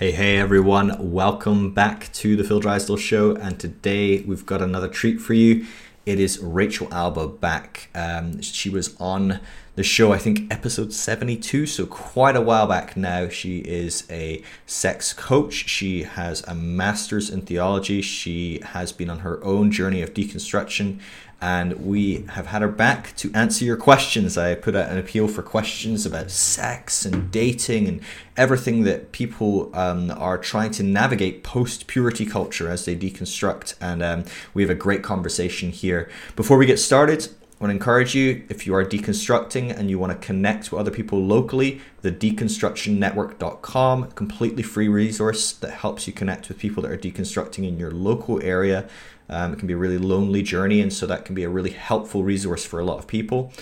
[0.00, 1.12] Hey, hey, everyone.
[1.12, 3.36] Welcome back to the Phil Drysdale Show.
[3.36, 5.66] And today we've got another treat for you.
[6.06, 7.90] It is Rachel Alba back.
[7.94, 9.40] Um, she was on
[9.74, 13.28] the show, I think, episode 72, so quite a while back now.
[13.28, 15.68] She is a sex coach.
[15.68, 18.00] She has a master's in theology.
[18.00, 20.98] She has been on her own journey of deconstruction
[21.40, 24.36] and we have had her back to answer your questions.
[24.36, 28.00] I put out an appeal for questions about sex and dating and
[28.36, 33.74] everything that people um, are trying to navigate post purity culture as they deconstruct.
[33.80, 36.10] And um, we have a great conversation here.
[36.36, 37.28] Before we get started,
[37.60, 40.80] I want to encourage you if you are deconstructing and you want to connect with
[40.80, 46.90] other people locally, the deconstructionnetwork.com, completely free resource that helps you connect with people that
[46.90, 48.88] are deconstructing in your local area
[49.30, 51.70] um, it can be a really lonely journey, and so that can be a really
[51.70, 53.52] helpful resource for a lot of people.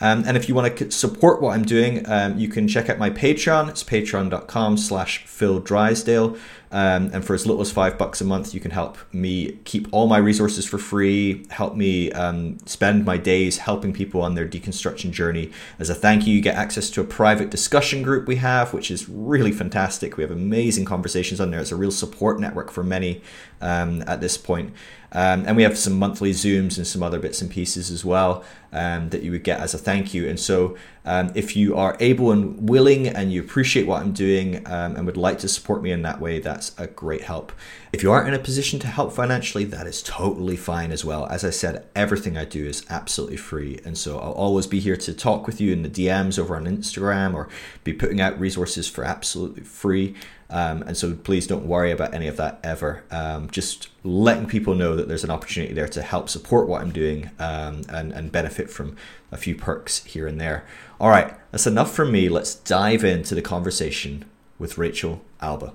[0.00, 2.98] Um, and if you want to support what I'm doing, um, you can check out
[2.98, 3.68] my Patreon.
[3.68, 6.36] It's patreon.com slash Phil Drysdale.
[6.70, 9.88] Um, and for as little as five bucks a month, you can help me keep
[9.90, 14.46] all my resources for free, help me um, spend my days helping people on their
[14.46, 15.50] deconstruction journey.
[15.78, 18.90] As a thank you, you get access to a private discussion group we have, which
[18.90, 20.16] is really fantastic.
[20.18, 21.60] We have amazing conversations on there.
[21.60, 23.22] It's a real support network for many
[23.62, 24.74] um, at this point.
[25.12, 28.44] Um, and we have some monthly Zooms and some other bits and pieces as well
[28.72, 30.28] um, that you would get as a thank you.
[30.28, 34.66] And so, um, if you are able and willing and you appreciate what I'm doing
[34.66, 37.52] um, and would like to support me in that way, that's a great help.
[37.94, 41.26] If you aren't in a position to help financially, that is totally fine as well.
[41.26, 43.80] As I said, everything I do is absolutely free.
[43.86, 46.66] And so, I'll always be here to talk with you in the DMs over on
[46.66, 47.48] Instagram or
[47.84, 50.14] be putting out resources for absolutely free.
[50.50, 53.04] Um, and so please don't worry about any of that ever.
[53.10, 56.90] Um, just letting people know that there's an opportunity there to help support what I'm
[56.90, 58.96] doing um, and, and benefit from
[59.30, 60.64] a few perks here and there.
[60.98, 62.28] All right, that's enough from me.
[62.28, 64.24] Let's dive into the conversation
[64.58, 65.74] with Rachel Alba.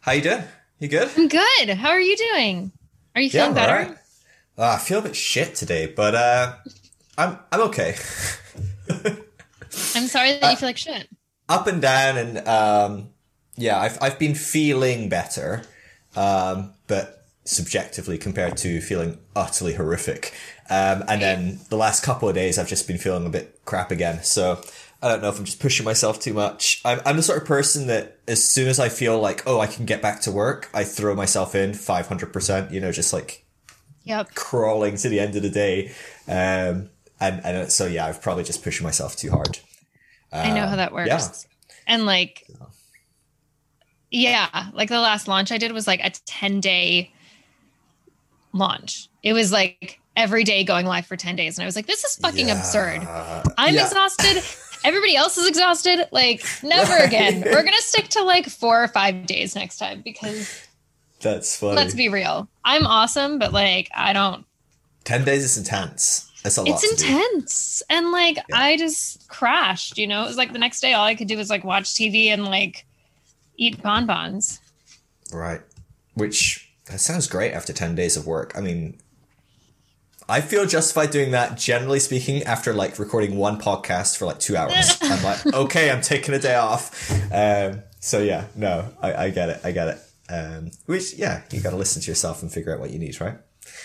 [0.00, 0.44] How you doing?
[0.78, 1.10] You good?
[1.16, 1.70] I'm good.
[1.70, 2.70] How are you doing?
[3.14, 3.88] Are you feeling yeah, better?
[3.88, 3.98] Right.
[4.58, 6.56] Uh, I feel a bit shit today, but uh,
[7.16, 7.96] I'm I'm okay.
[9.94, 11.08] I'm sorry that uh, you feel like shit.
[11.48, 13.08] Up and down, and um,
[13.56, 15.62] yeah, I've I've been feeling better,
[16.14, 20.32] um, but subjectively compared to feeling utterly horrific.
[20.70, 23.90] Um, and then the last couple of days, I've just been feeling a bit crap
[23.90, 24.22] again.
[24.22, 24.62] So
[25.02, 26.80] I don't know if I'm just pushing myself too much.
[26.84, 29.66] I'm, I'm the sort of person that as soon as I feel like, oh, I
[29.66, 33.44] can get back to work, I throw myself in 500%, you know, just like
[34.04, 34.34] yep.
[34.34, 35.88] crawling to the end of the day.
[36.26, 36.88] Um,
[37.20, 39.58] and, and so, yeah, I've probably just pushed myself too hard.
[40.32, 41.08] I know how that um, works.
[41.08, 41.60] Yeah.
[41.86, 42.48] And like,
[44.10, 47.12] yeah, like the last launch I did was like a 10 day
[48.54, 49.08] launch.
[49.22, 51.58] It was like every day going live for 10 days.
[51.58, 52.58] And I was like, this is fucking yeah.
[52.58, 53.06] absurd.
[53.58, 53.84] I'm yeah.
[53.84, 54.42] exhausted.
[54.84, 56.06] Everybody else is exhausted.
[56.12, 57.40] Like, never again.
[57.44, 60.66] We're going to stick to like four or five days next time because
[61.20, 61.76] that's funny.
[61.76, 62.48] Let's be real.
[62.64, 64.44] I'm awesome, but like, I don't.
[65.04, 66.30] 10 days is intense.
[66.44, 66.70] It's a lot.
[66.70, 67.82] It's intense.
[67.88, 67.96] Do.
[67.96, 68.56] And like, yeah.
[68.56, 70.24] I just crashed, you know?
[70.24, 72.44] It was like the next day, all I could do was like watch TV and
[72.44, 72.86] like
[73.56, 74.60] eat bonbons.
[75.32, 75.62] Right.
[76.14, 78.52] Which that sounds great after 10 days of work.
[78.56, 78.98] I mean,
[80.28, 84.56] I feel justified doing that, generally speaking, after like recording one podcast for like two
[84.56, 84.98] hours.
[85.02, 87.10] I'm like, okay, I'm taking a day off.
[87.32, 89.60] Um, so yeah, no, I, I, get it.
[89.64, 89.98] I get it.
[90.30, 93.20] Um, which, yeah, you got to listen to yourself and figure out what you need,
[93.20, 93.36] right?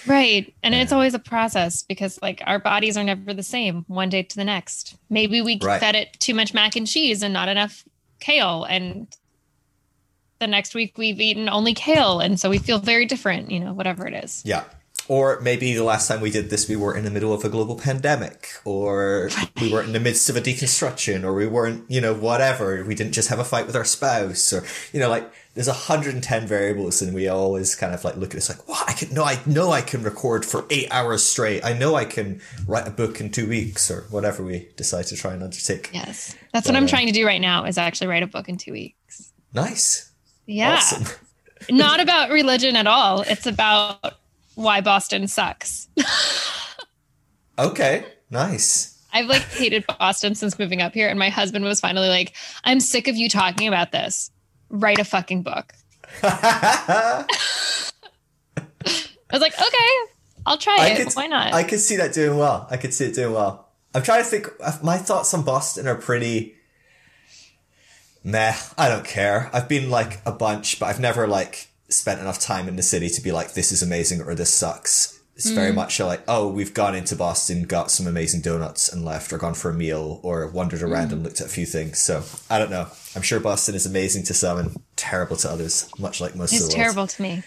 [0.08, 0.54] Right.
[0.64, 4.24] And it's always a process because like our bodies are never the same one day
[4.24, 4.98] to the next.
[5.10, 5.80] Maybe we right.
[5.80, 7.84] fed it too much mac and cheese and not enough
[8.20, 9.08] kale and
[10.40, 13.74] the next week we've eaten only kale and so we feel very different you know
[13.74, 14.42] whatever it is.
[14.46, 14.64] Yeah.
[15.08, 17.50] Or maybe the last time we did this we were in the middle of a
[17.50, 22.00] global pandemic or we were in the midst of a deconstruction or we weren't you
[22.00, 22.84] know whatever.
[22.86, 24.64] We didn't just have a fight with our spouse or
[24.94, 28.50] you know like there's 110 variables and we always kind of like look at this
[28.50, 31.66] like well i can no i know i can record for eight hours straight.
[31.66, 35.16] I know i can write a book in two weeks or whatever we decide to
[35.16, 35.90] try and undertake.
[35.92, 36.36] Yes.
[36.54, 38.48] That's but, what i'm uh, trying to do right now is actually write a book
[38.48, 39.34] in two weeks.
[39.54, 40.10] Nice
[40.50, 40.76] yeah.
[40.76, 41.06] Awesome.
[41.70, 43.22] Not about religion at all.
[43.22, 44.16] It's about
[44.56, 45.88] why Boston sucks.
[47.60, 48.06] okay.
[48.32, 49.02] Nice.
[49.14, 51.08] I've like hated Boston since moving up here.
[51.08, 54.32] And my husband was finally like, I'm sick of you talking about this.
[54.70, 55.74] Write a fucking book.
[56.24, 57.26] I
[59.32, 60.12] was like, okay,
[60.46, 60.98] I'll try I it.
[60.98, 61.54] Could, Why not?
[61.54, 62.68] I could see that doing well.
[62.72, 63.70] I could see it doing well.
[63.94, 64.48] I'm trying to think.
[64.60, 66.56] Uh, my thoughts on Boston are pretty
[68.32, 69.50] meh, I don't care.
[69.54, 73.10] I've been like a bunch, but I've never like spent enough time in the city
[73.10, 75.20] to be like, this is amazing or this sucks.
[75.36, 79.32] it's very much like, oh, we've gone into Boston, got some amazing donuts and left,
[79.34, 81.98] or gone for a meal, or wandered around and looked at a few things.
[82.00, 82.88] So I don't know.
[83.16, 86.64] I'm sure Boston is amazing to some and terrible to others, much like most It's
[86.66, 86.84] of the world.
[86.84, 87.44] terrible to me.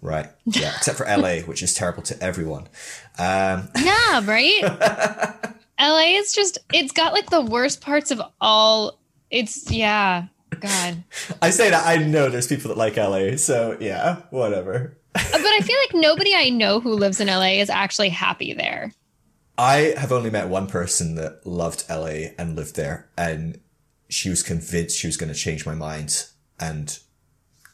[0.00, 0.26] Right.
[0.46, 0.72] Yeah.
[0.76, 2.68] Except for LA, which is terrible to everyone.
[3.18, 4.62] Um, Yeah, right?
[5.80, 8.98] LA is just it's got like the worst parts of all
[9.32, 10.26] it's yeah.
[10.60, 11.02] God.
[11.42, 14.96] I say that I know there's people that like LA, so yeah, whatever.
[15.14, 18.52] Uh, but I feel like nobody I know who lives in LA is actually happy
[18.52, 18.92] there.
[19.58, 23.60] I have only met one person that loved LA and lived there, and
[24.08, 26.26] she was convinced she was going to change my mind
[26.60, 26.98] and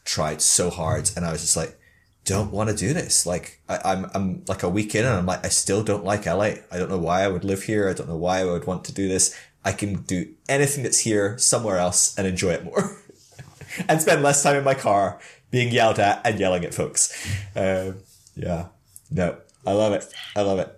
[0.05, 1.11] tried so hard.
[1.15, 1.77] And I was just like,
[2.25, 3.25] don't want to do this.
[3.25, 6.25] Like, I, I'm, I'm like a week in and I'm like, I still don't like
[6.25, 6.53] LA.
[6.71, 7.89] I don't know why I would live here.
[7.89, 9.35] I don't know why I would want to do this.
[9.65, 12.97] I can do anything that's here somewhere else and enjoy it more
[13.89, 15.19] and spend less time in my car
[15.51, 17.11] being yelled at and yelling at folks.
[17.55, 17.97] Um,
[18.35, 18.67] yeah,
[19.11, 20.05] no, I love it.
[20.35, 20.73] I love it.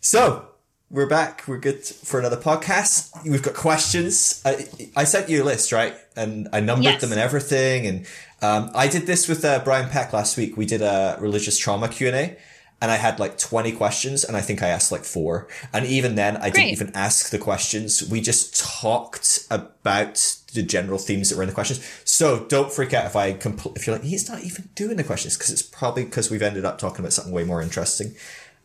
[0.00, 0.48] So
[0.90, 1.44] we're back.
[1.46, 3.10] We're good for another podcast.
[3.28, 4.42] We've got questions.
[4.44, 4.66] I,
[4.96, 5.94] I sent you a list, right?
[6.16, 7.00] And I numbered Yes.
[7.00, 7.86] them and everything.
[7.86, 8.06] And
[8.40, 10.56] um, I did this with uh, Brian Peck last week.
[10.56, 12.36] We did a religious trauma Q and A,
[12.80, 15.48] and I had like twenty questions, and I think I asked like four.
[15.72, 18.08] And even then, I didn't even ask the questions.
[18.08, 21.84] We just talked about the general themes that were in the questions.
[22.04, 25.04] So don't freak out if I compl- if you're like he's not even doing the
[25.04, 28.14] questions because it's probably because we've ended up talking about something way more interesting.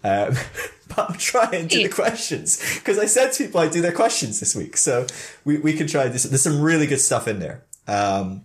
[0.04, 0.36] Um,
[0.88, 3.94] but I'll try and do the questions because I said to people I'd do their
[3.94, 4.78] questions this week.
[4.78, 5.08] So
[5.44, 6.24] we, we can try this.
[6.24, 7.64] There's some really good stuff in there.
[7.88, 8.44] Um,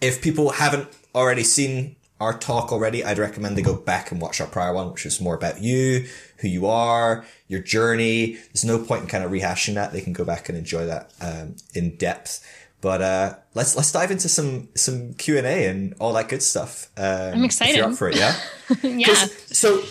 [0.00, 4.40] if people haven't already seen our talk already, I'd recommend they go back and watch
[4.40, 6.06] our prior one, which was more about you,
[6.38, 8.34] who you are, your journey.
[8.34, 9.92] There's no point in kind of rehashing that.
[9.92, 12.40] They can go back and enjoy that um, in depth.
[12.80, 16.42] But uh, let's let's dive into some some Q and A and all that good
[16.42, 16.90] stuff.
[16.96, 17.80] Um, I'm If you're excited.
[17.80, 18.34] up for it, yeah.
[18.82, 19.14] yeah.
[19.46, 19.82] So,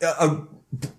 [0.00, 0.46] a a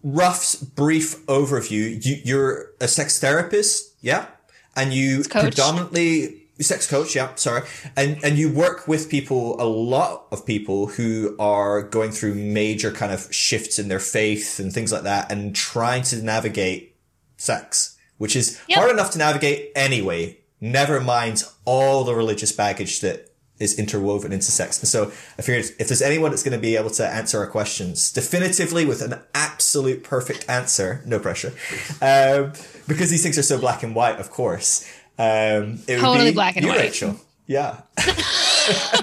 [0.04, 2.04] rough, brief overview.
[2.06, 4.28] You, you're a sex therapist, yeah,
[4.76, 7.34] and you predominantly sex coach, yeah.
[7.36, 7.64] Sorry,
[7.96, 12.92] and and you work with people, a lot of people who are going through major
[12.92, 16.96] kind of shifts in their faith and things like that, and trying to navigate
[17.38, 18.78] sex, which is Yep.
[18.78, 20.38] hard enough to navigate anyway.
[20.62, 23.28] Never mind all the religious baggage that
[23.60, 24.80] is interwoven into sex.
[24.80, 27.48] And so I figured if there's anyone that's going to be able to answer our
[27.48, 31.54] questions definitively with an absolute perfect answer, no pressure,
[32.02, 32.54] um,
[32.88, 34.86] because these things are so black and white, of course.
[35.20, 36.80] Um, it would Totally be black and you, white.
[36.80, 37.16] Rachel.
[37.46, 37.82] Yeah.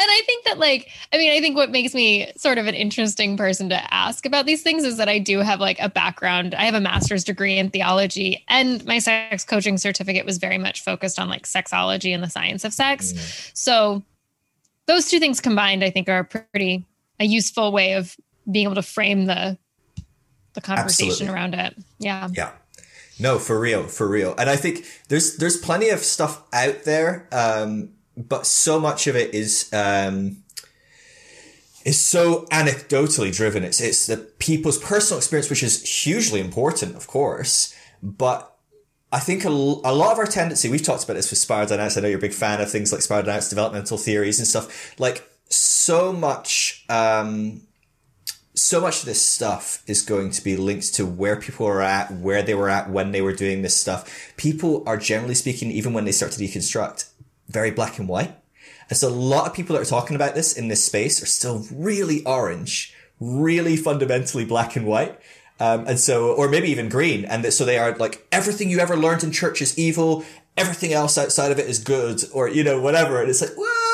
[0.00, 2.74] And I think that, like, I mean, I think what makes me sort of an
[2.74, 6.54] interesting person to ask about these things is that I do have like a background.
[6.54, 10.82] I have a master's degree in theology, and my sex coaching certificate was very much
[10.82, 13.12] focused on like sexology and the science of sex.
[13.12, 13.50] Mm.
[13.54, 14.02] So,
[14.86, 16.86] those two things combined, I think, are a pretty
[17.18, 18.16] a useful way of
[18.50, 19.58] being able to frame the
[20.54, 21.34] the conversation Absolutely.
[21.34, 21.76] around it.
[21.98, 22.28] Yeah.
[22.32, 22.50] Yeah.
[23.18, 24.34] No, for real, for real.
[24.38, 29.16] And I think there's there's plenty of stuff out there, um, but so much of
[29.16, 30.44] it is um,
[31.84, 33.64] is so anecdotally driven.
[33.64, 37.74] It's it's the people's personal experience, which is hugely important, of course.
[38.02, 38.54] But
[39.10, 41.96] I think a, a lot of our tendency, we've talked about this with spiral dynamics.
[41.96, 44.98] I know you're a big fan of things like spiral dynamics, developmental theories and stuff.
[45.00, 47.62] Like so much, um,
[48.58, 52.10] so much of this stuff is going to be linked to where people are at,
[52.12, 54.32] where they were at when they were doing this stuff.
[54.36, 57.08] People are generally speaking, even when they start to deconstruct,
[57.48, 58.36] very black and white.
[58.90, 61.26] And so a lot of people that are talking about this in this space are
[61.26, 65.18] still really orange, really fundamentally black and white.
[65.60, 67.24] Um, and so, or maybe even green.
[67.24, 70.24] And so they are like, everything you ever learned in church is evil.
[70.56, 73.20] Everything else outside of it is good or, you know, whatever.
[73.20, 73.87] And it's like, hold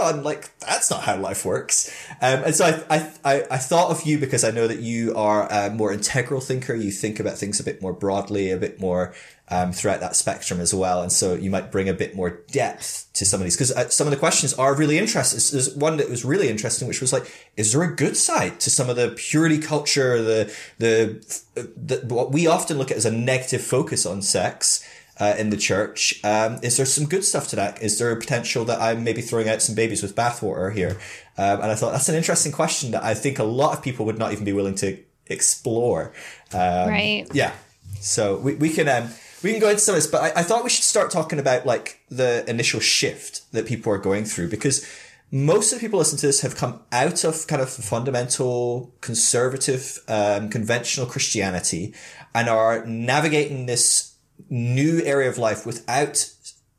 [0.00, 0.22] on.
[0.22, 1.90] Like, that's not how life works.
[2.20, 5.46] Um, and so I, I, I, thought of you because I know that you are
[5.50, 6.74] a more integral thinker.
[6.74, 9.14] You think about things a bit more broadly, a bit more,
[9.50, 11.02] um, throughout that spectrum as well.
[11.02, 13.88] And so you might bring a bit more depth to some of these because uh,
[13.88, 15.38] some of the questions are really interesting.
[15.52, 18.70] There's one that was really interesting, which was like, is there a good side to
[18.70, 23.10] some of the purity culture, the, the, the what we often look at as a
[23.10, 24.86] negative focus on sex?
[25.20, 27.82] Uh, in the church, um, is there some good stuff to that?
[27.82, 30.96] Is there a potential that I'm maybe throwing out some babies with bathwater here?
[31.36, 34.06] Um, and I thought that's an interesting question that I think a lot of people
[34.06, 36.12] would not even be willing to explore.
[36.54, 37.26] Um, Right.
[37.32, 37.52] yeah.
[38.00, 39.10] So we, we can um,
[39.42, 41.38] we can go into some of this, but I, I thought we should start talking
[41.38, 44.86] about like the initial shift that people are going through because
[45.30, 50.00] most of the people listening to this have come out of kind of fundamental conservative,
[50.08, 51.94] um, conventional Christianity
[52.34, 54.09] and are navigating this
[54.48, 56.32] new area of life without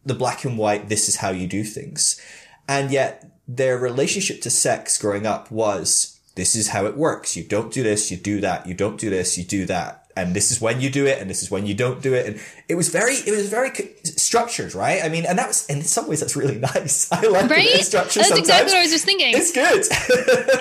[0.06, 2.20] the black and white, this is how you do things.
[2.68, 7.36] And yet their relationship to sex growing up was, this is how it works.
[7.36, 8.66] You don't do this, you do that.
[8.66, 11.30] You don't do this, you do that and this is when you do it and
[11.30, 13.72] this is when you don't do it and it was very it was very
[14.04, 15.04] structured right?
[15.04, 17.12] I mean and that was in some ways that's really nice.
[17.12, 17.66] I like right?
[17.66, 18.48] it structure that's sometimes.
[18.48, 19.34] exactly what i was just thinking.
[19.36, 19.86] It's good.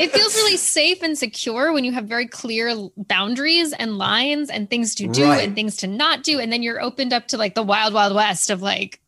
[0.01, 4.69] It feels really safe and secure when you have very clear boundaries and lines and
[4.69, 5.45] things to do right.
[5.45, 8.15] and things to not do and then you're opened up to like the wild wild
[8.15, 9.01] west of like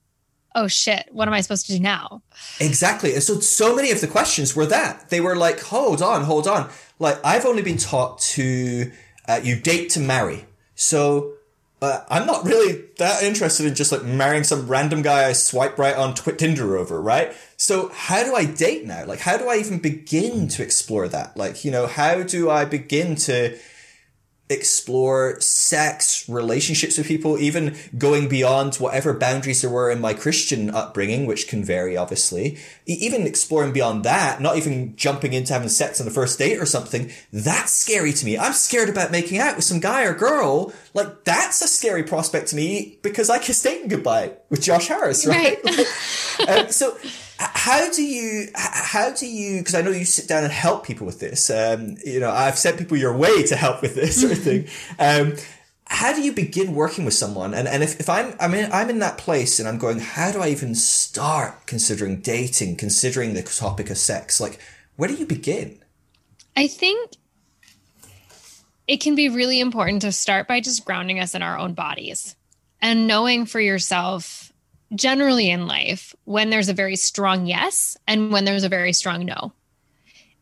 [0.55, 2.23] oh shit what am i supposed to do now?
[2.61, 3.15] Exactly.
[3.15, 5.11] And so so many of the questions were that.
[5.11, 6.69] They were like hold on hold on.
[6.99, 8.91] Like i've only been taught to
[9.29, 10.47] uh, you date to marry.
[10.75, 11.35] So
[11.81, 15.79] uh, I'm not really that interested in just like marrying some random guy I swipe
[15.79, 17.35] right on Tw- Tinder over, right?
[17.57, 19.05] So how do I date now?
[19.05, 21.37] Like, how do I even begin to explore that?
[21.37, 23.59] Like, you know, how do I begin to
[24.53, 30.71] explore sex, relationships with people, even going beyond whatever boundaries there were in my Christian
[30.71, 32.59] upbringing, which can vary, obviously.
[32.87, 36.67] Even exploring beyond that, not even jumping into having sex on the first date or
[36.67, 38.39] something, that's scary to me.
[38.39, 40.73] I'm scared about making out with some guy or girl.
[40.95, 45.27] Like, that's a scary prospect to me because I kissed Dating goodbye with Josh Harris,
[45.33, 45.59] right?
[45.65, 46.49] right.
[46.49, 46.97] um, so
[47.39, 51.07] how do you how do you because i know you sit down and help people
[51.07, 54.33] with this um, you know i've sent people your way to help with this sort
[54.33, 54.69] of thing.
[54.99, 55.35] Um,
[55.87, 57.53] how do you begin working with someone?
[57.53, 60.33] And, and if, if i'm i mean i'm in that place and i'm going how
[60.33, 64.41] do i even start considering dating considering the topic of sex?
[64.41, 64.59] Like
[64.97, 65.79] where do you begin?
[66.57, 67.13] I think
[68.87, 72.37] it can be really important to start by just grounding us in our own bodies
[72.81, 74.42] and knowing for yourself
[74.95, 79.25] generally in life when there's a very strong yes and when there's a very strong
[79.25, 79.53] no.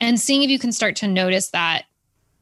[0.01, 1.85] And seeing if you can start to notice that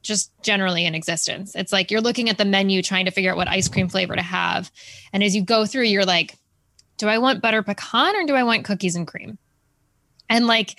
[0.03, 1.55] just generally in existence.
[1.55, 4.17] It's like you're looking at the menu trying to figure out what ice cream flavor
[4.17, 4.71] to have.
[5.13, 6.37] And as you go through, you're like,
[6.99, 9.39] do I want butter pecan or do I want cookies and cream?
[10.31, 10.79] And like,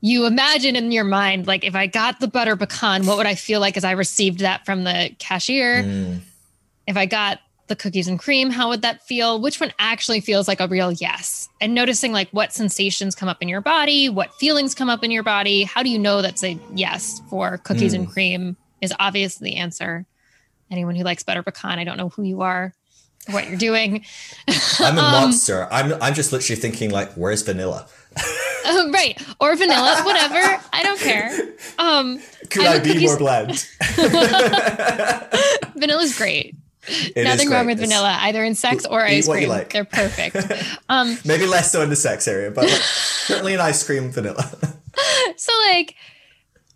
[0.00, 3.34] you imagine in your mind, like, if I got the butter pecan, what would I
[3.34, 5.82] feel like as I received that from the cashier?
[5.82, 6.20] Mm.
[6.86, 9.40] If I got the cookies and cream how would that feel?
[9.40, 11.48] Which one actually feels like a real yes?
[11.60, 15.10] And noticing like what sensations come up in your body what feelings come up in
[15.10, 18.00] your body how do you know that's a yes for cookies mm.
[18.00, 20.06] and cream is obviously the answer.
[20.70, 22.74] Anyone who likes butter pecan i don't know who you are
[23.30, 24.04] what you're doing.
[24.80, 25.66] I'm a um, monster.
[25.70, 27.86] I'm i'm just literally thinking like where's vanilla?
[28.66, 29.20] Uh, right.
[29.40, 30.62] Or vanilla whatever.
[30.72, 31.30] I don't care.
[31.78, 33.66] Um could i be cookies- more bland?
[35.76, 36.54] Vanilla's great
[37.16, 39.48] it Nothing wrong with vanilla, either in sex or ice cream.
[39.48, 39.72] Like.
[39.72, 40.36] They're perfect.
[40.88, 44.42] Um, Maybe less so in the sex area, but like, certainly in ice cream, vanilla.
[45.36, 45.94] so like,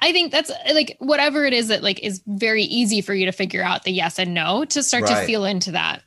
[0.00, 3.32] I think that's like whatever it is that like is very easy for you to
[3.32, 5.20] figure out the yes and no to start right.
[5.20, 6.02] to feel into that.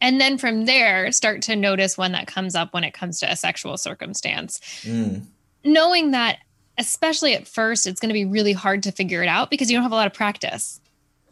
[0.00, 3.30] And then from there, start to notice when that comes up when it comes to
[3.30, 4.60] a sexual circumstance.
[4.82, 5.22] Mm.
[5.64, 6.38] Knowing that,
[6.78, 9.76] especially at first, it's going to be really hard to figure it out because you
[9.76, 10.80] don't have a lot of practice.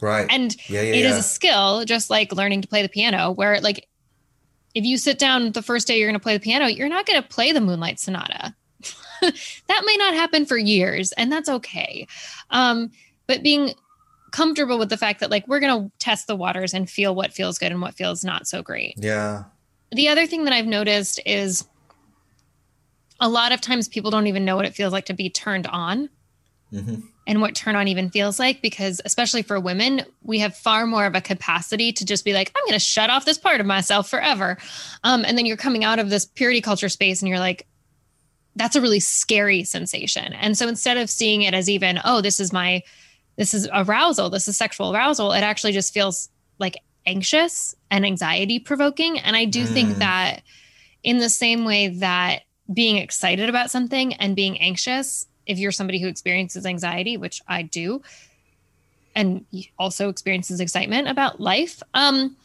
[0.00, 0.26] Right.
[0.28, 1.10] And yeah, yeah, it yeah.
[1.10, 3.88] is a skill, just like learning to play the piano, where like
[4.74, 7.06] if you sit down the first day you're going to play the piano, you're not
[7.06, 8.54] going to play the Moonlight Sonata.
[9.22, 12.06] that may not happen for years, and that's okay.
[12.50, 12.90] Um,
[13.26, 13.72] but being
[14.32, 17.32] comfortable with the fact that like we're going to test the waters and feel what
[17.32, 18.94] feels good and what feels not so great.
[18.98, 19.44] Yeah.
[19.92, 21.66] The other thing that I've noticed is
[23.18, 25.66] a lot of times people don't even know what it feels like to be turned
[25.66, 26.10] on.
[26.70, 30.86] Mm-hmm and what turn on even feels like because especially for women we have far
[30.86, 33.60] more of a capacity to just be like i'm going to shut off this part
[33.60, 34.56] of myself forever.
[35.04, 37.66] Um, and then you're coming out of this purity culture space and you're like
[38.58, 40.32] that's a really scary sensation.
[40.32, 42.82] And so instead of seeing it as even oh this is my
[43.36, 46.28] this is arousal this is sexual arousal it actually just feels
[46.58, 49.18] like anxious and anxiety provoking.
[49.18, 49.68] And i do mm.
[49.68, 50.42] think that
[51.02, 52.42] in the same way that
[52.72, 57.62] being excited about something and being anxious if you're somebody who experiences anxiety, which I
[57.62, 58.02] do,
[59.14, 59.44] and
[59.78, 62.36] also experiences excitement about life, um,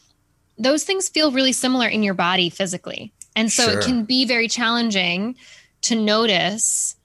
[0.58, 3.12] those things feel really similar in your body physically.
[3.34, 3.78] And so sure.
[3.78, 5.36] it can be very challenging
[5.82, 6.96] to notice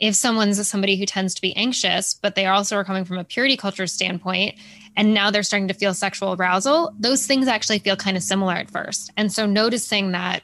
[0.00, 3.24] if someone's somebody who tends to be anxious, but they also are coming from a
[3.24, 4.54] purity culture standpoint,
[4.96, 8.54] and now they're starting to feel sexual arousal, those things actually feel kind of similar
[8.54, 9.10] at first.
[9.16, 10.42] And so noticing that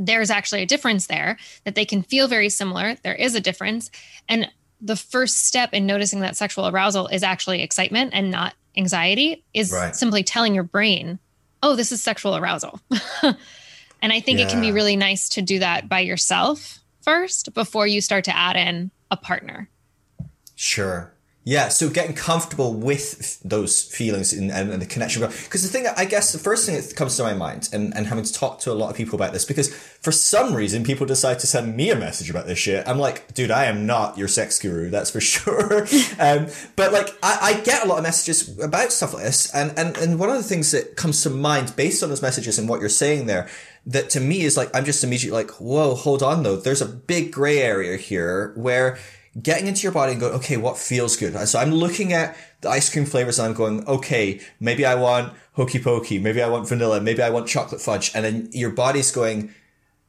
[0.00, 2.96] there's actually a difference there, that they can feel very similar.
[3.02, 3.90] There is a difference.
[4.28, 9.44] And the first step in noticing that sexual arousal is actually excitement and not anxiety,
[9.52, 9.94] is right.
[9.94, 11.18] simply telling your brain,
[11.62, 12.80] oh, this is sexual arousal.
[13.22, 14.46] and I think yeah.
[14.46, 18.36] it can be really nice to do that by yourself first before you start to
[18.36, 19.68] add in a partner.
[20.56, 21.12] Sure.
[21.50, 25.20] Yeah, so getting comfortable with those feelings and, and, the connection.
[25.22, 28.06] Because the thing, I guess, the first thing that comes to my mind, and, and
[28.06, 31.06] having to talk to a lot of people about this, because for some reason people
[31.06, 32.86] decide to send me a message about this shit.
[32.86, 35.88] I'm like, dude, I am not your sex guru, that's for sure.
[36.20, 39.76] um, but like, I, I get a lot of messages about stuff like this, and,
[39.76, 42.68] and, and one of the things that comes to mind based on those messages and
[42.68, 43.48] what you're saying there,
[43.86, 46.58] that to me is like, I'm just immediately like, whoa, hold on though.
[46.58, 49.00] There's a big gray area here where
[49.40, 51.36] getting into your body and going, okay, what feels good?
[51.46, 55.32] So I'm looking at the ice cream flavors and I'm going, okay, maybe I want
[55.52, 58.10] hokey pokey, maybe I want vanilla, maybe I want chocolate fudge.
[58.14, 59.54] And then your body's going,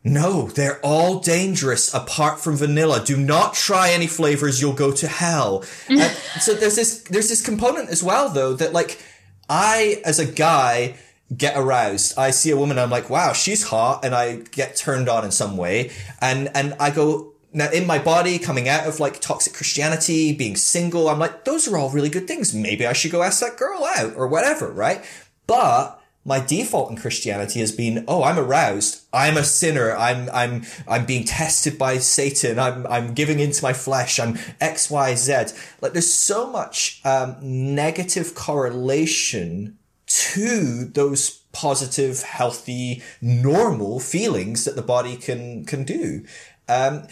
[0.04, 3.04] no, they're all dangerous apart from vanilla.
[3.06, 4.60] Do not try any flavors.
[4.60, 5.62] You'll go to hell.
[6.40, 9.00] so there's this, there's this component as well though that like
[9.48, 10.96] I, as a guy,
[11.36, 12.18] get aroused.
[12.18, 15.32] I see a woman, I'm like, wow, she's hot, and I get turned on in
[15.32, 15.92] some way.
[16.20, 20.56] And and I go, now in my body coming out of like toxic christianity being
[20.56, 22.54] single i'm like those are all really good things.
[22.54, 25.04] Maybe i should go ask that girl out or whatever right?
[25.48, 29.04] But my default in christianity has been oh i'm aroused.
[29.12, 29.96] I'm a sinner.
[29.96, 32.60] I'm i'm i'm being tested by satan.
[32.60, 34.20] I'm i'm giving into my flesh.
[34.20, 39.78] I'm xyz like there's so much um, negative correlation
[40.08, 46.24] to those positive healthy normal feelings that the body can can do.
[46.68, 47.08] Um,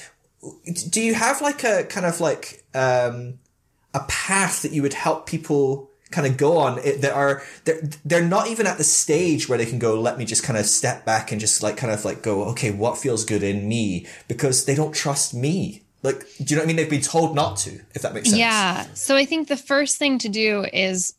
[0.89, 3.39] do you have like a kind of like um,
[3.93, 6.79] a path that you would help people kind of go on?
[6.79, 10.17] It, that are they're they're not even at the stage where they can go let
[10.17, 12.97] me just kind of step back and just like kind of like go okay what
[12.97, 14.05] feels good in me?
[14.27, 15.83] Because they don't trust me.
[16.01, 16.75] Like do you know what i mean?
[16.77, 18.39] They've been told not to if that makes sense.
[18.39, 18.85] Yeah.
[18.93, 21.15] So i think the first thing to do is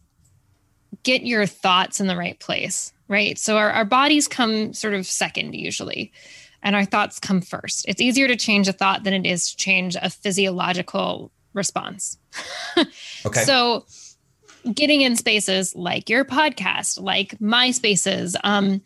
[1.02, 3.38] get your thoughts in the right place right?
[3.38, 6.12] So our, our bodies come sort of second usually
[6.62, 7.84] and our thoughts come first.
[7.88, 12.18] It's easier to change a thought than it is to change a physiological response.
[13.26, 13.42] okay.
[13.42, 13.86] So,
[14.72, 18.82] getting in spaces like your podcast, like my spaces, um,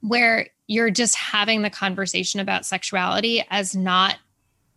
[0.00, 4.16] where you're just having the conversation about sexuality as not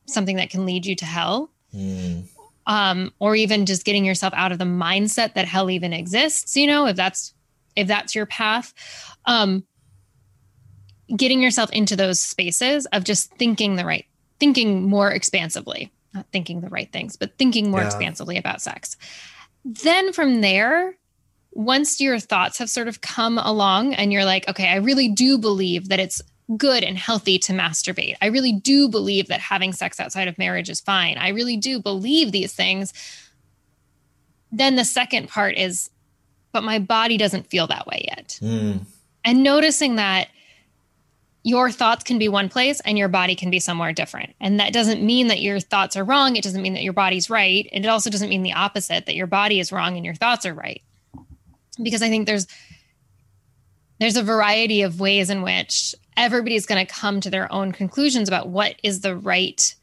[0.05, 1.49] something that can lead you to hell.
[1.73, 2.25] Mm.
[2.65, 6.65] Um, or even just getting yourself out of the mindset that hell even exists, you
[6.65, 7.33] know, if that's
[7.75, 8.73] if that's your path.
[9.25, 9.65] Um,
[11.15, 14.05] getting yourself into those spaces of just thinking the right
[14.39, 17.87] thinking more expansively not thinking the right things but thinking more yeah.
[17.87, 18.97] expansively about sex.
[19.65, 20.95] Then from there
[21.51, 25.37] once your thoughts have sort of come along and you're like okay i really do
[25.37, 26.21] believe that it's
[26.57, 28.15] good and healthy to masturbate.
[28.21, 31.17] I really do believe that having sex outside of marriage is fine.
[31.17, 32.93] I really do believe these things.
[34.51, 35.89] Then the second part is
[36.51, 38.37] but my body doesn't feel that way yet.
[38.39, 38.81] Mm.
[39.25, 40.27] and noticing that
[41.43, 44.33] your thoughts can be one place and your body can be somewhere different.
[44.39, 46.37] And that doesn't mean that your thoughts are wrong.
[46.37, 47.67] It doesn't mean that your body's right.
[47.73, 50.45] And it also doesn't mean the opposite that your body is wrong and your thoughts
[50.45, 50.81] are right.
[51.81, 52.47] Because I think there's
[53.99, 58.27] there's a variety of ways in which everybody's going to come to their own conclusions
[58.27, 59.75] about what is the right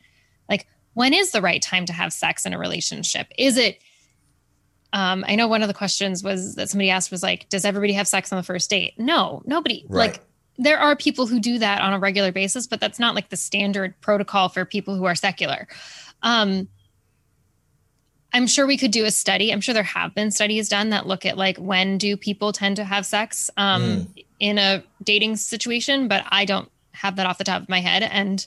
[0.49, 3.27] like when is the right time to have sex in a relationship?
[3.37, 3.79] Is it
[4.93, 7.93] um, I know one of the questions was that somebody asked was like, does everybody
[7.93, 8.95] have sex on the first date?
[8.99, 9.85] No, nobody.
[9.89, 10.11] Right.
[10.11, 10.21] Like
[10.61, 13.37] there are people who do that on a regular basis, but that's not like the
[13.37, 15.67] standard protocol for people who are secular.
[16.23, 16.69] Um,
[18.33, 19.53] I'm sure we could do a study.
[19.53, 22.77] I'm sure there have been studies done that look at like when do people tend
[22.77, 24.25] to have sex um, mm.
[24.39, 28.03] in a dating situation, but I don't have that off the top of my head.
[28.03, 28.47] And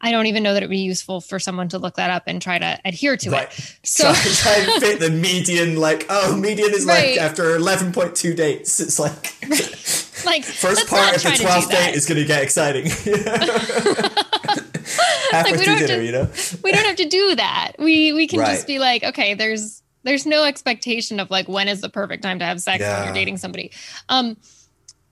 [0.00, 2.24] I don't even know that it would be useful for someone to look that up
[2.26, 3.46] and try to adhere to right.
[3.46, 3.78] it.
[3.84, 7.16] So try, try and fit the median, like, oh, median is right.
[7.16, 8.80] like after 11.2 dates.
[8.80, 9.34] It's like
[10.24, 12.86] like first part of the 12th date is going to get exciting.
[15.30, 16.30] Halfway like, through dinner, to, you know.
[16.62, 17.72] we don't have to do that.
[17.78, 18.48] We we can right.
[18.48, 22.38] just be like, okay, there's there's no expectation of like when is the perfect time
[22.38, 22.98] to have sex yeah.
[22.98, 23.72] when you're dating somebody.
[24.08, 24.36] Um,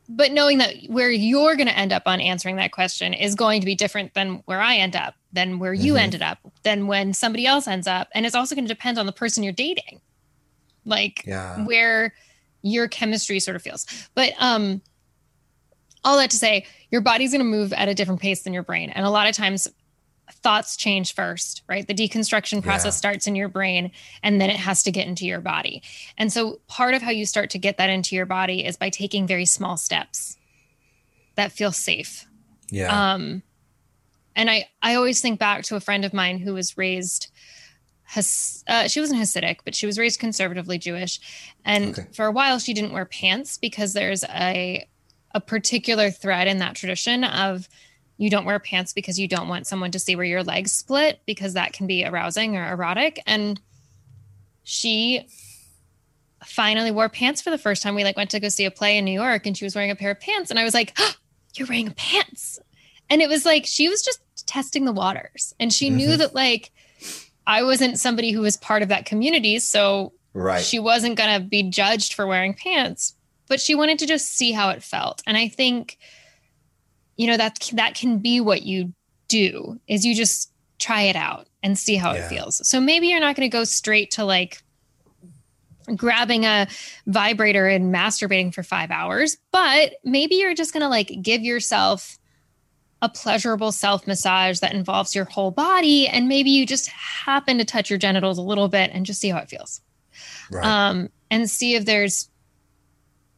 [0.08, 3.60] but knowing that where you're going to end up on answering that question is going
[3.60, 6.02] to be different than where I end up, than where you mm-hmm.
[6.02, 9.06] ended up, than when somebody else ends up, and it's also going to depend on
[9.06, 10.00] the person you're dating,
[10.84, 11.64] like yeah.
[11.64, 12.14] where
[12.62, 13.86] your chemistry sort of feels.
[14.14, 14.82] But um,
[16.04, 18.62] all that to say, your body's going to move at a different pace than your
[18.62, 18.90] brain.
[18.90, 19.68] And a lot of times,
[20.30, 21.86] thoughts change first, right?
[21.86, 22.98] The deconstruction process yeah.
[22.98, 23.90] starts in your brain
[24.22, 25.82] and then it has to get into your body.
[26.16, 28.90] And so, part of how you start to get that into your body is by
[28.90, 30.36] taking very small steps
[31.34, 32.26] that feel safe.
[32.70, 33.12] Yeah.
[33.14, 33.42] Um,
[34.36, 37.30] and I, I always think back to a friend of mine who was raised
[38.04, 41.20] Has, uh, she wasn't Hasidic, but she was raised conservatively Jewish.
[41.64, 42.08] And okay.
[42.12, 44.88] for a while, she didn't wear pants because there's a
[45.34, 47.68] a particular thread in that tradition of
[48.16, 51.20] you don't wear pants because you don't want someone to see where your legs split
[51.26, 53.60] because that can be arousing or erotic and
[54.62, 55.26] she
[56.44, 57.94] finally wore pants for the first time.
[57.94, 59.90] We like went to go see a play in New York and she was wearing
[59.90, 60.50] a pair of pants.
[60.50, 61.12] And I was like, oh,
[61.54, 62.58] You're wearing pants.
[63.10, 65.54] And it was like she was just testing the waters.
[65.60, 65.96] And she mm-hmm.
[65.96, 66.70] knew that like
[67.46, 69.58] I wasn't somebody who was part of that community.
[69.58, 70.62] So right.
[70.62, 73.14] she wasn't going to be judged for wearing pants,
[73.48, 75.22] but she wanted to just see how it felt.
[75.26, 75.98] And I think,
[77.16, 78.92] you know, that, that can be what you
[79.28, 82.24] do is you just try it out and see how yeah.
[82.24, 82.66] it feels.
[82.68, 84.62] So maybe you're not going to go straight to like
[85.96, 86.66] grabbing a
[87.06, 92.18] vibrator and masturbating for five hours, but maybe you're just going to like give yourself
[93.02, 96.08] a pleasurable self massage that involves your whole body.
[96.08, 99.28] And maybe you just happen to touch your genitals a little bit and just see
[99.28, 99.80] how it feels.
[100.50, 100.64] Right.
[100.64, 102.30] Um, and see if there's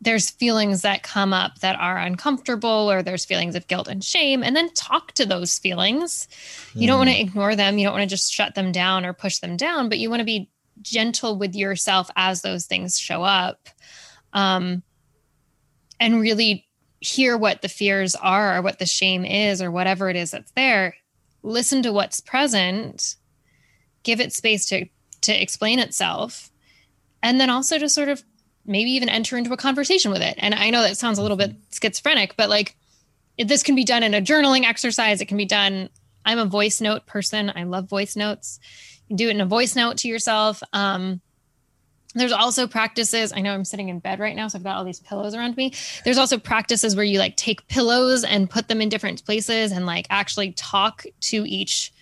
[0.07, 4.41] there's feelings that come up that are uncomfortable or there's feelings of guilt and shame
[4.45, 6.29] and then talk to those feelings
[6.75, 6.87] you mm.
[6.87, 7.23] don't want to hmm.
[7.23, 9.99] ignore them you don't want to just shut them down or push them down but
[9.99, 10.49] you want to be
[10.81, 13.69] gentle with yourself as those things show up
[14.33, 14.81] um,
[15.99, 16.69] and really
[17.01, 20.53] hear what the fears are or what the shame is or whatever it is that's
[20.53, 20.95] there
[21.43, 23.17] listen to what's present
[24.05, 24.87] give it space to
[25.21, 26.53] to explain itself
[27.25, 28.23] and then also to sort of
[28.67, 31.37] maybe even enter into a conversation with it and i know that sounds a little
[31.37, 32.77] bit schizophrenic but like
[33.39, 35.89] this can be done in a journaling exercise it can be done
[36.25, 38.61] i'm a voice note person i love voice notes
[39.15, 40.63] do it in a voice note to yourself.
[40.73, 41.21] Um,
[42.15, 43.33] there's also practices.
[43.33, 45.57] I know I'm sitting in bed right now, so I've got all these pillows around
[45.57, 45.75] me.
[46.05, 49.85] There's also practices where you like take pillows and put them in different places and
[49.85, 51.93] like actually talk to each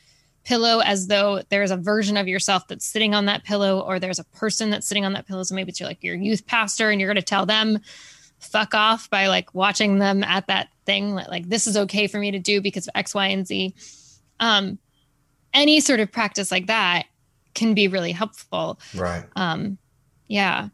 [0.44, 4.18] pillow as though there's a version of yourself that's sitting on that pillow or there's
[4.18, 5.42] a person that's sitting on that pillow.
[5.42, 7.80] So maybe it's your like your youth pastor and you're going to tell them
[8.38, 12.18] fuck off by like watching them at that thing like, like this is okay for
[12.18, 13.74] me to do because of X, Y, and Z.
[14.38, 14.78] Um,
[15.54, 17.06] any sort of practice like that
[17.54, 18.78] can be really helpful.
[18.94, 19.24] Right.
[19.36, 19.78] Um,
[20.28, 20.68] yeah.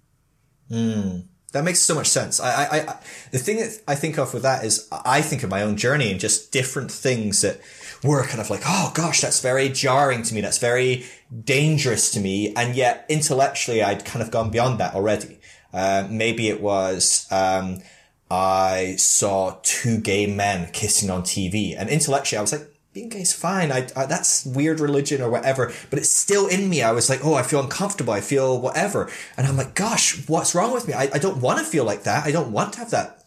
[0.71, 2.41] Mm, that makes so much sense.
[2.41, 5.51] I, I, I, the thing that I think of with that is I think of
[5.51, 7.61] my own journey and just different things that
[8.03, 10.41] were kind of like, oh gosh, that's very jarring to me.
[10.41, 11.05] That's very
[11.45, 12.55] dangerous to me.
[12.55, 15.41] And yet intellectually, I'd kind of gone beyond that already.
[15.73, 17.81] Uh, maybe it was, um,
[18.31, 23.21] I saw two gay men kissing on TV and intellectually I was like, being gay
[23.21, 23.71] is fine.
[23.71, 26.83] I, I, that's weird religion or whatever, but it's still in me.
[26.83, 28.13] I was like, oh, I feel uncomfortable.
[28.13, 29.09] I feel whatever.
[29.37, 30.95] And I'm like, gosh, what's wrong with me?
[30.95, 32.27] I, I don't want to feel like that.
[32.27, 33.25] I don't want to have that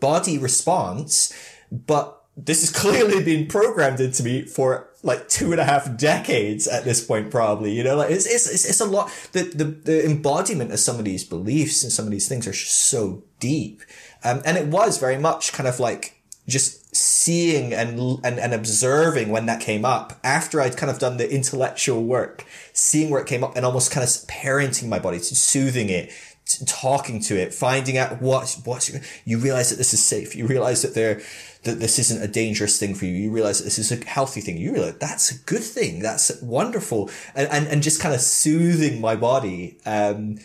[0.00, 1.34] body response,
[1.70, 6.68] but this has clearly been programmed into me for like two and a half decades
[6.68, 9.10] at this point, probably, you know, like it's, it's, it's, it's a lot.
[9.32, 12.52] The, the, the embodiment of some of these beliefs and some of these things are
[12.52, 13.82] so deep.
[14.22, 16.12] Um, and it was very much kind of like,
[16.48, 21.16] just seeing and, and and observing when that came up after I'd kind of done
[21.16, 25.18] the intellectual work, seeing where it came up and almost kind of parenting my body,
[25.18, 26.12] soothing it,
[26.66, 28.88] talking to it, finding out what what
[29.24, 30.36] you realize that this is safe.
[30.36, 31.20] You realize that there
[31.66, 33.12] that this isn't a dangerous thing for you.
[33.12, 34.56] You realize this is a healthy thing.
[34.56, 36.00] You realize that's a good thing.
[36.00, 37.10] That's wonderful.
[37.34, 39.78] And and, and just kind of soothing my body.
[39.84, 40.38] Um,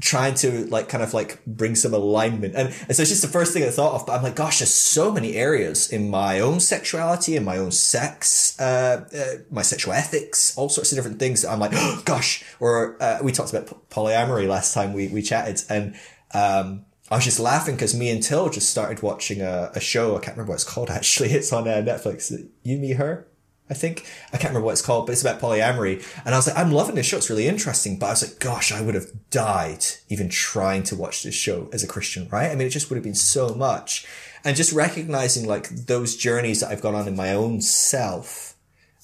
[0.00, 2.54] trying to like kind of like bring some alignment.
[2.56, 4.58] And, and so it's just the first thing I thought of, but I'm like, gosh,
[4.58, 9.62] there's so many areas in my own sexuality and my own sex, uh, uh, my
[9.62, 13.30] sexual ethics, all sorts of different things that I'm like, oh, gosh, or, uh, we
[13.30, 15.94] talked about polyamory last time we, we chatted and,
[16.32, 20.16] um, I was just laughing because me and Till just started watching a, a show.
[20.16, 21.30] I can't remember what it's called actually.
[21.30, 22.32] It's on uh, Netflix.
[22.62, 23.26] You, me, her.
[23.68, 24.06] I think.
[24.28, 26.04] I can't remember what it's called, but it's about polyamory.
[26.26, 27.16] And I was like, I'm loving this show.
[27.16, 27.98] It's really interesting.
[27.98, 31.70] But I was like, gosh, I would have died even trying to watch this show
[31.72, 32.50] as a Christian, right?
[32.50, 34.06] I mean, it just would have been so much.
[34.44, 38.54] And just recognizing like those journeys that I've gone on in my own self,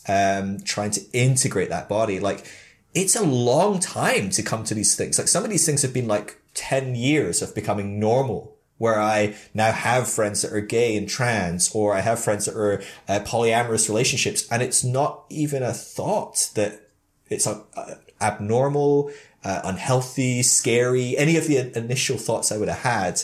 [0.07, 2.45] um, trying to integrate that body, like
[2.93, 5.19] it's a long time to come to these things.
[5.19, 9.37] Like some of these things have been like 10 years of becoming normal where I
[9.53, 13.21] now have friends that are gay and trans, or I have friends that are uh,
[13.21, 16.89] polyamorous relationships, and it's not even a thought that
[17.29, 19.11] it's a, a abnormal,
[19.45, 23.21] uh, unhealthy, scary, any of the initial thoughts I would have had.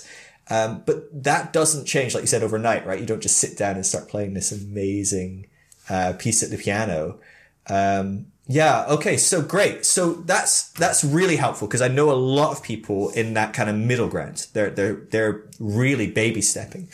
[0.51, 3.01] Um, but that doesn't change, like you said, overnight, right?
[3.01, 5.47] You don't just sit down and start playing this amazing
[5.89, 7.19] uh, piece at the piano.
[7.67, 8.87] Um, yeah.
[8.89, 9.17] Okay.
[9.17, 9.85] So great.
[9.85, 13.69] So that's that's really helpful because I know a lot of people in that kind
[13.69, 14.47] of middle ground.
[14.53, 16.89] They're they're they're really baby stepping.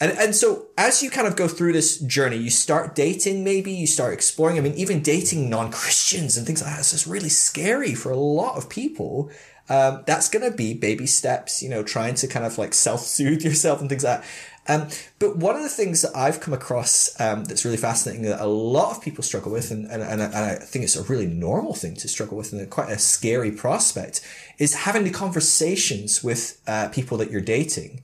[0.00, 3.72] And, and so as you kind of go through this journey, you start dating, maybe
[3.72, 4.56] you start exploring.
[4.56, 8.16] I mean, even dating non-Christians and things like that is just really scary for a
[8.16, 9.30] lot of people.
[9.68, 13.42] Um, that's to be baby steps, you know, trying to kind of like self soothe
[13.42, 14.28] yourself and things like that.
[14.68, 18.40] Um, but one of the things that I've come across um, that's really fascinating that
[18.40, 21.74] a lot of people struggle with, and, and, and, I think it's a really normal
[21.74, 24.20] thing to struggle with and quite a scary prospect,
[24.58, 28.02] is having the conversations with uh, people that you're dating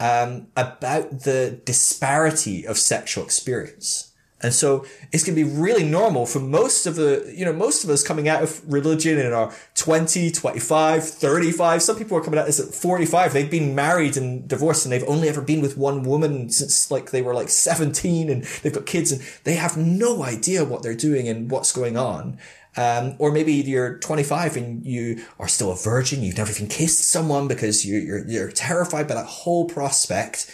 [0.00, 4.07] um, about the disparity of sexual experience.
[4.40, 7.82] And so it's going to be really normal for most of the, you know, most
[7.82, 11.82] of us coming out of religion in our 20, 25, 35.
[11.82, 13.32] Some people are coming out as at 45.
[13.32, 17.10] They've been married and divorced and they've only ever been with one woman since like
[17.10, 20.94] they were like 17 and they've got kids and they have no idea what they're
[20.94, 22.38] doing and what's going on.
[22.76, 26.22] Um, or maybe you're 25 and you are still a virgin.
[26.22, 30.48] You've never even kissed someone because you, you're, you're terrified by that whole prospect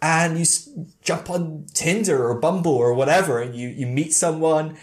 [0.00, 0.46] and you
[1.02, 4.76] jump on Tinder or Bumble or whatever and you, you meet someone.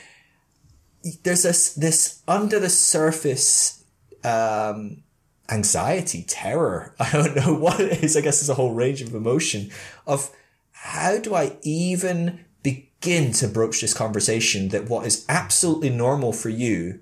[1.24, 3.84] There's this, this under the surface,
[4.24, 5.04] um,
[5.50, 6.94] anxiety, terror.
[7.00, 8.18] I don't know what it is.
[8.18, 9.72] I guess there's a whole range of emotion
[10.06, 10.32] of
[10.72, 16.50] how do I even begin to broach this conversation that what is absolutely normal for
[16.50, 17.00] you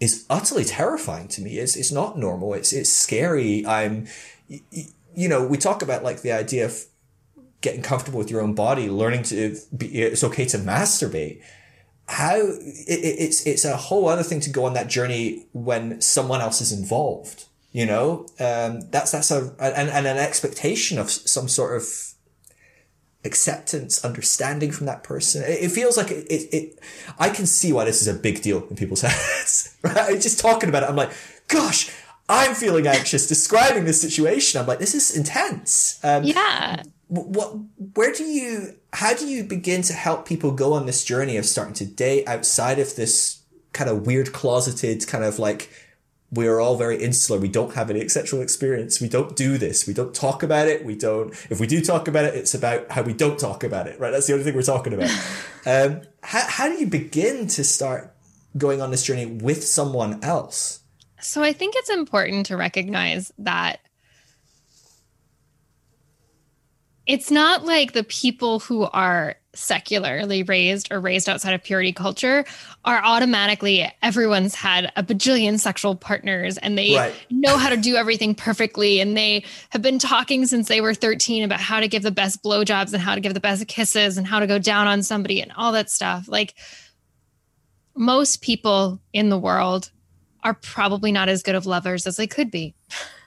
[0.00, 1.58] is utterly terrifying to me.
[1.58, 2.54] It's, it's not normal.
[2.54, 3.64] It's, it's scary.
[3.64, 4.08] I'm,
[4.48, 6.86] you know, we talk about like the idea of
[7.62, 11.40] getting comfortable with your own body, learning to be, it's okay to masturbate.
[12.08, 16.40] How it, it's it's a whole other thing to go on that journey when someone
[16.40, 17.46] else is involved.
[17.70, 21.84] You know, um, that's that's a and, and an expectation of some sort of
[23.24, 25.42] acceptance, understanding from that person.
[25.42, 26.80] It, it feels like it, it, it,
[27.18, 30.20] I can see why this is a big deal in people's heads, right?
[30.20, 31.12] Just talking about it, I'm like,
[31.46, 31.88] gosh,
[32.28, 34.60] I'm feeling anxious describing this situation.
[34.60, 36.00] I'm like, this is intense.
[36.02, 37.58] Um, yeah what
[37.94, 41.44] where do you how do you begin to help people go on this journey of
[41.44, 43.42] starting to date outside of this
[43.74, 45.70] kind of weird closeted kind of like
[46.30, 49.92] we're all very insular we don't have any sexual experience we don't do this we
[49.92, 53.02] don't talk about it we don't if we do talk about it it's about how
[53.02, 54.10] we don't talk about it right?
[54.10, 55.10] That's the only thing we're talking about.
[55.64, 58.12] Um, how, how do you begin to start
[58.58, 60.80] going on this journey with someone else?
[61.20, 63.78] So i think it's important to recognize that
[67.06, 72.44] it's not like the people who are secularly raised or raised outside of purity culture
[72.84, 77.14] are automatically everyone's had a bajillion sexual partners and they right.
[77.30, 79.00] know how to do everything perfectly.
[79.00, 82.42] And they have been talking since they were 13 about how to give the best
[82.42, 85.42] blowjobs and how to give the best kisses and how to go down on somebody
[85.42, 86.28] and all that stuff.
[86.28, 86.54] Like
[87.94, 89.90] most people in the world
[90.42, 92.74] are probably not as good of lovers as they could be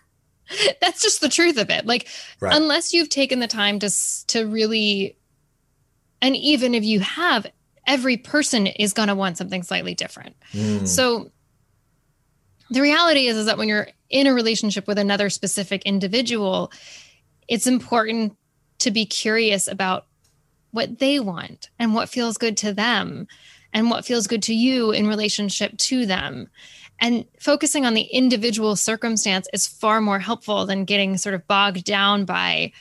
[0.81, 2.07] that's just the truth of it like
[2.39, 2.55] right.
[2.55, 3.89] unless you've taken the time to
[4.27, 5.17] to really
[6.21, 7.45] and even if you have
[7.87, 10.87] every person is going to want something slightly different mm.
[10.87, 11.31] so
[12.69, 16.71] the reality is is that when you're in a relationship with another specific individual
[17.47, 18.35] it's important
[18.79, 20.05] to be curious about
[20.71, 23.27] what they want and what feels good to them
[23.71, 26.49] and what feels good to you in relationship to them
[26.99, 31.83] and focusing on the individual circumstance is far more helpful than getting sort of bogged
[31.83, 32.71] down by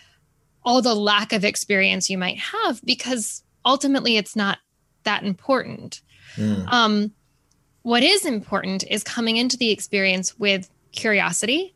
[0.64, 4.58] all the lack of experience you might have because ultimately it's not
[5.02, 6.00] that important.
[6.36, 6.72] Mm.
[6.72, 7.12] Um,
[7.82, 11.74] what is important is coming into the experience with curiosity,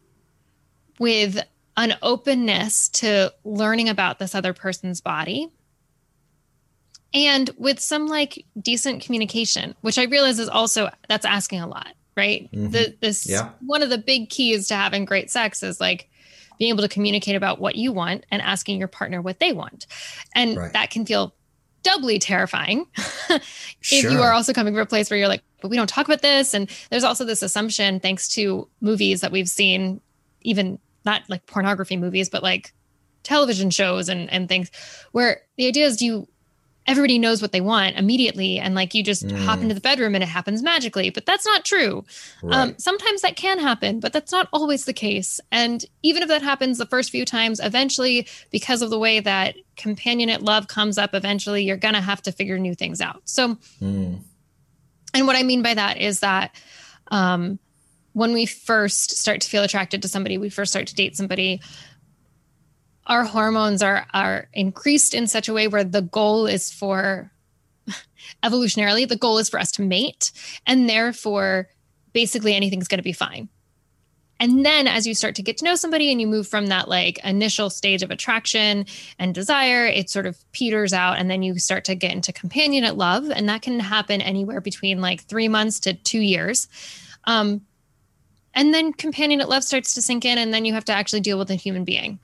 [0.98, 1.40] with
[1.76, 5.48] an openness to learning about this other person's body,
[7.12, 11.94] and with some like decent communication, which I realize is also that's asking a lot
[12.18, 12.50] right?
[12.52, 12.70] Mm-hmm.
[12.70, 13.50] The this yeah.
[13.64, 16.10] one of the big keys to having great sex is like
[16.58, 19.86] being able to communicate about what you want and asking your partner what they want.
[20.34, 20.72] And right.
[20.72, 21.34] that can feel
[21.84, 22.84] doubly terrifying
[23.30, 24.10] if sure.
[24.10, 26.20] you are also coming from a place where you're like, but we don't talk about
[26.20, 26.52] this.
[26.52, 30.00] And there's also this assumption, thanks to movies that we've seen,
[30.42, 32.72] even not like pornography movies, but like
[33.22, 34.70] television shows and, and things,
[35.12, 36.28] where the idea is do you
[36.88, 39.44] everybody knows what they want immediately and like you just mm.
[39.44, 42.04] hop into the bedroom and it happens magically but that's not true
[42.42, 42.58] um, right.
[42.60, 46.42] um, sometimes that can happen but that's not always the case and even if that
[46.42, 51.14] happens the first few times eventually because of the way that companionate love comes up
[51.14, 54.18] eventually you're gonna have to figure new things out so mm.
[55.12, 56.50] and what i mean by that is that
[57.10, 57.58] um,
[58.14, 61.60] when we first start to feel attracted to somebody we first start to date somebody
[63.08, 67.30] our hormones are are increased in such a way where the goal is for
[68.44, 70.30] evolutionarily the goal is for us to mate
[70.66, 71.68] and therefore
[72.12, 73.48] basically anything's going to be fine.
[74.40, 76.88] And then as you start to get to know somebody and you move from that
[76.88, 78.86] like initial stage of attraction
[79.18, 82.96] and desire it sort of peters out and then you start to get into companionate
[82.96, 86.68] love and that can happen anywhere between like 3 months to 2 years.
[87.24, 87.62] Um,
[88.54, 91.38] and then companionate love starts to sink in and then you have to actually deal
[91.38, 92.20] with a human being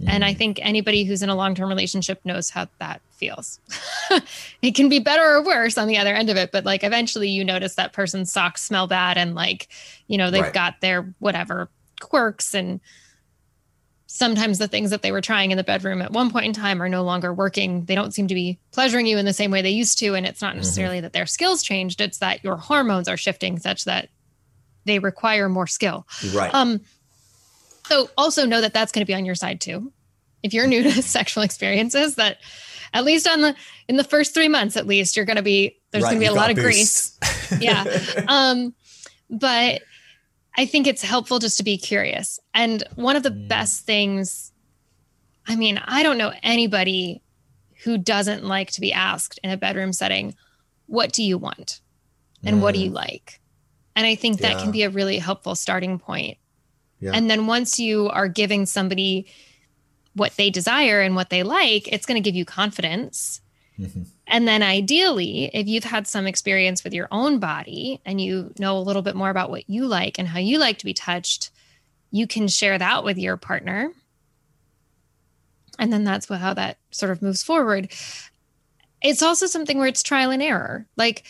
[0.00, 0.08] mm.
[0.08, 0.38] and i mm.
[0.38, 3.60] think anybody who's in a long-term relationship knows how that feels
[4.62, 7.28] it can be better or worse on the other end of it but like eventually
[7.28, 9.68] you notice that person's socks smell bad and like
[10.08, 10.52] you know they've right.
[10.52, 11.68] got their whatever
[12.00, 12.80] quirks and
[14.14, 16.80] sometimes the things that they were trying in the bedroom at one point in time
[16.80, 17.84] are no longer working.
[17.86, 20.14] They don't seem to be pleasuring you in the same way they used to.
[20.14, 20.58] And it's not mm-hmm.
[20.58, 21.02] necessarily mm-hmm.
[21.02, 24.08] that their skills changed, it's that your hormones are shifting such that
[24.84, 26.06] they require more skill.
[26.32, 26.54] Right.
[26.54, 26.80] Um,
[27.86, 29.92] so also know that that's going to be on your side too.
[30.42, 32.38] If you're new to sexual experiences, that
[32.92, 33.56] at least on the
[33.88, 36.28] in the first three months, at least you're going to be there's right, going to
[36.28, 37.18] be a lot of grease.
[37.60, 37.84] yeah.
[38.28, 38.74] Um,
[39.30, 39.82] but
[40.56, 42.38] I think it's helpful just to be curious.
[42.52, 43.48] And one of the mm.
[43.48, 44.52] best things,
[45.46, 47.22] I mean, I don't know anybody
[47.82, 50.34] who doesn't like to be asked in a bedroom setting,
[50.86, 51.80] what do you want?
[52.44, 52.60] And mm.
[52.60, 52.94] what do you mm.
[52.94, 53.40] like?
[53.96, 54.62] And I think that yeah.
[54.62, 56.38] can be a really helpful starting point.
[57.04, 57.10] Yeah.
[57.12, 59.26] And then once you are giving somebody
[60.14, 63.42] what they desire and what they like, it's going to give you confidence.
[63.78, 64.04] Mm-hmm.
[64.26, 68.78] And then ideally, if you've had some experience with your own body and you know
[68.78, 71.50] a little bit more about what you like and how you like to be touched,
[72.10, 73.92] you can share that with your partner.
[75.78, 77.92] And then that's what, how that sort of moves forward.
[79.02, 80.86] It's also something where it's trial and error.
[80.96, 81.24] Like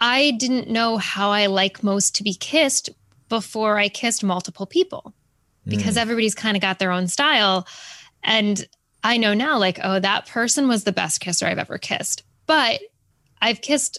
[0.00, 2.90] I didn't know how I like most to be kissed
[3.28, 5.14] before I kissed multiple people
[5.66, 6.00] because mm.
[6.00, 7.66] everybody's kind of got their own style.
[8.22, 8.66] And
[9.02, 12.24] I know now, like, oh, that person was the best kisser I've ever kissed.
[12.46, 12.80] But
[13.40, 13.98] I've kissed,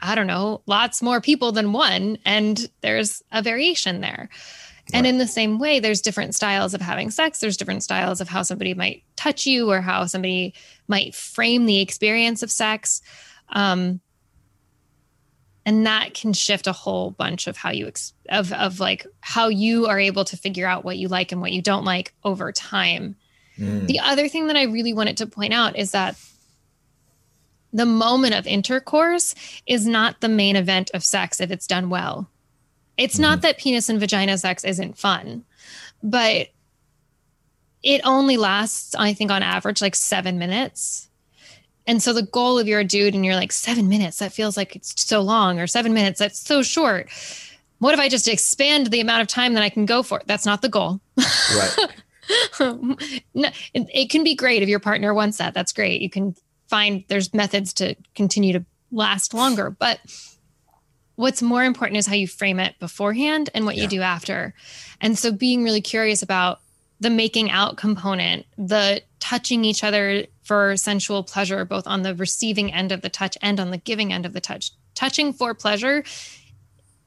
[0.00, 4.28] I don't know, lots more people than one, and there's a variation there.
[4.28, 4.98] Right.
[4.98, 7.38] And in the same way, there's different styles of having sex.
[7.38, 10.54] There's different styles of how somebody might touch you or how somebody
[10.88, 13.00] might frame the experience of sex.
[13.50, 14.00] Um,
[15.64, 19.48] and that can shift a whole bunch of how you ex- of of like how
[19.48, 22.52] you are able to figure out what you like and what you don't like over
[22.52, 23.16] time
[23.58, 23.86] mm.
[23.86, 26.16] the other thing that i really wanted to point out is that
[27.72, 29.34] the moment of intercourse
[29.66, 32.28] is not the main event of sex if it's done well
[32.96, 33.22] it's mm-hmm.
[33.22, 35.44] not that penis and vagina sex isn't fun
[36.02, 36.48] but
[37.82, 41.08] it only lasts i think on average like seven minutes
[41.86, 44.76] and so the goal of your dude and you're like seven minutes that feels like
[44.76, 47.08] it's so long or seven minutes that's so short.
[47.78, 50.46] What if i just expand the amount of time that i can go for that's
[50.46, 51.00] not the goal.
[51.16, 51.76] Right.
[53.34, 55.54] No, it, it can be great if your partner wants that.
[55.54, 56.00] That's great.
[56.00, 56.36] You can
[56.68, 59.70] find there's methods to continue to last longer.
[59.70, 59.98] But
[61.16, 63.82] what's more important is how you frame it beforehand and what yeah.
[63.82, 64.54] you do after.
[65.00, 66.60] And so being really curious about
[67.00, 72.72] the making out component the touching each other for sensual pleasure, both on the receiving
[72.72, 74.72] end of the touch and on the giving end of the touch.
[74.94, 76.04] Touching for pleasure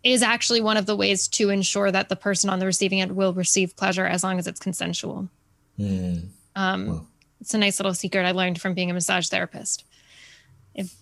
[0.04, 3.16] is actually one of the ways to ensure that the person on the receiving end
[3.16, 5.28] will receive pleasure as long as it's consensual.
[5.80, 6.28] Mm.
[6.56, 7.08] Um,
[7.42, 9.84] It's a nice little secret I learned from being a massage therapist.
[10.74, 10.96] If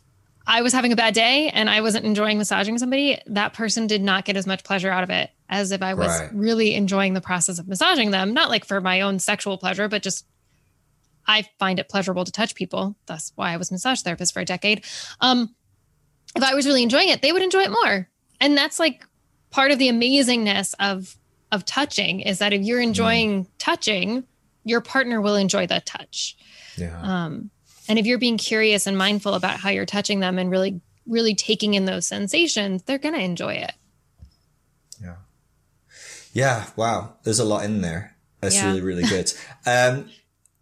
[0.46, 4.02] I was having a bad day and I wasn't enjoying massaging somebody, that person did
[4.02, 6.30] not get as much pleasure out of it as if I was right.
[6.34, 10.02] really enjoying the process of massaging them, not like for my own sexual pleasure, but
[10.02, 10.26] just
[11.28, 12.96] I find it pleasurable to touch people.
[13.06, 14.86] That's why I was a massage therapist for a decade.
[15.22, 15.56] Um,
[16.36, 18.10] if I was really enjoying it, they would enjoy it more.
[18.40, 19.06] And that's like
[19.52, 21.16] part of the amazingness of
[21.52, 22.88] of touching is that if you're mm.
[22.88, 23.50] enjoying mm.
[23.60, 24.24] touching,
[24.64, 26.36] your partner will enjoy the touch.
[26.76, 27.00] Yeah.
[27.00, 27.52] Um,
[27.88, 31.36] and if you're being curious and mindful about how you're touching them and really, really
[31.36, 33.74] taking in those sensations, they're gonna enjoy it.
[35.00, 35.16] Yeah.
[36.34, 36.66] Yeah.
[36.76, 37.18] Wow.
[37.24, 38.16] There's a lot in there.
[38.42, 38.68] That's yeah.
[38.68, 39.32] really, really good.
[39.66, 40.10] Um,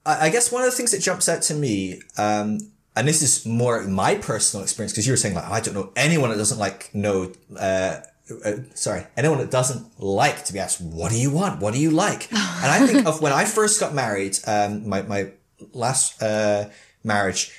[0.06, 2.60] I guess one of the things that jumps out to me, um,
[2.96, 5.92] and this is more my personal experience, because you were saying like, I don't know
[5.96, 8.00] anyone that doesn't like know, uh,
[8.44, 11.62] uh, sorry, anyone that doesn't like to be asked, what do you want?
[11.62, 12.32] What do you like?
[12.32, 15.32] and I think of when I first got married, um, my, my
[15.74, 16.70] last, uh,
[17.04, 17.52] marriage,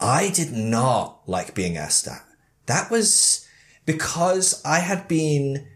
[0.00, 2.24] I did not like being asked that.
[2.66, 3.46] That was
[3.86, 5.66] because I had been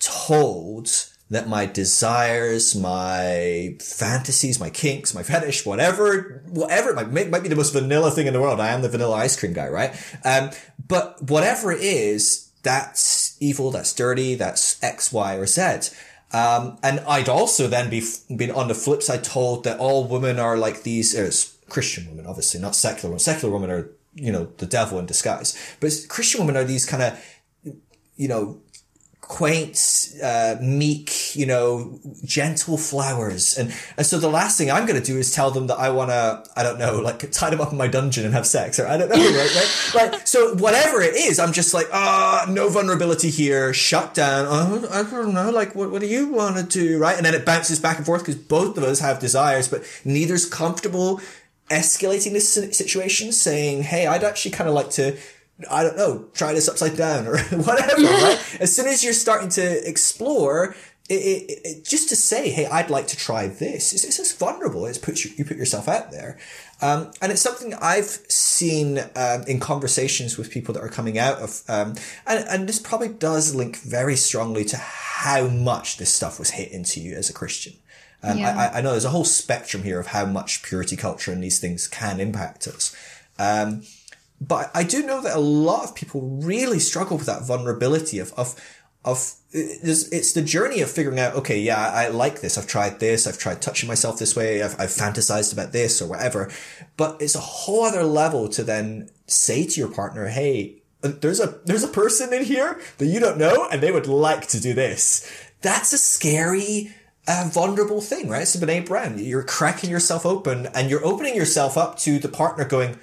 [0.00, 0.88] told
[1.28, 7.48] that my desires, my fantasies, my kinks, my fetish, whatever, whatever, it might, might be
[7.48, 8.60] the most vanilla thing in the world.
[8.60, 9.94] I am the vanilla ice cream guy, right?
[10.24, 10.50] Um,
[10.86, 15.90] but whatever it is, that's evil, that's dirty, that's X, Y, or Z.
[16.32, 20.38] Um, and I'd also then be, been on the flip side told that all women
[20.38, 21.30] are like these, uh,
[21.68, 23.18] Christian women, obviously, not secular women.
[23.18, 25.56] Secular women are, you know, the devil in disguise.
[25.80, 27.24] But Christian women are these kind of,
[28.16, 28.60] you know,
[29.28, 33.58] quaint, uh, meek, you know, gentle flowers.
[33.58, 35.90] And, and so the last thing I'm going to do is tell them that I
[35.90, 38.78] want to, I don't know, like tie them up in my dungeon and have sex
[38.78, 39.94] or I don't know, right?
[39.94, 40.12] right?
[40.12, 44.46] Like, so whatever it is, I'm just like, ah, oh, no vulnerability here, shut down.
[44.48, 46.98] Oh, I don't know, like, what, what do you want to do?
[46.98, 47.16] Right.
[47.16, 50.46] And then it bounces back and forth because both of us have desires, but neither's
[50.46, 51.20] comfortable
[51.68, 55.16] escalating this situation, saying, Hey, I'd actually kind of like to
[55.70, 58.56] I don't know, try this upside down or whatever, right?
[58.60, 60.76] As soon as you're starting to explore,
[61.08, 64.38] it, it, it, just to say, hey, I'd like to try this, it's, it's just
[64.38, 64.86] vulnerable.
[64.86, 66.36] It's put you, you put yourself out there.
[66.82, 71.38] Um, and it's something I've seen um, in conversations with people that are coming out
[71.38, 71.94] of, um,
[72.26, 76.72] and, and this probably does link very strongly to how much this stuff was hit
[76.72, 77.74] into you as a Christian.
[78.22, 78.70] Um, yeah.
[78.74, 81.60] I, I know there's a whole spectrum here of how much purity culture and these
[81.60, 82.94] things can impact us.
[83.38, 83.82] Um,
[84.40, 88.32] but I do know that a lot of people really struggle with that vulnerability of,
[88.34, 88.54] of,
[89.04, 92.58] of, it's the journey of figuring out, okay, yeah, I like this.
[92.58, 93.26] I've tried this.
[93.26, 94.62] I've tried touching myself this way.
[94.62, 96.50] I've, I've fantasized about this or whatever.
[96.96, 101.60] But it's a whole other level to then say to your partner, Hey, there's a,
[101.64, 104.74] there's a person in here that you don't know and they would like to do
[104.74, 105.30] this.
[105.62, 106.94] That's a scary,
[107.26, 108.42] uh, vulnerable thing, right?
[108.42, 109.18] It's Brene Brown.
[109.18, 112.98] You're cracking yourself open and you're opening yourself up to the partner going,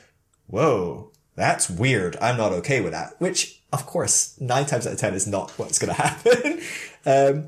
[0.48, 2.18] whoa, that's weird.
[2.22, 3.20] I'm not okay with that.
[3.20, 6.62] Which, of course, nine times out of ten is not what's going to happen.
[7.06, 7.48] um,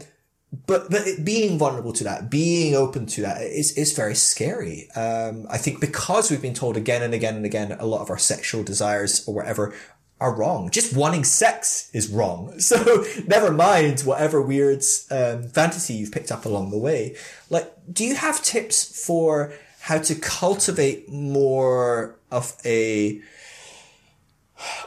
[0.68, 4.90] but but being vulnerable to that, being open to that is is very scary.
[4.96, 8.10] Um, I think because we've been told again and again and again, a lot of
[8.10, 9.74] our sexual desires or whatever
[10.20, 10.70] are wrong.
[10.70, 12.54] Just wanting sex is wrong.
[12.60, 14.82] So never mind whatever weird
[15.12, 17.16] um, fantasy you've picked up along the way.
[17.50, 23.22] Like, do you have tips for how to cultivate more of a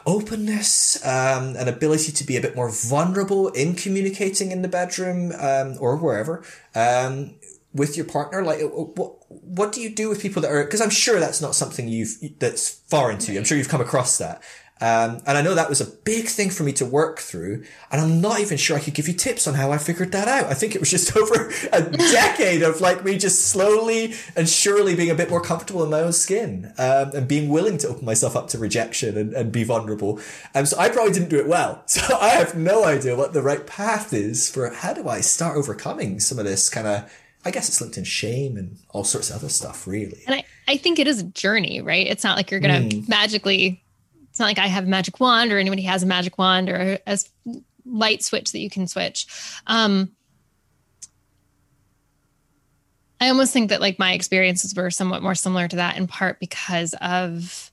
[0.06, 5.32] openness, um, an ability to be a bit more vulnerable in communicating in the bedroom
[5.38, 6.42] um, or wherever
[6.74, 7.34] um,
[7.72, 8.42] with your partner.
[8.42, 10.64] Like, what what do you do with people that are?
[10.64, 13.38] Because I'm sure that's not something you've that's foreign to you.
[13.38, 14.42] I'm sure you've come across that.
[14.80, 17.64] Um, and I know that was a big thing for me to work through.
[17.90, 20.28] And I'm not even sure I could give you tips on how I figured that
[20.28, 20.46] out.
[20.46, 24.94] I think it was just over a decade of like me just slowly and surely
[24.94, 28.04] being a bit more comfortable in my own skin, um, and being willing to open
[28.04, 30.20] myself up to rejection and, and be vulnerable.
[30.54, 31.84] And um, so I probably didn't do it well.
[31.98, 35.56] So I have no idea what the right path is for how do I start
[35.56, 37.12] overcoming some of this kind of,
[37.44, 40.22] I guess it's linked in shame and all sorts of other stuff, really.
[40.26, 42.06] And I, I think it is a journey, right?
[42.06, 43.08] It's not like you're going to mm.
[43.08, 43.82] magically
[44.38, 47.00] it's not like I have a magic wand or anybody has a magic wand or
[47.04, 47.18] a
[47.84, 49.26] light switch that you can switch.
[49.66, 50.12] Um,
[53.20, 56.38] I almost think that like my experiences were somewhat more similar to that in part
[56.38, 57.72] because of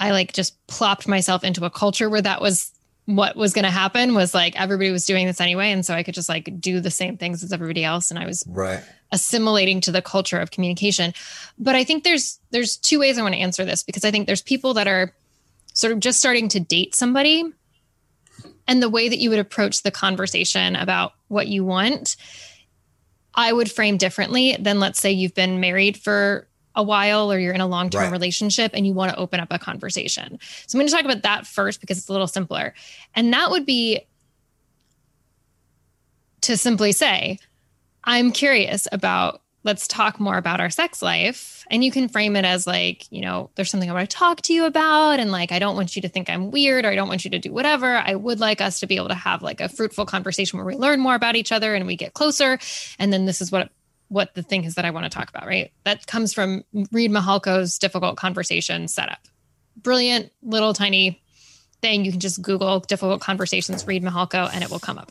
[0.00, 2.72] I like just plopped myself into a culture where that was
[3.04, 6.02] what was going to happen was like everybody was doing this anyway and so I
[6.02, 8.82] could just like do the same things as everybody else and I was right
[9.12, 11.14] assimilating to the culture of communication.
[11.58, 14.26] But I think there's there's two ways I want to answer this because I think
[14.26, 15.14] there's people that are
[15.76, 17.44] sort of just starting to date somebody
[18.66, 22.16] and the way that you would approach the conversation about what you want,
[23.34, 27.54] I would frame differently than let's say you've been married for a while or you're
[27.54, 28.12] in a long term right.
[28.12, 30.38] relationship and you want to open up a conversation.
[30.66, 32.74] So I'm going to talk about that first because it's a little simpler.
[33.14, 34.00] And that would be
[36.42, 37.38] to simply say,
[38.02, 41.66] I'm curious about let's talk more about our sex life.
[41.68, 44.40] And you can frame it as like, you know, there's something I want to talk
[44.42, 45.18] to you about.
[45.18, 47.32] And like, I don't want you to think I'm weird or I don't want you
[47.32, 47.96] to do whatever.
[47.96, 50.76] I would like us to be able to have like a fruitful conversation where we
[50.76, 52.60] learn more about each other and we get closer.
[53.00, 53.70] And then this is what
[54.08, 55.72] what the thing is that I want to talk about, right?
[55.82, 56.62] That comes from
[56.92, 59.18] Reid Mihalko's difficult conversation setup.
[59.76, 61.20] Brilliant little tiny
[61.82, 62.04] thing.
[62.04, 65.10] You can just Google difficult conversations, Reid Mihalko, and it will come up.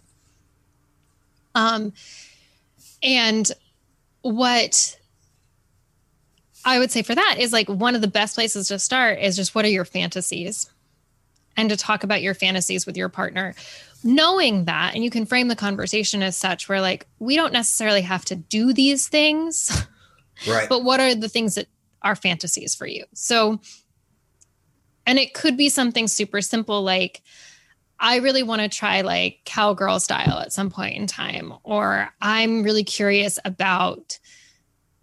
[1.56, 1.92] Um,
[3.04, 3.52] and
[4.26, 4.98] what
[6.66, 9.36] I would say for that is like one of the best places to start is
[9.36, 10.68] just what are your fantasies?
[11.56, 13.54] And to talk about your fantasies with your partner,
[14.04, 18.02] knowing that, and you can frame the conversation as such where like we don't necessarily
[18.02, 19.86] have to do these things.
[20.46, 20.68] Right.
[20.68, 21.68] but what are the things that
[22.02, 23.06] are fantasies for you?
[23.14, 23.62] So,
[25.08, 27.22] and it could be something super simple like,
[28.00, 32.64] I really want to try like cowgirl style at some point in time, or I'm
[32.64, 34.20] really curious about,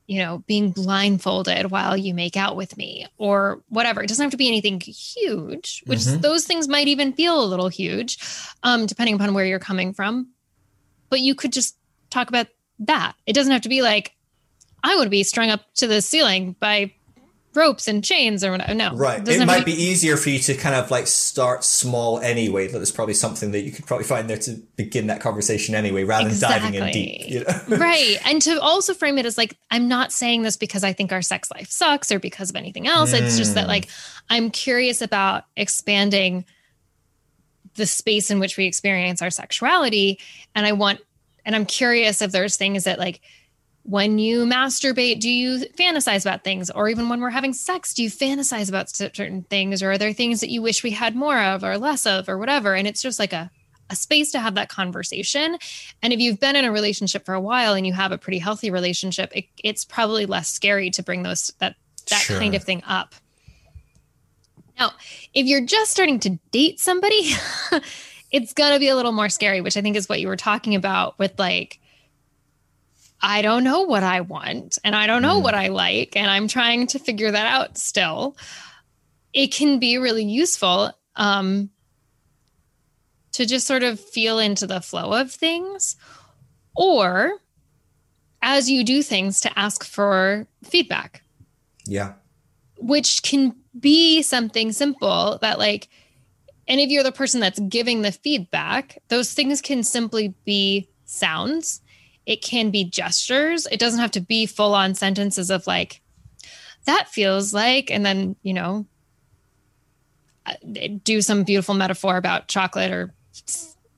[0.07, 4.03] you know, being blindfolded while you make out with me, or whatever.
[4.03, 6.21] It doesn't have to be anything huge, which mm-hmm.
[6.21, 8.19] those things might even feel a little huge,
[8.63, 10.29] um, depending upon where you're coming from.
[11.09, 11.77] But you could just
[12.11, 12.49] talk about
[12.81, 13.15] that.
[13.27, 14.15] It doesn't have to be like,
[14.85, 16.93] I want to be strung up to the ceiling by
[17.55, 18.75] ropes and chains or whatever.
[18.75, 19.27] No, right.
[19.27, 22.67] It might be-, be easier for you to kind of like start small anyway.
[22.67, 26.05] That is probably something that you could probably find there to begin that conversation anyway,
[26.05, 26.71] rather exactly.
[26.71, 27.29] than diving in deep.
[27.29, 27.77] You know?
[27.77, 31.13] right, and to also frame it as like I'm not saying this because I think
[31.13, 33.13] our sex life sucks or because of anything else.
[33.13, 33.23] Mm.
[33.23, 33.69] It's just that hmm.
[33.69, 33.89] like
[34.31, 36.45] I'm curious about expanding
[37.75, 40.19] the space in which we experience our sexuality,
[40.55, 41.01] and I want,
[41.45, 43.21] and I'm curious if there's things that like
[43.85, 46.71] when you masturbate, do you fantasize about things?
[46.71, 49.83] Or even when we're having sex, do you fantasize about certain things?
[49.83, 52.39] Or are there things that you wish we had more of or less of or
[52.39, 52.75] whatever?
[52.75, 53.51] And it's just like a,
[53.91, 55.59] a space to have that conversation.
[56.01, 58.39] And if you've been in a relationship for a while and you have a pretty
[58.39, 61.75] healthy relationship, it, it's probably less scary to bring those that
[62.11, 62.39] that sure.
[62.39, 63.15] kind of thing up.
[64.79, 64.93] Now,
[65.35, 67.33] if you're just starting to date somebody,
[68.33, 70.75] it's gonna be a little more scary, which I think is what you were talking
[70.75, 71.79] about with like
[73.23, 75.45] I don't know what I want and I don't know mm.
[75.45, 78.37] what I like, and I'm trying to figure that out still.
[79.33, 81.71] It can be really useful um,
[83.33, 85.97] to just sort of feel into the flow of things,
[86.75, 87.35] or
[88.43, 91.23] as you do things, to ask for feedback.
[91.87, 92.15] Yeah.
[92.79, 95.89] Which can be something simple that, like,
[96.67, 101.82] and if you're the person that's giving the feedback, those things can simply be sounds
[102.27, 103.67] it can be gestures.
[103.71, 106.01] It doesn't have to be full on sentences of like,
[106.85, 108.87] that feels like, and then, you know,
[110.47, 110.55] uh,
[111.03, 113.15] do some beautiful metaphor about chocolate or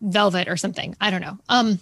[0.01, 0.95] velvet or something.
[1.01, 1.39] I don't know.
[1.49, 1.79] Um,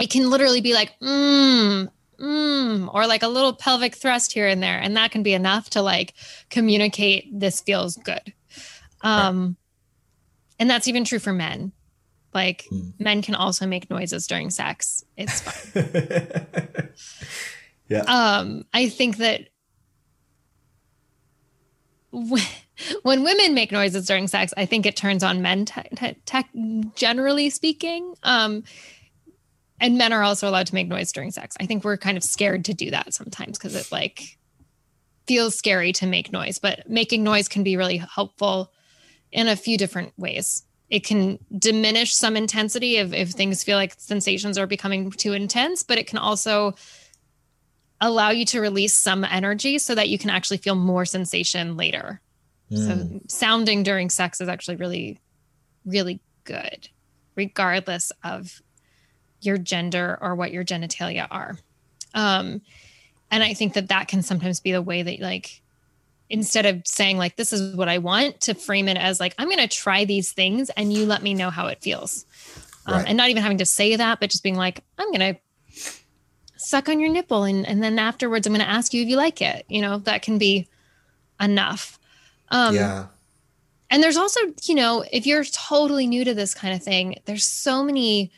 [0.00, 1.88] it can literally be like, mmm,
[2.18, 4.78] mmm, or like a little pelvic thrust here and there.
[4.78, 6.14] And that can be enough to like
[6.50, 8.32] communicate this feels good.
[9.02, 9.54] Um, right.
[10.58, 11.72] And that's even true for men.
[12.34, 12.90] Like hmm.
[12.98, 15.04] men can also make noises during sex.
[15.16, 16.88] It's fine.
[17.88, 18.02] yeah.
[18.06, 19.48] Um, I think that
[22.10, 22.42] when,
[23.02, 26.90] when women make noises during sex, I think it turns on men, te- te- te-
[26.94, 28.14] generally speaking.
[28.22, 28.64] Um,
[29.80, 31.56] and men are also allowed to make noise during sex.
[31.58, 34.38] I think we're kind of scared to do that sometimes because it like
[35.26, 38.72] feels scary to make noise, but making noise can be really helpful
[39.32, 43.94] in a few different ways it can diminish some intensity if, if things feel like
[43.96, 46.74] sensations are becoming too intense, but it can also
[48.02, 52.20] allow you to release some energy so that you can actually feel more sensation later.
[52.70, 52.86] Mm.
[52.86, 53.18] So hmm.
[53.26, 55.18] sounding during sex is actually really,
[55.86, 56.90] really good,
[57.36, 58.60] regardless of
[59.40, 61.56] your gender or what your genitalia are.
[62.12, 62.60] Um,
[63.30, 65.61] and I think that that can sometimes be the way that like
[66.32, 69.48] instead of saying like this is what i want to frame it as like i'm
[69.48, 72.24] going to try these things and you let me know how it feels.
[72.84, 73.06] Um, right.
[73.06, 75.40] and not even having to say that but just being like i'm going to
[76.56, 79.16] suck on your nipple and, and then afterwards i'm going to ask you if you
[79.16, 79.64] like it.
[79.68, 80.68] You know that can be
[81.40, 81.98] enough.
[82.48, 83.06] Um, yeah.
[83.90, 87.44] and there's also you know if you're totally new to this kind of thing there's
[87.44, 88.32] so many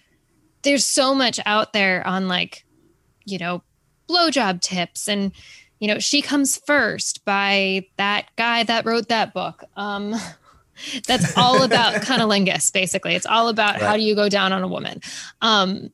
[0.63, 2.65] there's so much out there on like
[3.25, 3.63] you know
[4.09, 5.33] blowjob tips and
[5.79, 9.65] you know, She Comes First by that guy that wrote that book.
[9.77, 10.15] Um,
[11.07, 13.15] that's all about cunnilingus, basically.
[13.15, 13.83] It's all about right.
[13.83, 15.01] how do you go down on a woman.
[15.41, 15.91] Um,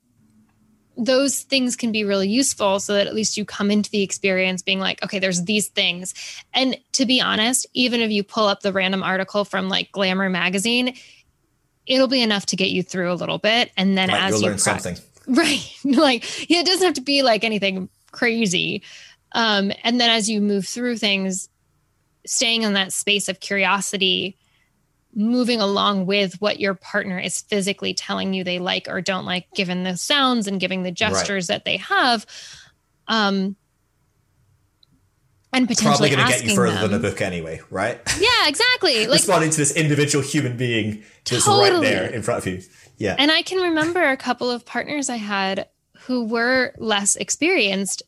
[0.96, 4.60] those things can be really useful so that at least you come into the experience
[4.60, 6.14] being like, okay, there's these things.
[6.52, 10.28] And to be honest, even if you pull up the random article from like Glamour
[10.28, 10.94] magazine,
[11.86, 13.72] it'll be enough to get you through a little bit.
[13.76, 14.96] And then right, as you learn something.
[15.26, 15.62] Right.
[15.84, 18.82] like yeah, it doesn't have to be like anything crazy.
[19.32, 21.48] Um, and then as you move through things,
[22.26, 24.36] staying in that space of curiosity,
[25.14, 29.50] moving along with what your partner is physically telling you they like or don't like,
[29.54, 31.56] given the sounds and giving the gestures right.
[31.56, 32.26] that they have.
[33.08, 33.56] Um,
[35.52, 38.00] and potentially probably going to get you further them, than a book anyway, right?
[38.20, 39.06] Yeah, exactly.
[39.08, 41.70] Like responding to this individual human being that's totally.
[41.70, 42.62] right there in front of you.
[42.98, 43.16] Yeah.
[43.18, 45.68] And I can remember a couple of partners I had
[46.02, 48.02] who were less experienced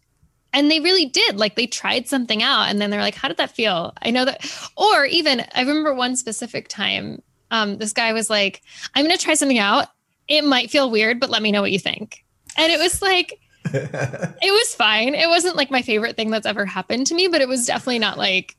[0.53, 3.37] and they really did like they tried something out and then they're like how did
[3.39, 3.93] that feel?
[4.03, 4.45] I know that
[4.77, 8.63] or even i remember one specific time um, this guy was like
[8.95, 9.89] i'm going to try something out.
[10.29, 12.25] It might feel weird but let me know what you think.
[12.57, 15.15] And it was like it was fine.
[15.15, 17.99] It wasn't like my favorite thing that's ever happened to me but it was definitely
[17.99, 18.57] not like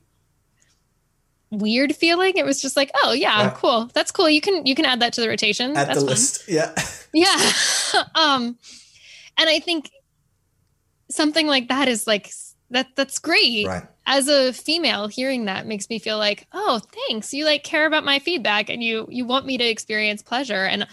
[1.50, 2.36] weird feeling.
[2.36, 3.50] It was just like oh yeah, yeah.
[3.56, 3.90] cool.
[3.94, 4.28] That's cool.
[4.28, 5.76] You can you can add that to the rotation.
[5.76, 6.06] At that's the fun.
[6.06, 6.48] list.
[6.48, 6.74] Yeah.
[7.12, 7.52] Yeah.
[8.16, 8.58] Um
[9.38, 9.90] and i think
[11.10, 12.32] something like that is like
[12.70, 13.66] that that's great.
[13.66, 13.84] Right.
[14.06, 17.32] As a female, hearing that makes me feel like, oh, thanks.
[17.32, 20.64] You like care about my feedback and you you want me to experience pleasure.
[20.64, 20.86] And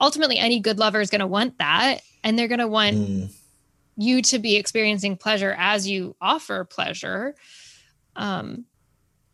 [0.00, 2.00] ultimately any good lover is gonna want that.
[2.22, 3.34] And they're gonna want mm.
[3.96, 7.34] you to be experiencing pleasure as you offer pleasure.
[8.14, 8.66] Um,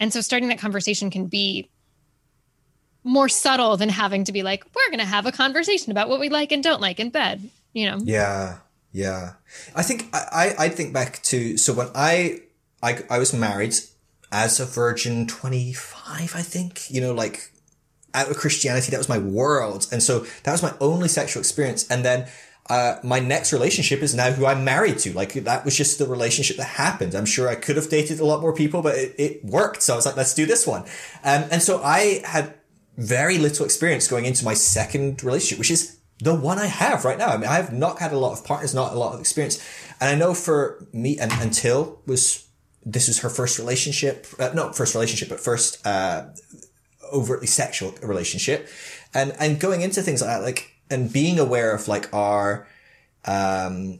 [0.00, 1.70] and so starting that conversation can be
[3.04, 6.20] more subtle than having to be like, we're going to have a conversation about what
[6.20, 7.98] we like and don't like in bed, you know?
[8.02, 8.58] Yeah.
[8.98, 9.34] Yeah.
[9.76, 12.40] I think I, I think back to, so when I,
[12.82, 13.76] I, I was married
[14.32, 17.52] as a virgin 25, I think, you know, like
[18.12, 19.86] out of Christianity, that was my world.
[19.92, 21.88] And so that was my only sexual experience.
[21.88, 22.26] And then,
[22.68, 25.12] uh, my next relationship is now who I'm married to.
[25.12, 27.14] Like that was just the relationship that happened.
[27.14, 29.80] I'm sure I could have dated a lot more people, but it, it worked.
[29.80, 30.82] So I was like, let's do this one.
[31.22, 32.54] Um, and so I had
[32.96, 37.18] very little experience going into my second relationship, which is the one I have right
[37.18, 37.28] now.
[37.28, 39.64] I mean, I have not had a lot of partners, not a lot of experience.
[40.00, 42.48] And I know for me, and until was,
[42.84, 46.26] this was her first relationship, uh, not first relationship, but first, uh,
[47.12, 48.68] overtly sexual relationship.
[49.14, 52.66] And, and going into things like that, like, and being aware of like our,
[53.24, 53.98] um,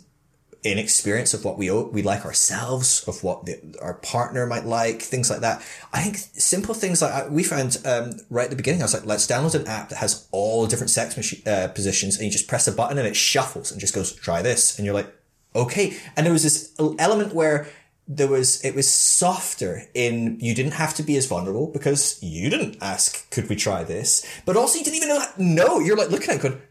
[0.65, 5.31] inexperience of what we we like ourselves, of what the, our partner might like, things
[5.31, 5.63] like that.
[5.93, 8.83] I think simple things like we found um, right at the beginning.
[8.83, 12.17] I was like, let's download an app that has all different sex machine, uh, positions,
[12.17, 14.85] and you just press a button and it shuffles and just goes, try this, and
[14.85, 15.13] you're like,
[15.55, 15.97] okay.
[16.17, 17.69] And there was this element where
[18.09, 22.49] there was it was softer in you didn't have to be as vulnerable because you
[22.49, 26.09] didn't ask could we try this but also you didn't even know no you're like
[26.09, 26.63] looking at it going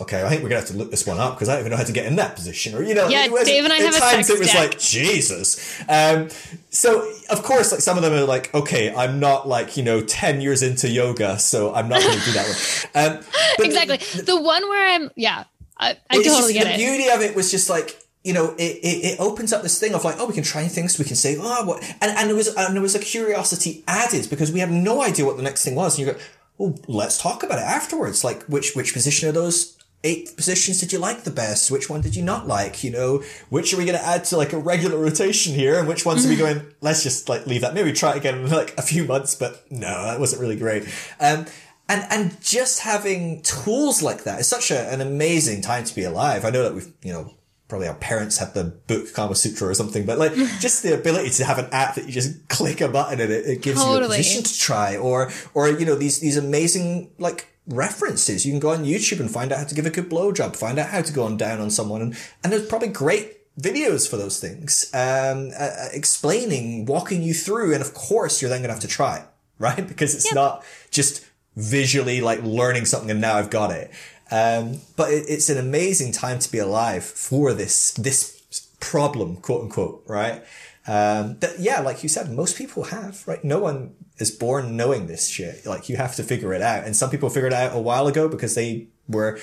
[0.00, 1.70] okay, I think we're gonna have to look this one up because I don't even
[1.70, 2.74] know how to get in that position.
[2.74, 4.70] Or you know, yeah, was, Dave and I have a times it was deck.
[4.70, 5.82] like Jesus.
[5.88, 6.28] Um,
[6.70, 10.02] so of course, like some of them are like, okay, I'm not like you know
[10.02, 12.56] ten years into yoga, so I'm not going to do that one.
[12.96, 13.20] Um,
[13.58, 15.44] exactly, the, the, one where I'm, yeah,
[15.76, 16.76] I, I totally just, get the it.
[16.78, 19.78] The beauty of it was just like you know, it, it, it, opens up this
[19.78, 20.98] thing of like, oh, we can try things.
[20.98, 21.80] We can say, oh, what?
[22.00, 25.24] And, and there was, and there was a curiosity added because we had no idea
[25.24, 25.96] what the next thing was.
[25.96, 26.18] And you go,
[26.58, 28.24] well, let's talk about it afterwards.
[28.24, 29.75] Like, which, which position are those
[30.06, 31.70] eight positions did you like the best?
[31.70, 32.84] Which one did you not like?
[32.84, 35.78] You know, which are we going to add to like a regular rotation here?
[35.78, 37.74] And which ones are we going, let's just like leave that.
[37.74, 40.84] Maybe try it again in like a few months, but no, that wasn't really great.
[41.20, 41.46] Um,
[41.88, 46.04] and, and just having tools like that is such a, an amazing time to be
[46.04, 46.44] alive.
[46.44, 47.34] I know that we've, you know,
[47.68, 51.30] probably our parents had the book Kama Sutra or something, but like just the ability
[51.30, 54.00] to have an app that you just click a button and it, it gives totally.
[54.00, 58.46] you a position to try or, or, you know, these, these amazing like references.
[58.46, 60.78] You can go on YouTube and find out how to give a good blowjob, find
[60.78, 62.02] out how to go on down on someone.
[62.02, 67.34] And, and there's probably great videos for those things, um, uh, uh explaining, walking you
[67.34, 67.72] through.
[67.72, 69.24] And of course, you're then going to have to try,
[69.58, 69.86] right?
[69.86, 70.34] Because it's yep.
[70.34, 71.24] not just
[71.56, 73.90] visually like learning something and now I've got it.
[74.30, 78.36] Um, but it, it's an amazing time to be alive for this, this
[78.80, 80.44] problem, quote unquote, right?
[80.88, 83.42] Um, that, yeah, like you said, most people have, right?
[83.42, 85.66] No one is born knowing this shit.
[85.66, 86.84] Like you have to figure it out.
[86.84, 89.38] And some people figured it out a while ago because they were,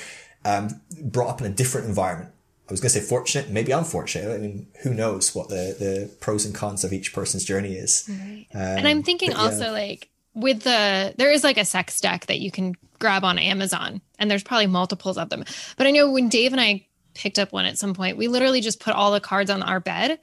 [0.46, 2.32] um, brought up in a different environment.
[2.70, 4.34] I was going to say fortunate, maybe unfortunate.
[4.34, 8.10] I mean, who knows what the, the pros and cons of each person's journey is.
[8.10, 8.48] Right.
[8.54, 9.44] Um, and I'm thinking but, yeah.
[9.44, 13.38] also like with the, there is like a sex deck that you can grab on
[13.38, 15.44] Amazon and there's probably multiples of them.
[15.76, 16.86] But I know when Dave and I
[17.16, 19.82] picked up one at some point, we literally just put all the cards on our
[19.82, 20.20] bed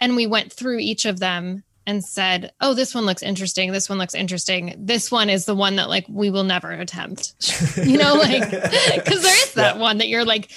[0.00, 3.72] and we went through each of them and said, "Oh, this one looks interesting.
[3.72, 4.74] This one looks interesting.
[4.78, 7.34] This one is the one that like we will never attempt."
[7.76, 8.42] you know, like
[9.06, 9.80] cuz there is that yeah.
[9.80, 10.50] one that you're like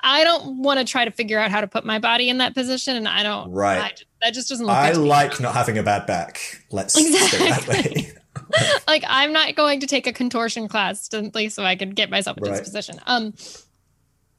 [0.00, 2.54] I don't want to try to figure out how to put my body in that
[2.54, 3.80] position and I don't Right.
[3.80, 6.64] I, that just doesn't look I like not having a bad back.
[6.70, 7.48] Let's exactly.
[7.48, 8.12] that way.
[8.86, 12.38] like I'm not going to take a contortion class simply so I can get myself
[12.38, 12.58] into right.
[12.58, 13.00] this position.
[13.06, 13.34] Um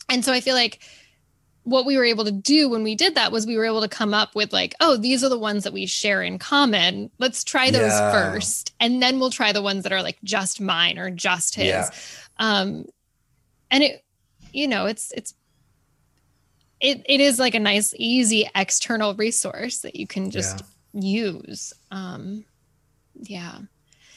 [0.07, 0.79] and so I feel like
[1.69, 3.87] what we were able to do when we did that was we were able to
[3.87, 7.11] come up with like, oh, these are the ones that we share in common.
[7.19, 8.11] Let's try those yeah.
[8.11, 8.73] first.
[8.79, 11.67] And then we'll try the ones that are like just mine or just his.
[11.67, 11.89] Yeah.
[12.37, 12.85] Um
[13.69, 14.03] and it
[14.51, 15.35] you know, it's it's
[16.79, 20.63] it it is like a nice easy external resource that you can just
[20.93, 21.01] yeah.
[21.01, 21.73] use.
[21.91, 22.45] Um
[23.15, 23.59] yeah.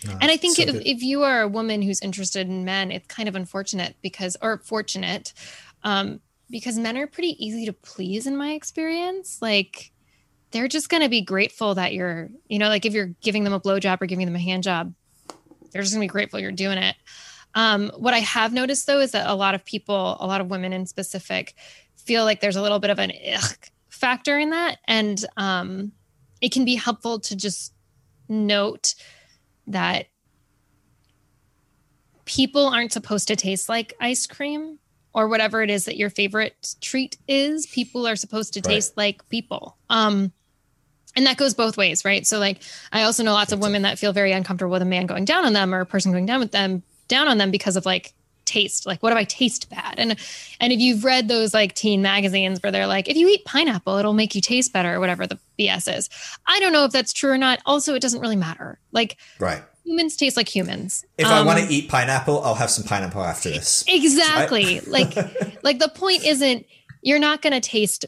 [0.07, 2.91] No, and I think so if, if you are a woman who's interested in men,
[2.91, 5.33] it's kind of unfortunate because, or fortunate,
[5.85, 6.21] um,
[6.53, 9.39] because men are pretty easy to please in my experience.
[9.41, 9.91] Like
[10.53, 13.55] they're just going to be grateful that you're, you know, like if you're giving them
[13.55, 14.93] a blowjob or giving them a hand job,
[15.73, 16.95] they're just going to be grateful you're doing it.
[17.55, 20.49] Um, what I have noticed though is that a lot of people, a lot of
[20.49, 21.55] women in specific,
[21.97, 23.13] feel like there's a little bit of an
[23.89, 25.93] factor in that, and um,
[26.41, 27.73] it can be helpful to just
[28.29, 28.95] note
[29.67, 30.07] that
[32.25, 34.79] people aren't supposed to taste like ice cream
[35.15, 38.75] or whatever it is that your favorite treat is people are supposed to right.
[38.75, 40.33] taste like people um
[41.15, 42.59] and that goes both ways right so like
[42.93, 45.45] i also know lots of women that feel very uncomfortable with a man going down
[45.45, 48.15] on them or a person going down with them down on them because of like
[48.45, 48.87] taste?
[48.87, 49.95] Like, what if I taste bad?
[49.99, 50.17] And
[50.61, 53.97] and if you've read those like teen magazines where they're like, if you eat pineapple,
[53.97, 56.11] it'll make you taste better, or whatever the BS is.
[56.47, 57.61] I don't know if that's true or not.
[57.67, 58.79] Also, it doesn't really matter.
[58.93, 59.63] Like, right.
[59.85, 61.05] Humans taste like humans.
[61.19, 63.85] If um, I want to eat pineapple, I'll have some pineapple after this.
[63.89, 64.77] Exactly.
[64.81, 64.87] Right?
[64.89, 65.17] like,
[65.63, 66.67] like the point isn't
[67.03, 68.07] you're not going to taste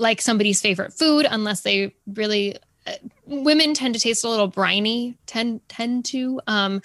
[0.00, 2.92] like somebody's favorite food unless they really uh,
[3.26, 6.80] women tend to taste a little briny tend tend to um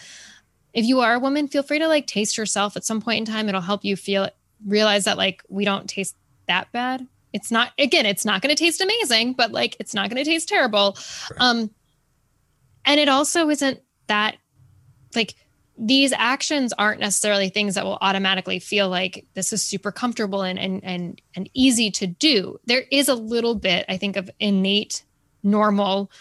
[0.74, 3.34] if you are a woman feel free to like taste yourself at some point in
[3.34, 4.30] time it'll help you feel
[4.68, 6.16] realize that like we don't taste
[6.48, 10.10] that bad it's not again it's not going to taste amazing but like it's not
[10.10, 10.98] going to taste terrible
[11.40, 11.70] um
[12.86, 14.38] and it also isn't that
[15.16, 15.36] like
[15.78, 20.58] these actions aren't necessarily things that will automatically feel like this is super comfortable and
[20.58, 22.58] and and and easy to do.
[22.66, 25.04] There is a little bit, I think, of innate
[25.44, 26.12] normal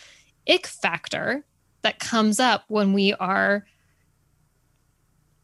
[0.49, 1.45] ick factor
[1.83, 3.65] that comes up when we are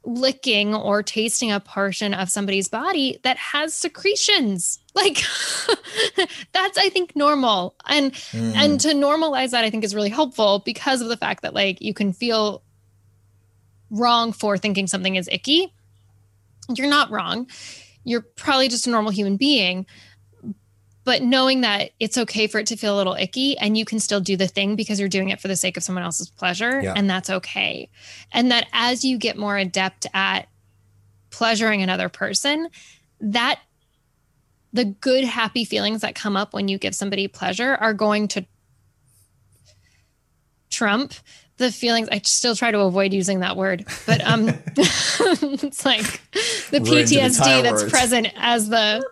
[0.05, 5.17] licking or tasting a portion of somebody's body that has secretions like
[6.53, 8.55] that's i think normal and mm.
[8.57, 11.81] and to normalize that i think is really helpful because of the fact that like
[11.81, 12.63] you can feel
[13.91, 15.73] wrong for thinking something is icky.
[16.75, 17.49] You're not wrong.
[18.05, 19.87] You're probably just a normal human being.
[21.03, 23.99] But knowing that it's okay for it to feel a little icky and you can
[23.99, 26.81] still do the thing because you're doing it for the sake of someone else's pleasure,
[26.81, 26.93] yeah.
[26.95, 27.89] and that's okay.
[28.33, 30.49] And that as you get more adept at
[31.31, 32.69] pleasuring another person,
[33.21, 33.61] that
[34.73, 38.47] the good, happy feelings that come up when you give somebody pleasure are going to
[40.71, 41.15] trump
[41.57, 42.09] the feelings.
[42.11, 46.05] I still try to avoid using that word but um it's like
[46.71, 47.93] the ptsd that's words.
[47.93, 49.05] present as the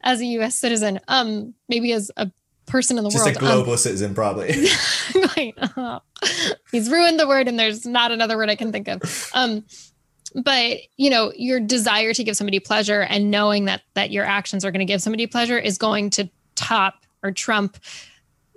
[0.00, 2.30] as a us citizen um maybe as a
[2.66, 4.52] person in the Just world a global um, citizen probably.
[6.70, 9.30] He's ruined the word and there's not another word i can think of.
[9.34, 9.64] Um
[10.34, 14.64] but you know your desire to give somebody pleasure and knowing that that your actions
[14.64, 17.78] are going to give somebody pleasure is going to top or trump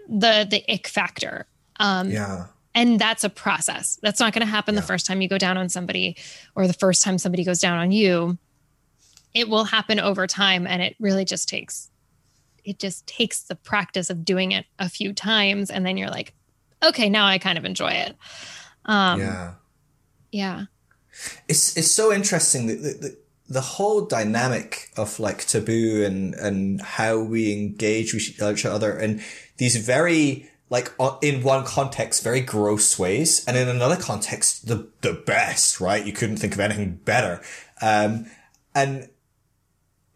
[0.07, 1.45] the the ick factor.
[1.80, 2.47] Um yeah.
[2.76, 3.97] and that's a process.
[4.01, 4.82] That's not going to happen yeah.
[4.82, 6.17] the first time you go down on somebody
[6.55, 8.38] or the first time somebody goes down on you.
[9.34, 11.89] It will happen over time and it really just takes
[12.63, 16.34] it just takes the practice of doing it a few times and then you're like
[16.82, 18.15] okay now i kind of enjoy it.
[18.86, 19.53] Um yeah.
[20.32, 20.65] yeah
[21.47, 23.18] it's it's so interesting that the,
[23.49, 29.22] the, whole dynamic of like taboo and and how we engage with each other and
[29.57, 30.91] these very like
[31.22, 36.05] in one context very gross ways and in another context the the best right?
[36.05, 37.41] You couldn't think of anything better.
[37.82, 38.26] Um,
[38.74, 39.09] and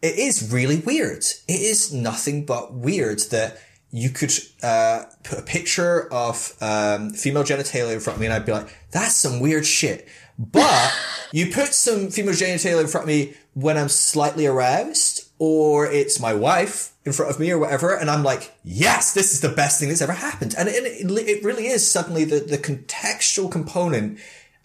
[0.02, 1.24] it is really weird.
[1.48, 3.60] It is nothing but weird that
[3.91, 4.32] you could
[4.64, 8.52] uh, put a picture of um, female genitalia in front of me and I'd be
[8.52, 10.93] like that's some weird shit but
[11.31, 16.19] you put some female genitalia in front of me when I'm slightly aroused or it's
[16.19, 17.95] my wife in front of me or whatever.
[17.95, 20.55] And I'm like, yes, this is the best thing that's ever happened.
[20.57, 24.19] And it, it really is suddenly the, the contextual component.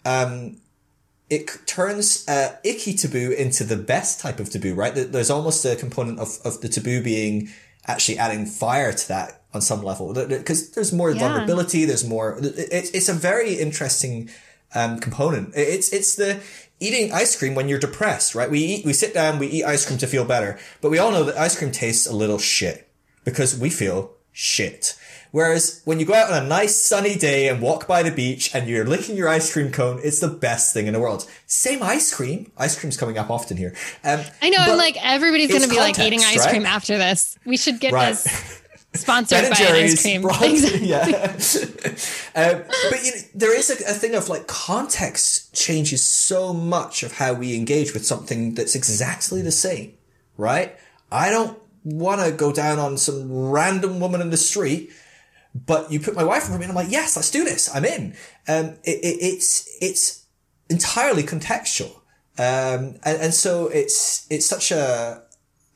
[0.05, 0.57] Um,
[1.29, 4.93] it turns uh, icky taboo into the best type of taboo, right?
[4.93, 7.49] There's almost a component of, of the taboo being
[7.85, 11.19] actually adding fire to that on some level because there's more yeah.
[11.19, 11.85] vulnerability.
[11.85, 14.29] There's more, it's, it's a very interesting,
[14.75, 15.53] um, component.
[15.55, 16.41] It's, it's the,
[16.79, 18.49] eating ice cream when you're depressed, right?
[18.49, 21.11] We eat, we sit down, we eat ice cream to feel better, but we all
[21.11, 22.89] know that ice cream tastes a little shit
[23.23, 24.97] because we feel shit.
[25.31, 28.53] Whereas when you go out on a nice sunny day and walk by the beach
[28.53, 31.27] and you're licking your ice cream cone, it's the best thing in the world.
[31.47, 32.51] Same ice cream.
[32.57, 33.73] Ice cream's coming up often here.
[34.03, 34.59] Um, I know.
[34.59, 36.49] I'm like, everybody's going to be context, like eating ice right?
[36.49, 37.35] cream after this.
[37.45, 38.09] We should get right.
[38.11, 38.61] this
[38.95, 40.23] Sponsored by Jerry's, ice cream.
[40.41, 40.87] Exactly.
[40.87, 41.01] Yeah.
[42.35, 47.01] um, but you know, there is a, a, thing of like context changes so much
[47.01, 49.93] of how we engage with something that's exactly the same,
[50.37, 50.77] right?
[51.11, 54.91] I don't want to go down on some random woman in the street,
[55.55, 57.43] but you put my wife in front of me and I'm like, yes, let's do
[57.43, 57.73] this.
[57.73, 58.15] I'm in.
[58.47, 60.25] Um, it, it, it's, it's
[60.69, 61.95] entirely contextual.
[62.37, 65.23] Um, and, and so it's, it's such a,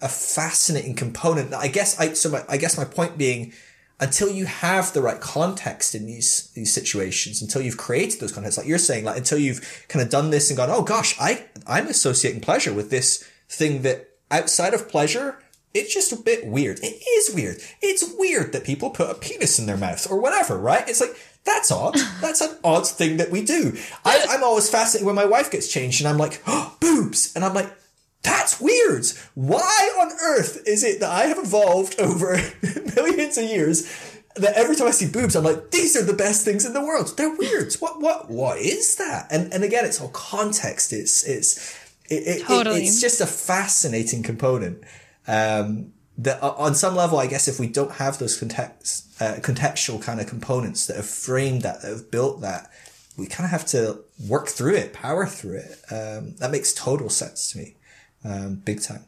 [0.02, 1.54] a fascinating component.
[1.54, 3.54] I guess I so my, I guess my point being,
[4.00, 8.58] until you have the right context in these these situations, until you've created those contexts,
[8.58, 11.46] like you're saying, like until you've kind of done this and gone, oh gosh, I
[11.66, 15.40] I'm associating pleasure with this thing that outside of pleasure.
[15.74, 16.80] It's just a bit weird.
[16.82, 17.58] It is weird.
[17.84, 20.88] It's weird that people put a penis in their mouth or whatever, right?
[20.90, 21.16] It's like,
[21.48, 21.96] that's odd.
[22.22, 23.78] That's an odd thing that we do.
[24.04, 27.34] I, I'm always fascinated when my wife gets changed and I'm like, oh, boobs.
[27.36, 27.72] And I'm like,
[28.28, 29.06] that's weird.
[29.36, 32.38] Why on earth is it that I have evolved over
[32.96, 33.88] millions of years
[34.36, 36.82] that every time I see boobs, I'm like, these are the best things in the
[36.82, 37.14] world.
[37.18, 37.74] They're weird.
[37.76, 39.28] What what what is that?
[39.32, 40.94] And and again, it's all context.
[40.94, 41.76] It's it's
[42.10, 42.82] It, totally.
[42.82, 44.84] It, it's just a fascinating component.
[45.28, 50.02] Um, that on some level, I guess if we don't have those context, uh, contextual
[50.02, 52.72] kind of components that have framed that, that have built that,
[53.18, 55.80] we kind of have to work through it, power through it.
[55.92, 57.76] Um, that makes total sense to me,
[58.24, 59.06] um, big time.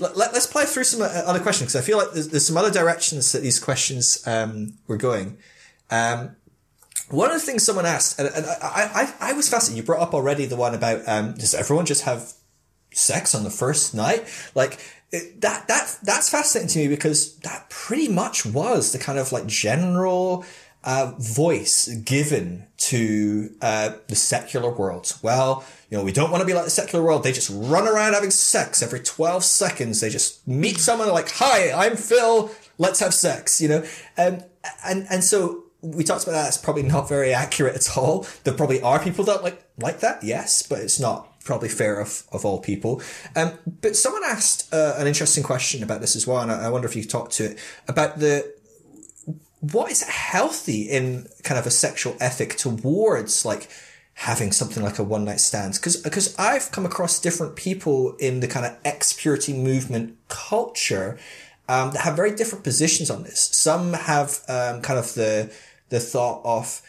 [0.00, 2.46] Let, us let, play through some uh, other questions because I feel like there's, there's,
[2.46, 5.38] some other directions that these questions um, were going.
[5.90, 6.34] Um,
[7.10, 9.76] one of the things someone asked, and, and I, I, I, was fascinated.
[9.76, 12.32] You brought up already the one about um, does everyone just have
[12.92, 14.26] sex on the first night?
[14.54, 14.80] Like
[15.12, 19.32] it, that that that's fascinating to me because that pretty much was the kind of
[19.32, 20.44] like general
[20.84, 25.16] uh, voice given to uh, the secular world.
[25.22, 27.24] Well, you know, we don't want to be like the secular world.
[27.24, 30.00] They just run around having sex every 12 seconds.
[30.00, 32.50] They just meet someone like, hi, I'm Phil.
[32.76, 33.84] Let's have sex, you know?
[34.18, 34.40] Um,
[34.84, 36.48] and, and so we talked about that.
[36.48, 38.26] It's probably not very accurate at all.
[38.44, 40.22] There probably are people that like, like that.
[40.22, 43.00] Yes, but it's not probably fair of, of all people.
[43.36, 46.40] Um, but someone asked uh, an interesting question about this as well.
[46.40, 47.58] And I, I wonder if you could talk to it
[47.88, 48.52] about the,
[49.72, 53.68] what is healthy in kind of a sexual ethic towards like
[54.14, 55.74] having something like a one night stand?
[55.74, 61.18] Because because I've come across different people in the kind of ex purity movement culture
[61.68, 63.40] um, that have very different positions on this.
[63.40, 65.52] Some have um, kind of the
[65.88, 66.82] the thought of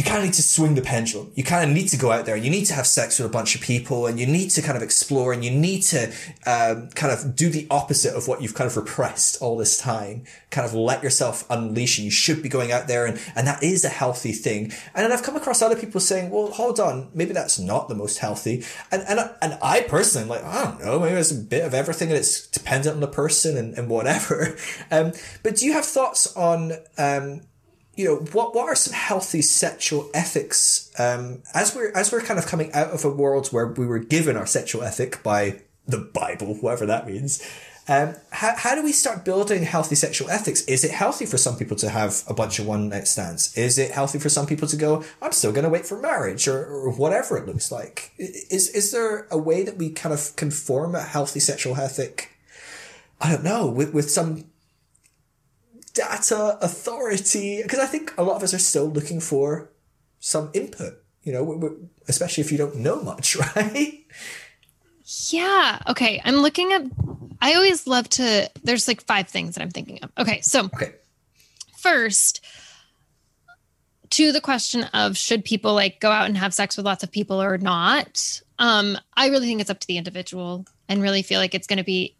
[0.00, 1.30] you kind of need to swing the pendulum.
[1.34, 3.26] You kind of need to go out there and you need to have sex with
[3.26, 6.10] a bunch of people and you need to kind of explore and you need to
[6.46, 10.24] um, kind of do the opposite of what you've kind of repressed all this time.
[10.50, 13.62] Kind of let yourself unleash and you should be going out there and, and that
[13.62, 14.72] is a healthy thing.
[14.94, 17.94] And then I've come across other people saying, well, hold on, maybe that's not the
[17.94, 18.64] most healthy.
[18.90, 22.08] And, and, and I personally, like, I don't know, maybe it's a bit of everything
[22.08, 24.56] and it's dependent on the person and, and whatever.
[24.92, 27.42] Um, but do you have thoughts on, um,
[28.00, 32.38] you know what what are some healthy sexual ethics um, as we're as we're kind
[32.38, 35.98] of coming out of a world where we were given our sexual ethic by the
[35.98, 37.42] Bible, whatever that means.
[37.88, 40.62] Um, how, how do we start building healthy sexual ethics?
[40.66, 43.56] Is it healthy for some people to have a bunch of one night stands?
[43.56, 46.46] Is it healthy for some people to go, I'm still going to wait for marriage
[46.46, 48.12] or, or whatever it looks like?
[48.16, 52.30] Is, is there a way that we kind of conform a healthy sexual ethic?
[53.20, 54.44] I don't know, with, with some
[55.94, 59.70] data authority because I think a lot of us are still looking for
[60.18, 60.94] some input.
[61.22, 61.76] You know,
[62.08, 64.04] especially if you don't know much, right?
[65.30, 65.78] Yeah.
[65.88, 66.20] Okay.
[66.24, 66.82] I'm looking at.
[67.42, 68.50] I always love to.
[68.64, 70.10] There's like five things that I'm thinking of.
[70.18, 70.40] Okay.
[70.40, 70.66] So.
[70.66, 70.94] Okay.
[71.76, 72.44] First,
[74.10, 77.10] to the question of should people like go out and have sex with lots of
[77.10, 81.40] people or not, um, I really think it's up to the individual and really feel
[81.40, 82.16] like it's going to be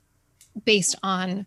[0.64, 1.46] based on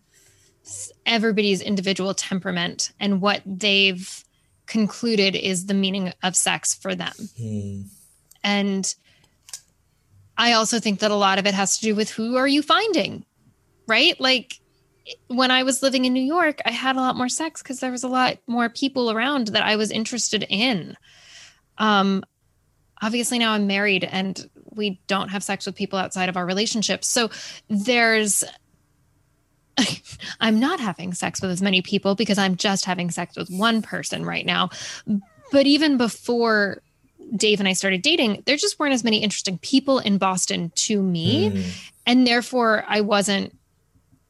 [1.04, 4.24] everybody's individual temperament and what they've
[4.66, 7.12] concluded is the meaning of sex for them.
[7.38, 7.86] Mm.
[8.42, 8.94] And
[10.36, 12.62] I also think that a lot of it has to do with who are you
[12.62, 13.24] finding,
[13.86, 14.18] right?
[14.18, 14.60] Like
[15.28, 17.90] when I was living in New York, I had a lot more sex because there
[17.90, 20.96] was a lot more people around that I was interested in.
[21.78, 22.24] Um,
[23.02, 27.04] obviously now I'm married and we don't have sex with people outside of our relationship.
[27.04, 27.30] So
[27.68, 28.44] there's
[30.40, 33.82] I'm not having sex with as many people because I'm just having sex with one
[33.82, 34.70] person right now.
[35.52, 36.82] But even before
[37.36, 41.02] Dave and I started dating, there just weren't as many interesting people in Boston to
[41.02, 41.50] me.
[41.50, 41.90] Mm.
[42.06, 43.56] And therefore, I wasn't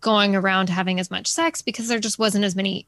[0.00, 2.86] going around having as much sex because there just wasn't as many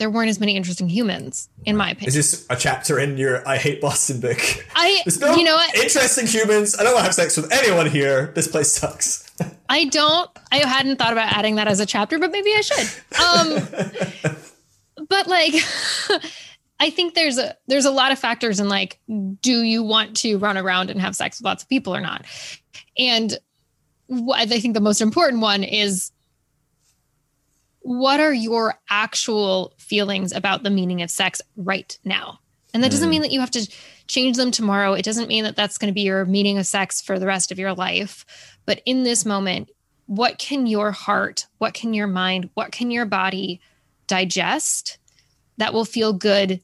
[0.00, 2.08] there weren't as many interesting humans, in my opinion.
[2.08, 4.38] Is this a chapter in your I Hate Boston book?
[4.74, 5.76] I, There's no you know what?
[5.76, 6.74] interesting humans.
[6.74, 8.32] I don't want to have sex with anyone here.
[8.34, 9.30] This place sucks.
[9.68, 10.30] I don't.
[10.50, 12.88] I hadn't thought about adding that as a chapter, but maybe I should.
[13.22, 15.52] Um, but like,
[16.80, 20.38] I think there's a there's a lot of factors in like, do you want to
[20.38, 22.24] run around and have sex with lots of people or not?
[22.96, 23.38] And
[24.34, 26.10] I think the most important one is
[27.90, 32.38] what are your actual feelings about the meaning of sex right now?
[32.72, 33.10] And that doesn't mm.
[33.10, 33.68] mean that you have to
[34.06, 34.92] change them tomorrow.
[34.92, 37.50] It doesn't mean that that's going to be your meaning of sex for the rest
[37.50, 38.24] of your life.
[38.64, 39.70] But in this moment,
[40.06, 43.60] what can your heart, what can your mind, what can your body
[44.06, 44.98] digest
[45.56, 46.60] that will feel good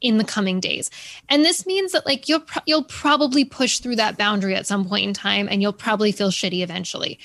[0.00, 0.90] in the coming days?
[1.28, 4.86] And this means that like you'll pro- you'll probably push through that boundary at some
[4.86, 7.18] point in time and you'll probably feel shitty eventually.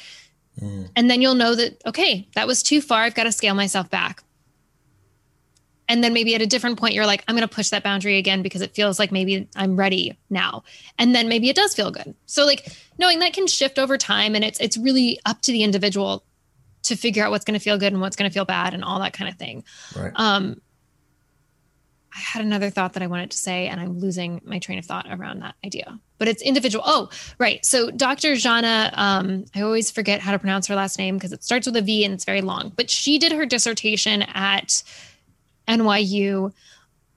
[0.62, 0.89] Mm.
[0.95, 3.01] And then you'll know that, okay, that was too far.
[3.01, 4.24] I've got to scale myself back.
[5.88, 8.18] And then maybe at a different point, you're like, I'm going to push that boundary
[8.18, 10.64] again because it feels like maybe I'm ready now.
[10.97, 12.16] And then maybe it does feel good.
[12.26, 15.64] So like knowing that can shift over time and it's it's really up to the
[15.64, 16.24] individual
[16.84, 18.84] to figure out what's going to feel good and what's going to feel bad and
[18.84, 19.64] all that kind of thing.
[19.95, 20.12] Right.
[20.16, 20.62] Um,
[22.16, 24.86] I had another thought that I wanted to say, and I'm losing my train of
[24.86, 25.99] thought around that idea.
[26.18, 26.84] But it's individual.
[26.88, 27.09] Oh,
[27.39, 27.63] right.
[27.66, 28.34] So Dr.
[28.34, 31.76] Zhana, um, I always forget how to pronounce her last name because it starts with
[31.76, 32.72] a V and it's very long.
[32.74, 34.82] But she did her dissertation at
[35.68, 36.53] NYU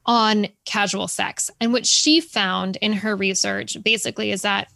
[0.05, 1.49] on casual sex.
[1.61, 4.69] And what she found in her research basically is that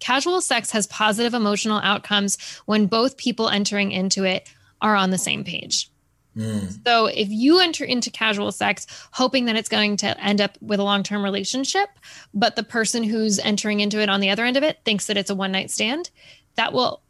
[0.00, 4.48] casual sex has positive emotional outcomes when both people entering into it
[4.80, 5.91] are on the same page.
[6.36, 6.78] Mm.
[6.86, 10.80] So if you enter into casual sex hoping that it's going to end up with
[10.80, 11.88] a long-term relationship,
[12.32, 15.16] but the person who's entering into it on the other end of it thinks that
[15.16, 16.10] it's a one-night stand,
[16.56, 17.02] that will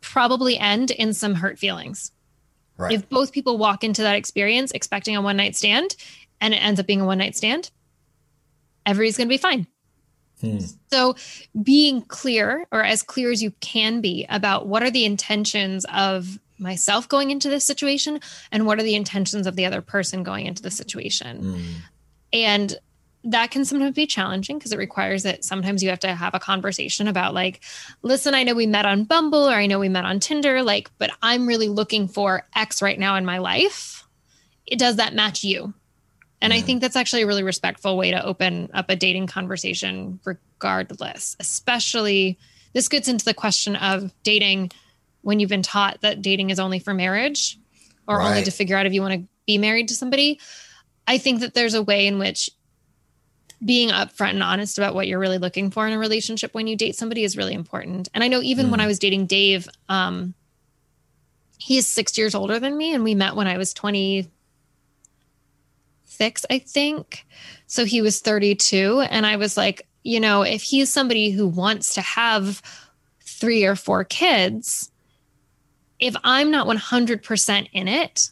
[0.00, 2.12] probably end in some hurt feelings.
[2.78, 2.92] Right.
[2.92, 5.94] If both people walk into that experience expecting a one-night stand
[6.40, 7.70] and it ends up being a one-night stand,
[8.86, 9.66] everybody's going to be fine.
[10.40, 10.58] Hmm.
[10.90, 11.14] So,
[11.62, 16.40] being clear or as clear as you can be about what are the intentions of
[16.62, 20.46] myself going into this situation and what are the intentions of the other person going
[20.46, 21.42] into the situation.
[21.42, 21.64] Mm.
[22.32, 22.78] And
[23.24, 26.40] that can sometimes be challenging because it requires that sometimes you have to have a
[26.40, 27.62] conversation about like
[28.02, 30.90] listen i know we met on bumble or i know we met on tinder like
[30.98, 34.04] but i'm really looking for x right now in my life
[34.66, 35.72] it does that match you
[36.40, 40.18] and i think that's actually a really respectful way to open up a dating conversation
[40.24, 42.38] regardless especially
[42.72, 44.70] this gets into the question of dating
[45.22, 47.58] when you've been taught that dating is only for marriage
[48.06, 48.28] or right.
[48.28, 50.38] only to figure out if you want to be married to somebody.
[51.06, 52.50] I think that there's a way in which
[53.64, 56.76] being upfront and honest about what you're really looking for in a relationship when you
[56.76, 58.08] date somebody is really important.
[58.12, 58.70] And I know even mm.
[58.70, 60.34] when I was dating Dave, um,
[61.58, 64.28] he is six years older than me, and we met when I was 26,
[66.50, 67.24] I think.
[67.68, 69.04] So he was 32.
[69.08, 72.60] And I was like, you know, if he's somebody who wants to have
[73.20, 74.90] three or four kids,
[76.02, 78.30] if I'm not 100% in it,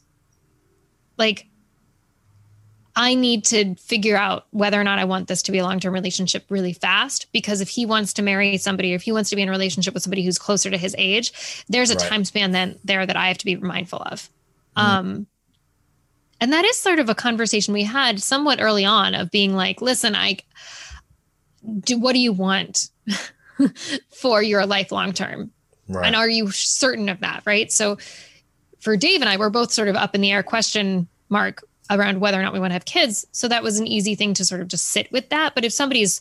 [1.16, 1.46] like
[2.96, 5.78] I need to figure out whether or not I want this to be a long
[5.78, 7.30] term relationship really fast.
[7.32, 9.52] Because if he wants to marry somebody or if he wants to be in a
[9.52, 12.08] relationship with somebody who's closer to his age, there's a right.
[12.08, 14.28] time span then there that I have to be mindful of.
[14.76, 14.82] Mm.
[14.82, 15.26] Um,
[16.40, 19.80] and that is sort of a conversation we had somewhat early on of being like,
[19.80, 20.38] listen, I
[21.80, 22.90] do what do you want
[24.10, 25.52] for your life long term?
[25.90, 26.06] Right.
[26.06, 27.42] And are you certain of that?
[27.44, 27.70] Right.
[27.70, 27.98] So
[28.78, 32.20] for Dave and I, we're both sort of up in the air question mark around
[32.20, 33.26] whether or not we want to have kids.
[33.32, 35.54] So that was an easy thing to sort of just sit with that.
[35.54, 36.20] But if somebody's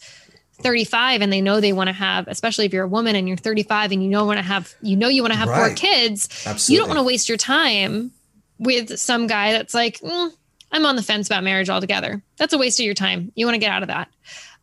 [0.61, 3.37] 35 and they know they want to have, especially if you're a woman and you're
[3.37, 5.67] 35 and you know want to have, you know you want to have right.
[5.67, 6.73] four kids, Absolutely.
[6.73, 8.11] you don't want to waste your time
[8.57, 10.31] with some guy that's like, mm,
[10.71, 12.21] I'm on the fence about marriage altogether.
[12.37, 13.31] That's a waste of your time.
[13.35, 14.09] You want to get out of that.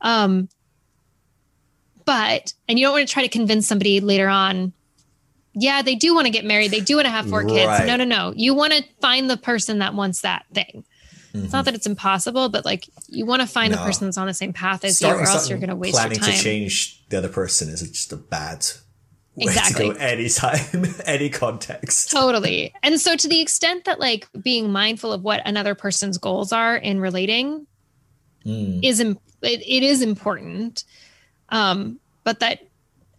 [0.00, 0.48] Um,
[2.04, 4.72] but and you don't want to try to convince somebody later on
[5.59, 6.70] yeah, they do want to get married.
[6.70, 7.66] They do want to have four kids.
[7.66, 7.86] Right.
[7.86, 8.34] No, no, no.
[8.36, 10.84] You want to find the person that wants that thing.
[10.84, 11.44] Mm-hmm.
[11.44, 11.64] It's not mm-hmm.
[11.64, 13.78] that it's impossible, but like you want to find no.
[13.78, 15.76] the person that's on the same path as Starting you, or else you're going to
[15.76, 16.18] waste your time.
[16.18, 18.66] Planning to change the other person is just a bad
[19.34, 19.88] way exactly.
[19.88, 22.11] to go anytime, any context.
[22.11, 22.74] Totally.
[22.82, 26.76] And so, to the extent that like being mindful of what another person's goals are
[26.76, 27.66] in relating
[28.44, 28.80] mm.
[28.84, 30.84] is it, it is important.
[31.48, 32.66] Um, but that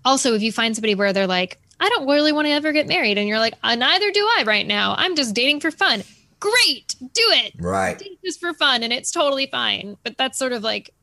[0.05, 2.88] also, if you find somebody where they're like, I don't really want to ever get
[2.88, 3.17] married.
[3.17, 4.95] And you're like, uh, neither do I right now.
[4.97, 6.03] I'm just dating for fun.
[6.39, 6.95] Great.
[6.99, 7.53] Do it.
[7.59, 7.97] Right.
[7.97, 8.84] Date just for fun.
[8.84, 9.97] And it's totally fine.
[10.03, 10.93] But that's sort of like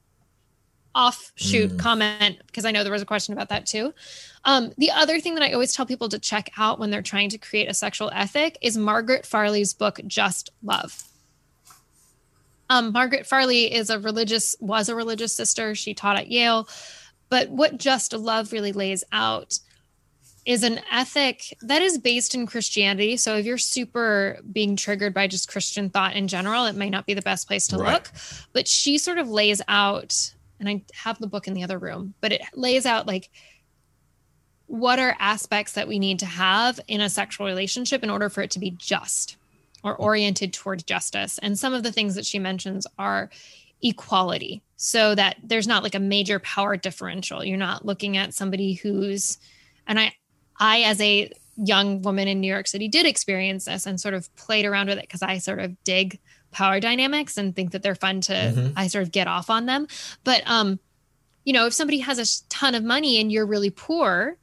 [0.95, 1.79] offshoot mm.
[1.79, 3.93] comment because I know there was a question about that too.
[4.45, 7.31] Um, the other thing that I always tell people to check out when they're trying
[7.31, 11.05] to create a sexual ethic is Margaret Farley's book, Just Love.
[12.71, 15.75] Um, Margaret Farley is a religious, was a religious sister.
[15.75, 16.69] She taught at Yale.
[17.29, 19.59] But what Just Love really lays out
[20.45, 23.17] is an ethic that is based in Christianity.
[23.17, 27.07] So if you're super being triggered by just Christian thought in general, it might not
[27.07, 27.95] be the best place to right.
[27.95, 28.11] look.
[28.53, 32.15] But she sort of lays out, and I have the book in the other room,
[32.21, 33.31] but it lays out like
[34.67, 38.43] what are aspects that we need to have in a sexual relationship in order for
[38.43, 39.37] it to be just
[39.83, 40.03] or hmm.
[40.03, 41.39] oriented towards justice.
[41.39, 43.31] And some of the things that she mentions are
[43.83, 47.45] equality so that there's not like a major power differential.
[47.45, 49.39] You're not looking at somebody who's
[49.87, 50.15] and I
[50.59, 54.35] I, as a young woman in New York City, did experience this and sort of
[54.37, 56.19] played around with it because I sort of dig
[56.51, 58.73] power dynamics and think that they're fun to, mm-hmm.
[58.77, 59.89] I sort of get off on them.
[60.23, 60.79] But, um,
[61.45, 64.39] you know, if somebody has a ton of money and you're really poor,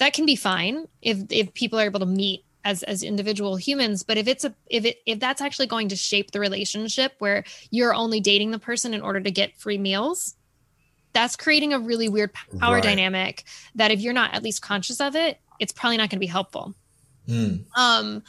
[0.00, 4.02] that can be fine if if people are able to meet as as individual humans
[4.02, 7.44] but if it's a if it if that's actually going to shape the relationship where
[7.70, 10.34] you're only dating the person in order to get free meals
[11.12, 12.82] that's creating a really weird power right.
[12.82, 13.44] dynamic
[13.74, 16.26] that if you're not at least conscious of it it's probably not going to be
[16.26, 16.74] helpful.
[17.28, 17.64] Mm.
[17.76, 18.22] Um,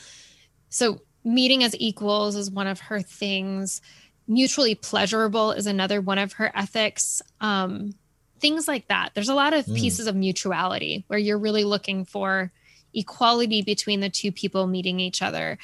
[0.69, 3.81] so meeting as equals is one of her things.
[4.27, 7.21] mutually pleasurable is another one of her ethics.
[7.41, 7.93] Um,
[8.39, 9.11] things like that.
[9.13, 9.75] There's a lot of mm.
[9.75, 12.51] pieces of mutuality where you're really looking for
[12.93, 15.57] equality between the two people meeting each other.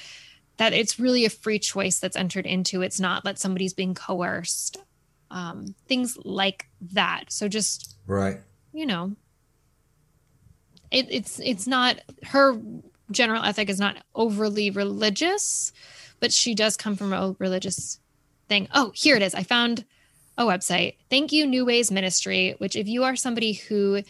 [0.58, 2.82] That it's really a free choice that's entered into.
[2.82, 4.78] It's not that somebody's being coerced.
[5.30, 7.26] Um, things like that.
[7.30, 8.40] So just right,
[8.74, 9.16] you know,
[10.92, 12.60] it, it's it's not her
[13.12, 15.72] general ethic is not overly religious,
[16.20, 18.00] but she does come from a religious
[18.48, 18.68] thing.
[18.74, 19.36] Oh, here it is.
[19.36, 19.86] I found
[20.38, 20.96] a website.
[21.10, 24.04] Thank you, New Ways Ministry, which, if you are somebody who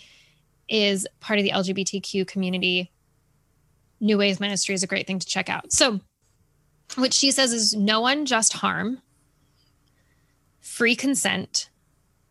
[0.67, 2.91] is part of the LGBTQ community,
[3.99, 5.71] New Ways Ministry is a great thing to check out.
[5.71, 6.01] So,
[6.95, 9.01] what she says is no unjust harm,
[10.59, 11.69] free consent,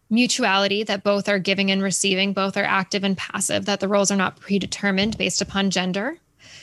[0.09, 4.11] mutuality that both are giving and receiving, both are active and passive, that the roles
[4.11, 6.19] are not predetermined based upon gender.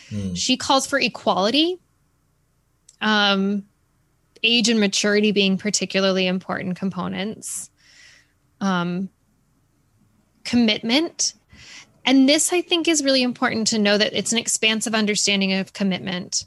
[0.10, 0.38] Mm.
[0.38, 1.80] She calls for equality.
[3.02, 3.66] Um,
[4.44, 7.70] age and maturity being particularly important components.
[8.62, 9.10] Um,
[10.46, 11.34] commitment.
[12.06, 15.74] And this, I think, is really important to know that it's an expansive understanding of
[15.74, 16.46] commitment.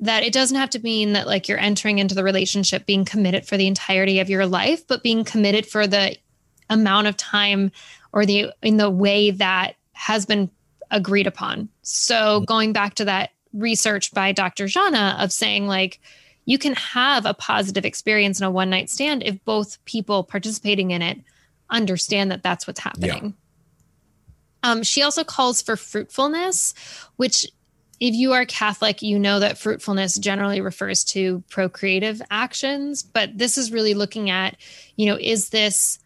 [0.00, 3.46] That it doesn't have to mean that, like, you're entering into the relationship being committed
[3.46, 6.16] for the entirety of your life, but being committed for the
[6.70, 7.70] amount of time
[8.12, 10.50] or the in the way that has been
[10.90, 11.68] agreed upon.
[11.82, 14.66] So, going back to that research by Dr.
[14.66, 16.00] Zhana of saying, like,
[16.44, 20.92] you can have a positive experience in a one night stand if both people participating
[20.92, 21.18] in it
[21.70, 23.34] understand that that's what's happening.
[24.62, 24.70] Yeah.
[24.70, 26.74] Um, she also calls for fruitfulness,
[27.16, 27.46] which,
[27.98, 33.02] if you are Catholic, you know that fruitfulness generally refers to procreative actions.
[33.02, 34.56] But this is really looking at,
[34.96, 35.98] you know, is this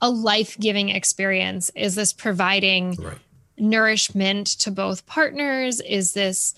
[0.00, 1.70] a life giving experience?
[1.74, 3.18] Is this providing right.
[3.58, 5.80] nourishment to both partners?
[5.80, 6.54] Is this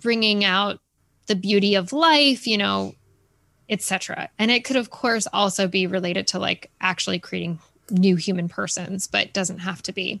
[0.00, 0.80] bringing out
[1.26, 2.94] the beauty of life, you know,
[3.68, 4.30] etc.
[4.38, 7.58] And it could of course also be related to like actually creating
[7.90, 10.20] new human persons, but doesn't have to be.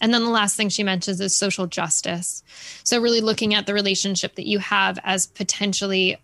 [0.00, 2.42] And then the last thing she mentions is social justice.
[2.82, 6.16] So really looking at the relationship that you have as potentially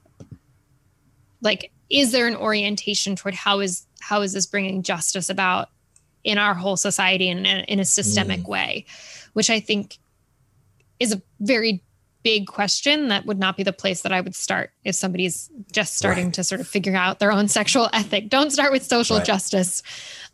[1.40, 5.70] like is there an orientation toward how is how is this bringing justice about
[6.24, 8.48] in our whole society in, in a systemic mm.
[8.48, 8.86] way,
[9.32, 9.98] which I think
[10.98, 11.82] is a very
[12.22, 15.96] big question that would not be the place that I would start if somebody's just
[15.96, 16.34] starting right.
[16.34, 18.28] to sort of figure out their own sexual ethic.
[18.28, 19.26] Don't start with social right.
[19.26, 19.82] justice.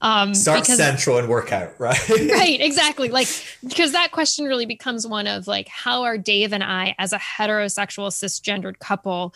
[0.03, 2.09] Um, start because, central and work out, right?
[2.11, 3.09] right, exactly.
[3.09, 3.29] Like,
[3.67, 7.19] because that question really becomes one of like, how are Dave and I, as a
[7.19, 9.35] heterosexual cisgendered couple,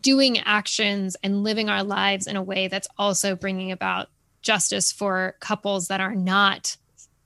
[0.00, 4.08] doing actions and living our lives in a way that's also bringing about
[4.48, 6.78] justice for couples that are not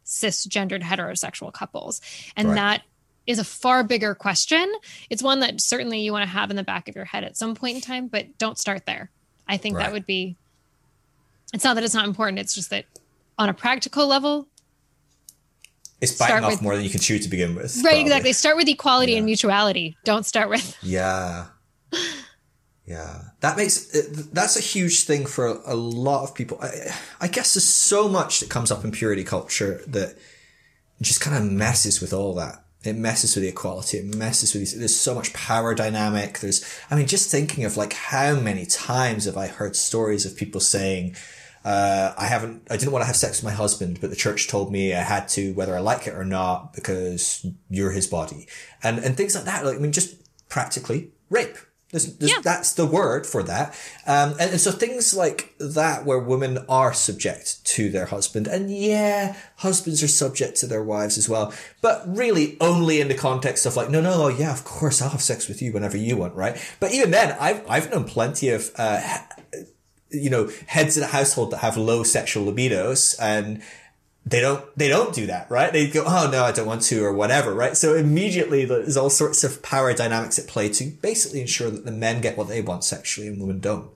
[0.05, 2.01] cisgendered heterosexual couples?
[2.37, 2.55] And right.
[2.57, 2.83] that
[3.29, 4.71] is a far bigger question.
[5.09, 7.37] It's one that certainly you want to have in the back of your head at
[7.37, 9.09] some point in time, but don't start there.
[9.47, 9.85] I think right.
[9.85, 10.37] that would be
[11.55, 12.87] it's not that it's not important, it's just that
[13.39, 14.49] on a practical level,
[16.01, 17.77] it's biting off with, more than you can chew to begin with.
[17.77, 18.01] Right, probably.
[18.01, 18.33] exactly.
[18.33, 19.19] Start with equality yeah.
[19.19, 19.97] and mutuality.
[20.05, 21.47] Don't start with Yeah.
[22.93, 23.23] Yeah.
[23.41, 23.87] That makes
[24.33, 26.59] that's a huge thing for a, a lot of people.
[26.61, 30.19] I, I guess there's so much that comes up in purity culture that
[31.01, 33.99] just kind of messes with all that it messes with the equality.
[33.99, 34.79] It messes with these.
[34.79, 36.41] There's so much power dynamic.
[36.41, 40.37] There's, I mean, just thinking of like how many times have I heard stories of
[40.37, 41.17] people saying,
[41.65, 44.49] uh, I haven't, I didn't want to have sex with my husband, but the church
[44.49, 48.49] told me I had to, whether I like it or not, because you're his body.
[48.83, 49.65] And, and things like that.
[49.65, 50.17] Like, I mean, just
[50.49, 51.57] practically rape.
[51.93, 52.41] There's, there's, yeah.
[52.43, 53.79] That's the word for that.
[54.07, 58.75] Um, and, and, so things like that, where women are subject to their husband, and
[58.75, 63.67] yeah, husbands are subject to their wives as well, but really only in the context
[63.67, 66.17] of like, no, no, no, yeah, of course I'll have sex with you whenever you
[66.17, 66.57] want, right?
[66.81, 69.19] But even then, I've, I've known plenty of, uh,
[70.11, 73.63] you know, heads of the household that have low sexual libidos and,
[74.25, 75.73] they don't they don't do that right?
[75.73, 77.77] They go oh no i don't want to or whatever right?
[77.77, 81.93] So immediately there's all sorts of power dynamics at play to basically ensure that the
[81.93, 83.91] men get what they want sexually and women don't.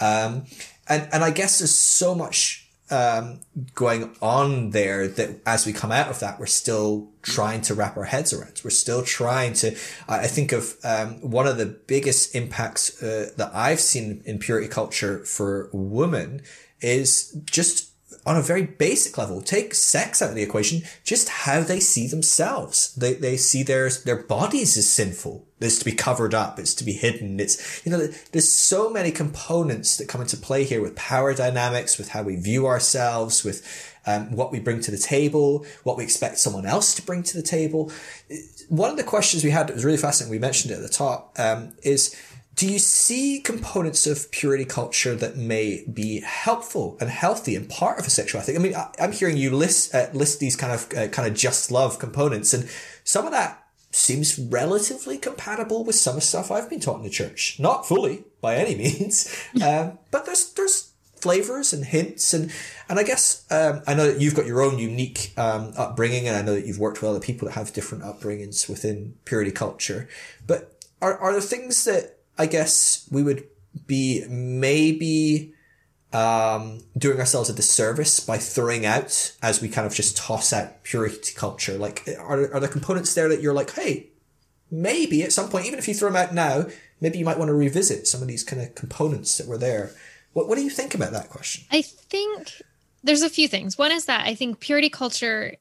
[0.00, 0.44] Um,
[0.88, 3.40] and and i guess there's so much um,
[3.74, 7.96] going on there that as we come out of that we're still trying to wrap
[7.96, 8.60] our heads around.
[8.62, 9.76] We're still trying to
[10.08, 14.68] i think of um, one of the biggest impacts uh, that i've seen in purity
[14.68, 16.42] culture for women
[16.80, 17.85] is just
[18.26, 22.08] on a very basic level, take sex out of the equation, just how they see
[22.08, 22.92] themselves.
[22.96, 25.46] They, they see their, their bodies as sinful.
[25.60, 26.58] It's to be covered up.
[26.58, 27.38] It's to be hidden.
[27.38, 31.96] It's, you know, there's so many components that come into play here with power dynamics,
[31.96, 33.64] with how we view ourselves, with
[34.06, 37.36] um, what we bring to the table, what we expect someone else to bring to
[37.36, 37.90] the table.
[38.68, 40.88] One of the questions we had that was really fascinating, we mentioned it at the
[40.88, 42.14] top, um, is
[42.56, 47.98] do you see components of purity culture that may be helpful and healthy and part
[47.98, 48.56] of a sexual ethic?
[48.56, 51.34] I mean, I, am hearing you list uh, list these kind of uh, kind of
[51.34, 52.68] just love components, and
[53.04, 57.02] some of that seems relatively compatible with some of the stuff I've been taught in
[57.02, 57.60] the church.
[57.60, 59.28] Not fully by any means,
[59.62, 62.52] um, but there's there's flavors and hints and
[62.88, 66.38] and I guess um, I know that you've got your own unique um, upbringing, and
[66.38, 70.08] I know that you've worked with other people that have different upbringings within purity culture.
[70.46, 70.72] But
[71.02, 73.44] are are there things that I guess we would
[73.86, 75.54] be maybe
[76.12, 80.82] um, doing ourselves a disservice by throwing out as we kind of just toss out
[80.82, 81.76] purity culture?
[81.76, 84.08] Like, are, are there components there that you're like, hey,
[84.70, 86.66] maybe at some point, even if you throw them out now,
[87.00, 89.90] maybe you might want to revisit some of these kind of components that were there.
[90.32, 91.64] What, what do you think about that question?
[91.70, 92.62] I think
[93.02, 93.76] there's a few things.
[93.76, 95.56] One is that I think purity culture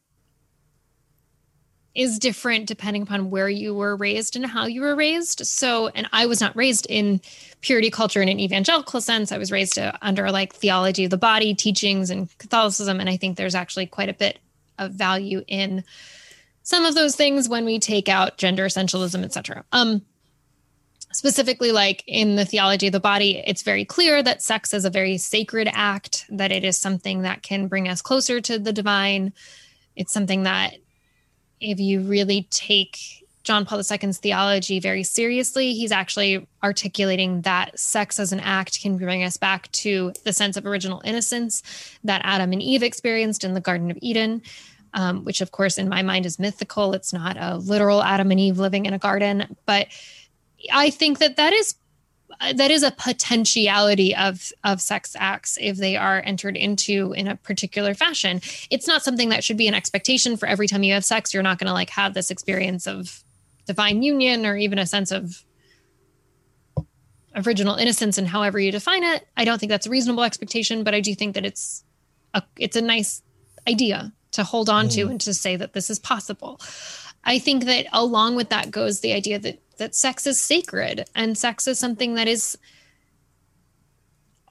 [1.96, 5.46] is different depending upon where you were raised and how you were raised.
[5.46, 7.22] So, and I was not raised in
[7.62, 9.32] purity culture in an evangelical sense.
[9.32, 13.00] I was raised uh, under like theology of the body teachings and Catholicism.
[13.00, 14.40] And I think there's actually quite a bit
[14.78, 15.84] of value in
[16.64, 19.64] some of those things when we take out gender essentialism, etc.
[19.72, 20.02] Um,
[21.14, 24.90] specifically like in the theology of the body it's very clear that sex is a
[24.90, 29.32] very sacred act that it is something that can bring us closer to the divine
[29.96, 30.76] it's something that
[31.66, 38.20] if you really take John Paul II's theology very seriously, he's actually articulating that sex
[38.20, 41.62] as an act can bring us back to the sense of original innocence
[42.04, 44.42] that Adam and Eve experienced in the Garden of Eden,
[44.96, 46.94] um, which, of course, in my mind is mythical.
[46.94, 49.88] It's not a literal Adam and Eve living in a garden, but
[50.74, 51.76] I think that that is
[52.56, 57.36] that is a potentiality of of sex acts if they are entered into in a
[57.36, 58.42] particular fashion.
[58.70, 61.44] It's not something that should be an expectation for every time you have sex you're
[61.44, 63.24] not going to like have this experience of
[63.66, 65.44] divine union or even a sense of
[67.36, 69.28] original innocence and however you define it.
[69.36, 71.84] I don't think that's a reasonable expectation but i do think that it's
[72.34, 73.22] a it's a nice
[73.68, 74.94] idea to hold on mm.
[74.94, 76.60] to and to say that this is possible
[77.26, 81.38] i think that along with that goes the idea that that sex is sacred and
[81.38, 82.58] sex is something that is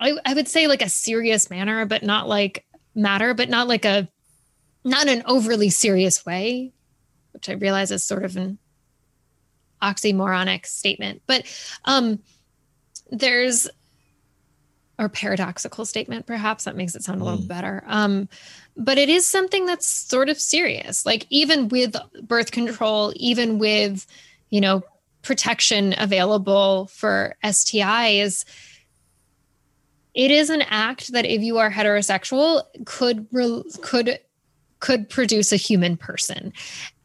[0.01, 2.65] I, I would say like a serious manner but not like
[2.95, 4.09] matter but not like a
[4.85, 6.73] not an overly serious way
[7.33, 8.59] which i realize is sort of an
[9.85, 11.23] oxymoronic statement.
[11.27, 11.45] But
[11.85, 12.21] um
[13.11, 13.69] there's
[14.99, 16.65] or paradoxical statement perhaps.
[16.65, 17.49] That makes it sound a little mm.
[17.49, 17.85] better.
[17.87, 18.29] Um
[18.77, 24.07] but it is something that's sort of serious like even with birth control even with
[24.51, 24.83] you know
[25.25, 28.45] protection available for STIs,
[30.15, 33.27] it is an act that if you are heterosexual could
[33.83, 34.21] could
[34.79, 36.53] could produce a human person.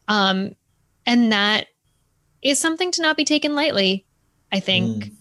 [0.06, 0.54] Um,
[1.06, 1.66] and that
[2.42, 4.04] is something to not be taken lightly,
[4.52, 5.04] I think.
[5.04, 5.12] Mm.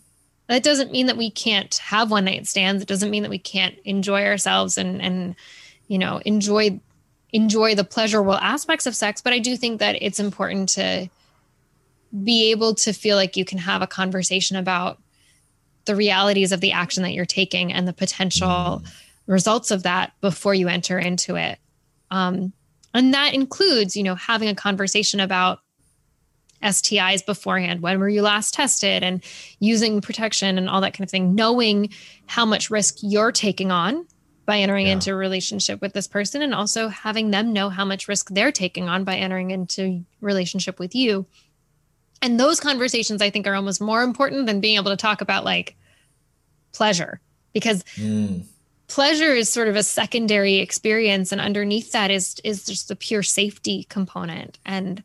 [0.47, 2.81] That doesn't mean that we can't have one night stands.
[2.81, 5.35] It doesn't mean that we can't enjoy ourselves and and
[5.89, 6.79] you know enjoy
[7.31, 9.21] enjoy the pleasurable aspects of sex.
[9.21, 11.09] But I do think that it's important to
[12.23, 14.99] be able to feel like you can have a conversation about
[15.85, 18.91] the realities of the action that you're taking and the potential mm.
[19.27, 21.59] results of that before you enter into it.
[22.09, 22.53] Um,
[22.93, 25.59] and that includes, you know, having a conversation about
[26.63, 27.81] STIs beforehand.
[27.81, 29.03] When were you last tested?
[29.03, 29.23] And
[29.59, 31.89] using protection and all that kind of thing, knowing
[32.25, 34.07] how much risk you're taking on
[34.49, 34.93] by entering yeah.
[34.93, 38.51] into a relationship with this person, and also having them know how much risk they're
[38.51, 41.25] taking on by entering into relationship with you
[42.21, 45.43] and those conversations i think are almost more important than being able to talk about
[45.43, 45.75] like
[46.73, 47.19] pleasure
[47.53, 48.43] because mm.
[48.87, 53.23] pleasure is sort of a secondary experience and underneath that is is just the pure
[53.23, 55.03] safety component and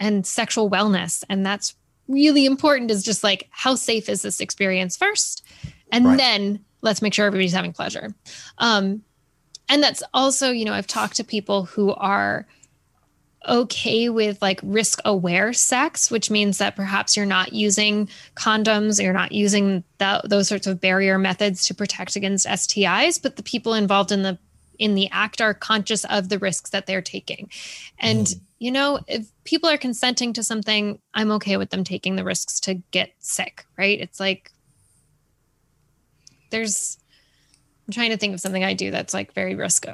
[0.00, 1.74] and sexual wellness and that's
[2.08, 5.44] really important is just like how safe is this experience first
[5.92, 6.18] and right.
[6.18, 8.14] then let's make sure everybody's having pleasure
[8.58, 9.02] um
[9.68, 12.46] and that's also you know i've talked to people who are
[13.46, 19.12] okay with like risk aware sex, which means that perhaps you're not using condoms, you're
[19.12, 23.74] not using that, those sorts of barrier methods to protect against STIs, but the people
[23.74, 24.38] involved in the
[24.78, 27.50] in the act are conscious of the risks that they're taking.
[27.98, 28.40] And mm.
[28.60, 32.60] you know, if people are consenting to something, I'm okay with them taking the risks
[32.60, 34.00] to get sick, right?
[34.00, 34.52] It's like
[36.50, 36.98] there's
[37.86, 39.86] I'm trying to think of something I do that's like very risk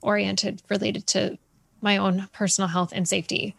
[0.00, 1.38] oriented related to
[1.82, 3.54] my own personal health and safety.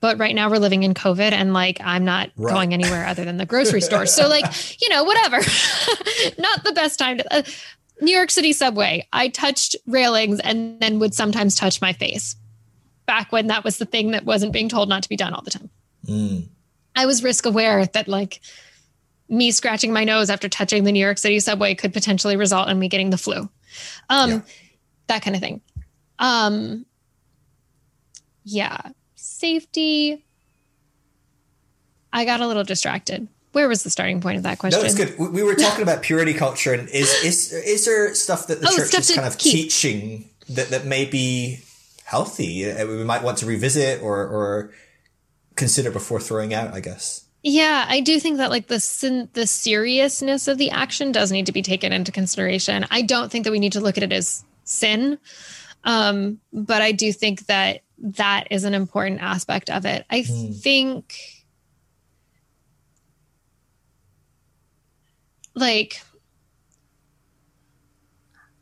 [0.00, 2.52] But right now we're living in COVID and like I'm not right.
[2.52, 4.06] going anywhere other than the grocery store.
[4.06, 5.36] So like, you know, whatever.
[6.38, 7.42] not the best time to uh,
[8.00, 9.06] New York City subway.
[9.12, 12.36] I touched railings and then would sometimes touch my face.
[13.06, 15.42] Back when that was the thing that wasn't being told not to be done all
[15.42, 15.70] the time.
[16.06, 16.48] Mm.
[16.94, 18.40] I was risk aware that like
[19.28, 22.78] me scratching my nose after touching the New York City subway could potentially result in
[22.78, 23.48] me getting the flu.
[24.08, 24.40] Um, yeah.
[25.08, 25.60] That kind of thing.
[26.18, 26.86] Um,
[28.44, 28.78] yeah.
[29.14, 30.24] Safety.
[32.12, 33.28] I got a little distracted.
[33.52, 34.80] Where was the starting point of that question?
[34.80, 35.18] No, it's good.
[35.18, 38.76] We were talking about purity culture, and is is is there stuff that the oh,
[38.76, 39.70] church is kind of keep.
[39.70, 41.60] teaching that that may be
[42.04, 42.70] healthy?
[42.70, 44.72] Uh, we might want to revisit or or
[45.54, 46.74] consider before throwing out.
[46.74, 47.25] I guess.
[47.48, 51.46] Yeah, I do think that like the sin- the seriousness of the action does need
[51.46, 52.84] to be taken into consideration.
[52.90, 55.16] I don't think that we need to look at it as sin,
[55.84, 60.04] um, but I do think that that is an important aspect of it.
[60.10, 60.60] I mm.
[60.60, 61.14] think
[65.54, 66.02] like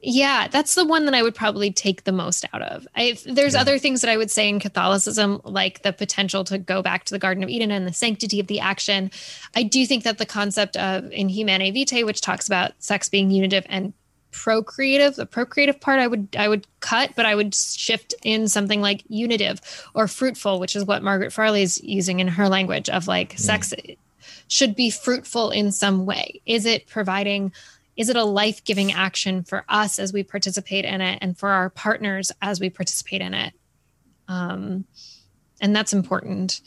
[0.07, 2.87] yeah, that's the one that I would probably take the most out of.
[2.95, 3.61] I, there's yeah.
[3.61, 7.15] other things that I would say in Catholicism, like the potential to go back to
[7.15, 9.11] the Garden of Eden and the sanctity of the action.
[9.57, 13.31] I do think that the concept of in Humanae Vitae, which talks about sex being
[13.31, 13.95] unitive and
[14.31, 18.83] procreative, the procreative part I would I would cut, but I would shift in something
[18.83, 19.61] like unitive
[19.95, 23.39] or fruitful, which is what Margaret Farley is using in her language of like mm.
[23.39, 23.73] sex
[24.49, 26.41] should be fruitful in some way.
[26.45, 27.53] Is it providing
[27.97, 31.71] is it a life-giving action for us as we participate in it and for our
[31.71, 33.53] partners as we participate in it?
[34.29, 34.85] Um,
[35.61, 36.61] and that's important.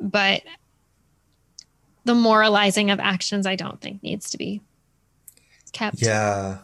[0.00, 0.42] But
[2.04, 4.60] the moralizing of actions i don't think needs to be
[5.72, 6.02] kept.
[6.02, 6.58] Yeah.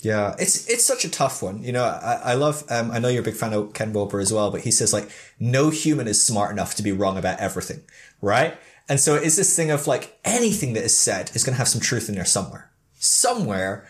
[0.00, 0.34] Yeah.
[0.38, 1.62] It's it's such a tough one.
[1.62, 4.18] You know i, I love um, i know you're a big fan of ken wilber
[4.18, 7.38] as well but he says like no human is smart enough to be wrong about
[7.38, 7.82] everything
[8.20, 8.56] right?
[8.88, 11.68] And so it's this thing of like anything that is said is going to have
[11.68, 12.71] some truth in there somewhere
[13.02, 13.88] somewhere,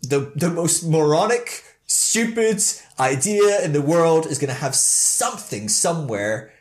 [0.00, 2.62] the, the most moronic, stupid
[2.98, 6.52] idea in the world is going to have something somewhere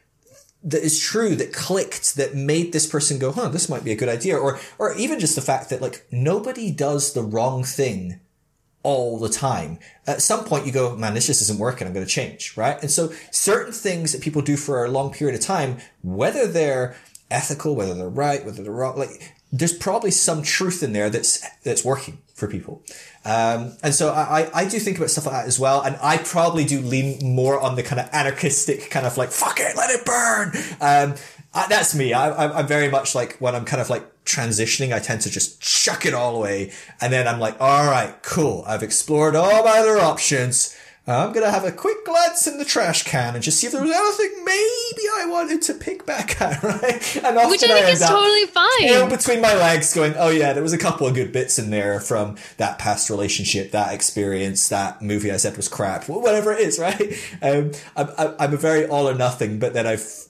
[0.64, 3.96] that is true that clicked that made this person go huh this might be a
[3.96, 4.38] good idea.
[4.38, 8.20] Or or even just the fact that like nobody does the wrong thing
[8.84, 9.80] all the time.
[10.06, 11.88] At some point you go man this just isn't working.
[11.88, 12.80] I'm going to change right?
[12.82, 16.96] And so certain things that people do for a long period of time whether they're
[17.32, 21.46] ethical whether they're right whether they're wrong like there's probably some truth in there that's
[21.64, 22.82] that's working for people.
[23.24, 25.82] Um, and so I, I do think about stuff like that as well.
[25.82, 29.60] And I probably do lean more on the kind of anarchistic kind of like, fuck
[29.60, 30.52] it, let it burn.
[30.82, 31.16] Um,
[31.54, 32.14] I, that's me.
[32.14, 35.62] I, I'm very much like when I'm kind of like transitioning, I tend to just
[35.62, 36.72] chuck it all away.
[37.00, 38.64] And then I'm like, all right, cool.
[38.66, 40.76] I've explored all my other options.
[41.08, 43.82] I'm gonna have a quick glance in the trash can and just see if there
[43.82, 47.16] was anything maybe I wanted to pick back at, right?
[47.18, 48.68] And often Which I think I is totally fine.
[48.82, 51.58] You know, between my legs, going, "Oh yeah, there was a couple of good bits
[51.58, 56.54] in there from that past relationship, that experience, that movie I said was crap, whatever
[56.54, 60.28] it is, right?" Um, I'm, I'm a very all or nothing, but then I've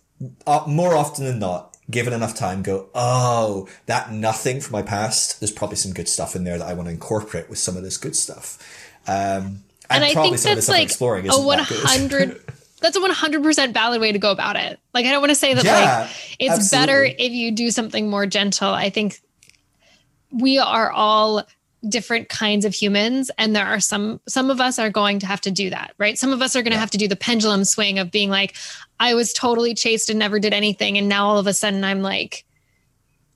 [0.47, 5.41] uh, more often than not given enough time, go, "Oh, that nothing from my past.
[5.41, 7.83] There's probably some good stuff in there that I want to incorporate with some of
[7.83, 8.57] this good stuff."
[9.05, 9.63] Um,
[9.95, 12.41] and, I think that's like exploring a 100
[12.81, 14.79] that's a 100% valid way to go about it.
[14.93, 16.09] Like I don't want to say that yeah, like
[16.39, 16.87] it's absolutely.
[16.87, 18.69] better if you do something more gentle.
[18.69, 19.21] I think
[20.31, 21.45] we are all
[21.87, 25.41] different kinds of humans and there are some some of us are going to have
[25.41, 26.79] to do that right some of us are going to yeah.
[26.79, 28.55] have to do the pendulum swing of being like
[28.99, 32.03] i was totally chaste and never did anything and now all of a sudden i'm
[32.03, 32.45] like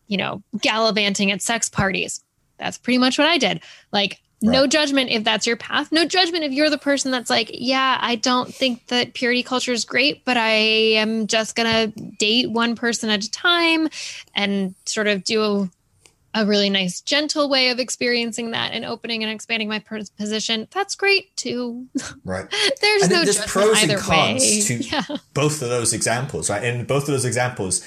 [0.05, 2.23] you know gallivanting at sex parties
[2.59, 3.59] that's pretty much what i did
[3.91, 4.53] like Right.
[4.53, 5.91] No judgment if that's your path.
[5.91, 9.71] No judgment if you're the person that's like, yeah, I don't think that purity culture
[9.71, 13.89] is great, but I am just going to date one person at a time
[14.33, 15.69] and sort of do a,
[16.41, 19.83] a, really nice, gentle way of experiencing that and opening and expanding my
[20.17, 20.67] position.
[20.71, 21.87] That's great too.
[22.23, 22.47] Right.
[22.81, 24.61] there's and no there's pros and cons way.
[24.61, 25.03] to yeah.
[25.33, 26.63] both of those examples, right?
[26.63, 27.85] In both of those examples,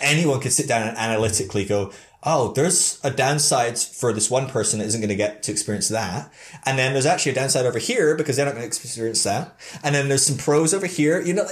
[0.00, 1.92] anyone could sit down and analytically go,
[2.26, 5.88] oh, there's a downside for this one person that isn't going to get to experience
[5.88, 6.30] that.
[6.64, 9.56] And then there's actually a downside over here because they're not going to experience that.
[9.84, 11.20] And then there's some pros over here.
[11.20, 11.46] You know,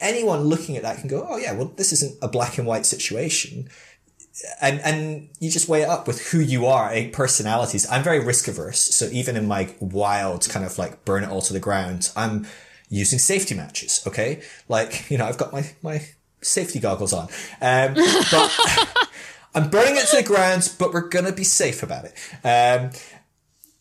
[0.00, 2.86] anyone looking at that can go, oh yeah, well, this isn't a black and white
[2.86, 3.68] situation.
[4.62, 7.90] And, and you just weigh it up with who you are, eh, personalities.
[7.90, 8.78] I'm very risk averse.
[8.78, 12.46] So even in my wild kind of like burn it all to the ground, I'm
[12.88, 14.00] using safety matches.
[14.06, 14.42] Okay.
[14.68, 16.06] Like, you know, I've got my, my
[16.40, 17.24] safety goggles on.
[17.60, 17.94] Um,
[18.30, 18.96] but
[19.54, 22.14] I'm burning it to the ground, but we're gonna be safe about it.
[22.44, 22.90] Um,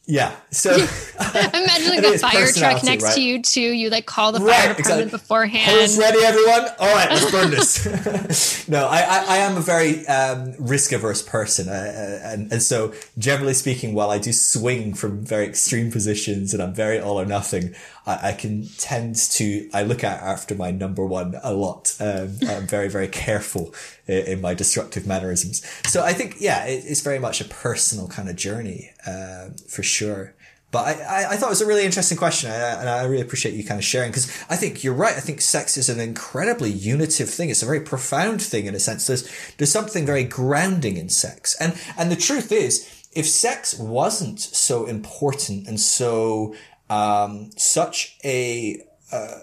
[0.10, 0.36] Yeah.
[0.50, 0.72] So
[1.20, 3.14] imagine like a fire truck next right?
[3.14, 3.62] to you too.
[3.62, 5.12] You like call the fire right, department exactly.
[5.12, 5.80] beforehand.
[5.80, 6.66] Hose ready, everyone.
[6.80, 8.68] All right, let's burn this.
[8.68, 12.64] no, I, I, I, am a very um, risk averse person, uh, uh, and and
[12.64, 17.22] so generally speaking, while I do swing from very extreme positions and I'm very all
[17.22, 17.76] or nothing,
[18.06, 21.96] I, I can tend to I look at after my number one a lot.
[22.00, 23.74] Um, I'm very very careful
[24.08, 25.66] in, in, my destructive mannerisms.
[25.90, 29.84] So I think yeah, it, it's very much a personal kind of journey uh, for
[29.84, 30.36] sure.
[30.72, 33.56] But I, I, I, thought it was a really interesting question, and I really appreciate
[33.56, 35.16] you kind of sharing because I think you're right.
[35.16, 37.50] I think sex is an incredibly unitive thing.
[37.50, 39.08] It's a very profound thing in a sense.
[39.08, 39.28] There's
[39.58, 44.86] there's something very grounding in sex, and and the truth is, if sex wasn't so
[44.86, 46.54] important and so
[46.90, 49.40] um, such a uh,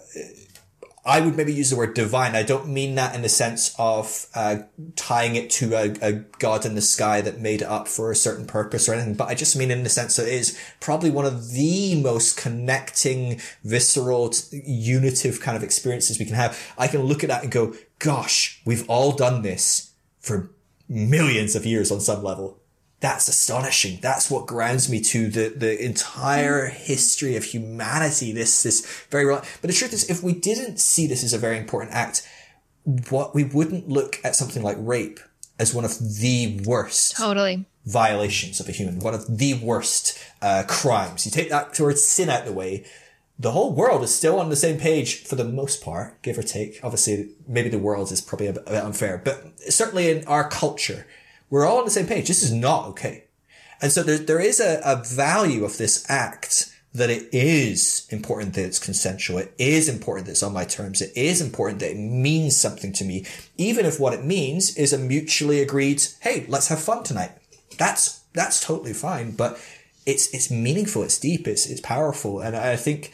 [1.06, 2.35] I would maybe use the word divine.
[2.35, 4.59] I don't mean that in the sense of uh,
[4.97, 8.16] tying it to a, a, god in the sky that made it up for a
[8.16, 11.10] certain purpose or anything, but I just mean in the sense that it is probably
[11.10, 16.74] one of the most connecting, visceral, unitive kind of experiences we can have.
[16.77, 20.51] I can look at that and go, gosh, we've all done this for
[20.89, 22.59] millions of years on some level
[23.01, 23.98] that's astonishing.
[24.01, 28.32] That's what grounds me to the, the entire history of humanity.
[28.32, 29.43] This, this very, real.
[29.60, 32.27] but the truth is, if we didn't see this as a very important act,
[33.10, 35.20] what we wouldn't look at something like rape
[35.59, 40.64] as one of the worst totally violations of a human, one of the worst uh,
[40.66, 41.24] crimes.
[41.24, 42.85] You take that towards sin out the way,
[43.39, 46.43] the whole world is still on the same page for the most part, give or
[46.43, 46.81] take.
[46.82, 51.06] Obviously, maybe the world is probably a bit unfair, but certainly in our culture,
[51.51, 52.28] we're all on the same page.
[52.28, 53.24] This is not okay.
[53.81, 58.55] And so there, there is a, a value of this act that it is important
[58.55, 59.39] that it's consensual.
[59.39, 61.02] It is important that it's on my terms.
[61.02, 63.27] It is important that it means something to me,
[63.59, 67.32] even if what it means is a mutually agreed, hey, let's have fun tonight.
[67.77, 69.32] That's, that's totally fine.
[69.32, 69.60] But
[70.06, 71.02] it's, it's meaningful.
[71.02, 71.47] It's deep.
[71.47, 72.40] It's, it's powerful.
[72.40, 73.12] And I think,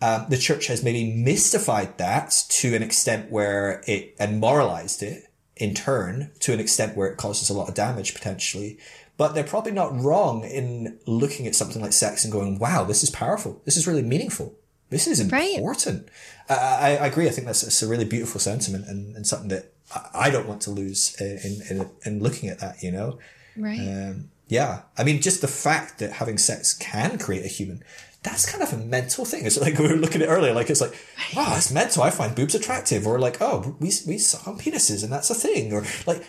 [0.00, 5.24] um, the church has maybe mystified that to an extent where it and moralized it
[5.56, 8.78] in turn to an extent where it causes a lot of damage potentially.
[9.16, 13.04] But they're probably not wrong in looking at something like sex and going, wow, this
[13.04, 13.62] is powerful.
[13.64, 14.54] This is really meaningful.
[14.90, 16.08] This is important.
[16.50, 16.58] Right.
[16.58, 17.26] I, I, agree.
[17.26, 19.72] I think that's, that's, a really beautiful sentiment and, and something that
[20.12, 23.18] I don't want to lose in, in, in looking at that, you know?
[23.56, 23.78] Right.
[23.78, 24.82] Um, yeah.
[24.98, 27.82] I mean, just the fact that having sex can create a human
[28.24, 29.44] that's kind of a mental thing.
[29.44, 30.94] It's like we were looking at earlier, like it's like,
[31.36, 32.02] wow, it's mental.
[32.02, 35.34] I find boobs attractive, or like, oh, we we suck on penises and that's a
[35.34, 36.24] thing, or like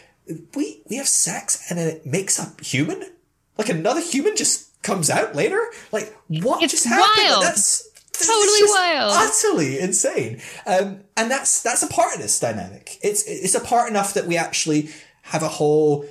[0.56, 3.04] we we have sex and then it makes up human.
[3.58, 5.60] Like another human just comes out later.
[5.92, 7.28] Like what it's just happened?
[7.28, 7.44] Wild.
[7.44, 10.42] That's totally wild, utterly insane.
[10.68, 12.98] Um, and that's that's a part of this dynamic.
[13.02, 14.90] It's it's a part enough that we actually
[15.24, 16.06] have a whole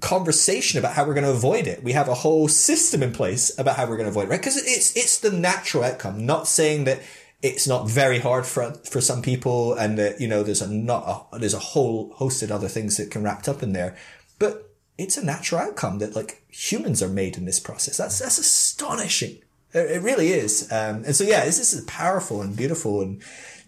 [0.00, 1.82] conversation about how we're going to avoid it.
[1.82, 4.40] We have a whole system in place about how we're going to avoid it, right?
[4.40, 6.24] Because it's it's the natural outcome.
[6.24, 7.00] Not saying that
[7.42, 11.28] it's not very hard for for some people, and that you know there's a not
[11.32, 13.96] a, there's a whole host of other things that can wrapped up in there,
[14.38, 17.96] but it's a natural outcome that like humans are made in this process.
[17.96, 19.38] That's that's astonishing.
[19.72, 20.70] It, it really is.
[20.70, 23.22] Um, and so yeah, this is a powerful and beautiful and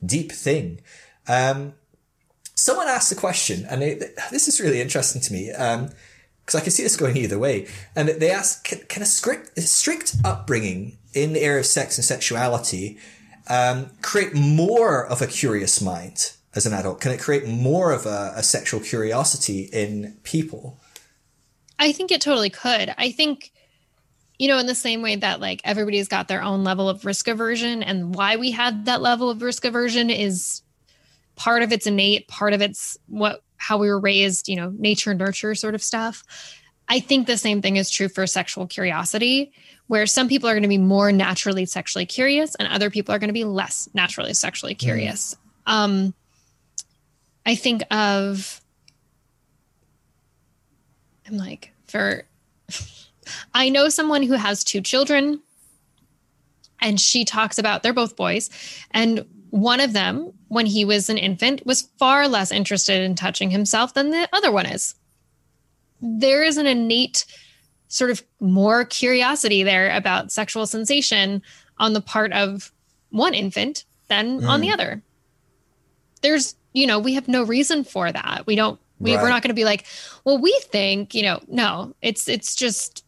[0.05, 0.81] deep thing.
[1.27, 1.75] Um,
[2.55, 5.51] someone asked a question, and it, this is really interesting to me.
[5.53, 5.91] Um,
[6.45, 7.67] because I can see this going either way.
[7.95, 11.99] And they ask, can, can a, strict, a strict upbringing in the area of sex
[11.99, 12.99] and sexuality
[13.49, 17.01] um, create more of a curious mind as an adult?
[17.01, 20.79] Can it create more of a, a sexual curiosity in people?
[21.79, 22.95] I think it totally could.
[22.99, 23.53] I think
[24.41, 27.29] you know, in the same way that like everybody's got their own level of risk
[27.29, 30.63] aversion, and why we had that level of risk aversion is
[31.37, 35.15] part of it's innate, part of it's what how we were raised, you know, nature
[35.15, 36.25] nurture sort of stuff.
[36.89, 39.53] I think the same thing is true for sexual curiosity,
[39.87, 43.19] where some people are going to be more naturally sexually curious and other people are
[43.19, 44.79] going to be less naturally sexually mm.
[44.79, 45.37] curious.
[45.69, 45.73] Mm.
[45.73, 46.15] Um,
[47.45, 48.61] I think of,
[51.29, 52.25] I'm like, for,
[53.55, 55.43] I know someone who has two children
[56.81, 58.51] and she talks about, they're both boys.
[58.91, 63.51] And one of them, when he was an infant, was far less interested in touching
[63.51, 64.97] himself than the other one is.
[66.01, 67.25] There is an innate
[67.87, 71.41] sort of more curiosity there about sexual sensation
[71.79, 72.73] on the part of
[73.11, 74.49] one infant than mm.
[74.49, 74.73] on the mm.
[74.73, 75.03] other.
[76.21, 78.43] There's, you know, we have no reason for that.
[78.45, 79.23] We don't we, right.
[79.23, 79.87] we're not going to be like,
[80.25, 83.05] well, we think, you know, no, it's it's just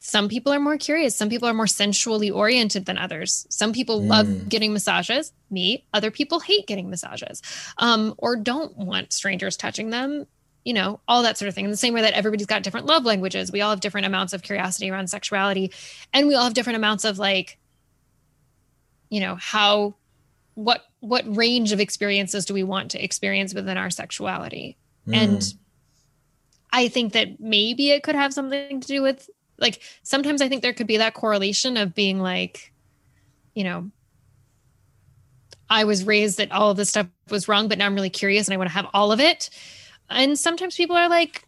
[0.00, 4.00] some people are more curious some people are more sensually oriented than others some people
[4.00, 4.08] mm.
[4.08, 7.42] love getting massages me other people hate getting massages
[7.78, 10.26] um, or don't want strangers touching them
[10.64, 11.64] you know, all that sort of thing.
[11.64, 14.32] In the same way that everybody's got different love languages, we all have different amounts
[14.32, 15.72] of curiosity around sexuality,
[16.12, 17.58] and we all have different amounts of like,
[19.08, 19.94] you know, how,
[20.54, 24.76] what, what range of experiences do we want to experience within our sexuality?
[25.08, 25.16] Mm.
[25.16, 25.54] And
[26.72, 29.28] I think that maybe it could have something to do with
[29.60, 32.72] like sometimes I think there could be that correlation of being like,
[33.54, 33.90] you know,
[35.68, 38.48] I was raised that all of this stuff was wrong, but now I'm really curious
[38.48, 39.50] and I want to have all of it.
[40.08, 41.46] And sometimes people are like,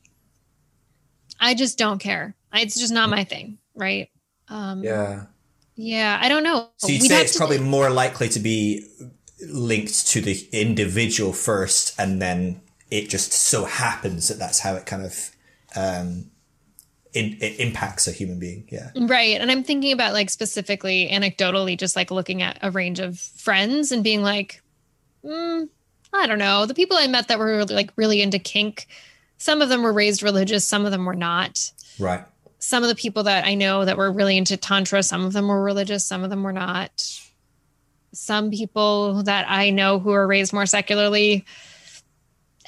[1.40, 2.36] I just don't care.
[2.54, 4.08] It's just not my thing, right?
[4.48, 5.24] Um, yeah.
[5.74, 6.68] Yeah, I don't know.
[6.76, 8.86] So you'd We'd say it's probably more likely to be
[9.48, 12.60] linked to the individual first, and then
[12.90, 15.30] it just so happens that that's how it kind of
[15.74, 16.30] um,
[17.12, 18.66] in, it impacts a human being.
[18.70, 18.90] Yeah.
[18.96, 19.40] Right.
[19.40, 23.92] And I'm thinking about like specifically anecdotally, just like looking at a range of friends
[23.92, 24.62] and being like,
[25.24, 25.68] mm,
[26.12, 26.66] I don't know.
[26.66, 28.86] The people I met that were like really into kink,
[29.38, 31.70] some of them were raised religious, some of them were not.
[31.98, 32.24] Right.
[32.58, 35.48] Some of the people that I know that were really into Tantra, some of them
[35.48, 37.20] were religious, some of them were not.
[38.14, 41.44] Some people that I know who are raised more secularly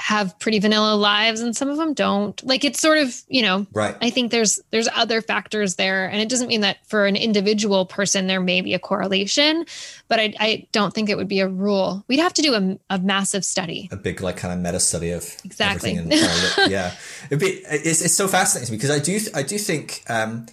[0.04, 2.44] have pretty vanilla lives and some of them don't.
[2.44, 3.96] Like it's sort of you know right.
[4.02, 6.04] I think there's there's other factors there.
[6.04, 9.64] And it doesn't mean that for an individual person there may be a correlation
[10.08, 12.04] but i, I don't think it would be a rule.
[12.06, 13.88] We'd have to do a, a massive study.
[13.92, 15.96] A big like kind of meta study of exactly.
[15.96, 16.12] and,
[16.68, 16.94] yeah.
[17.30, 20.44] It'd be it's, it's so fascinating because i do i do think um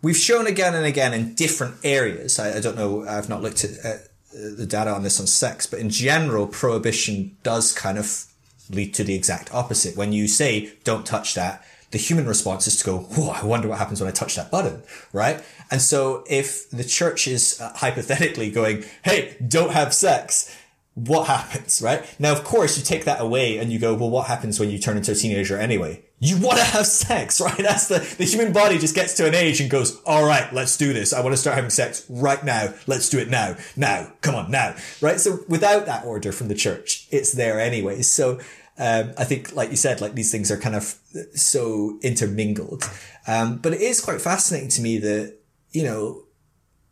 [0.00, 2.38] we've shown again and again in different areas.
[2.38, 3.98] I, I don't know i've not looked at uh,
[4.32, 8.30] the data on this on sex but in general prohibition does kind of
[8.70, 9.96] lead to the exact opposite.
[9.96, 13.68] When you say, don't touch that, the human response is to go, oh, I wonder
[13.68, 14.82] what happens when I touch that button,
[15.12, 15.42] right?
[15.70, 20.54] And so if the church is uh, hypothetically going, hey, don't have sex,
[20.94, 22.04] what happens, right?
[22.18, 24.78] Now, of course, you take that away and you go, well, what happens when you
[24.78, 26.03] turn into a teenager anyway?
[26.24, 27.56] You want to have sex, right?
[27.58, 30.78] That's the, the human body just gets to an age and goes, all right, let's
[30.78, 31.12] do this.
[31.12, 32.72] I want to start having sex right now.
[32.86, 33.56] Let's do it now.
[33.76, 34.10] Now.
[34.22, 34.74] Come on, now.
[35.02, 35.20] Right?
[35.20, 38.00] So without that order from the church, it's there anyway.
[38.00, 38.40] So,
[38.78, 40.98] um, I think, like you said, like these things are kind of
[41.34, 42.90] so intermingled.
[43.26, 45.36] Um, but it is quite fascinating to me that,
[45.72, 46.22] you know,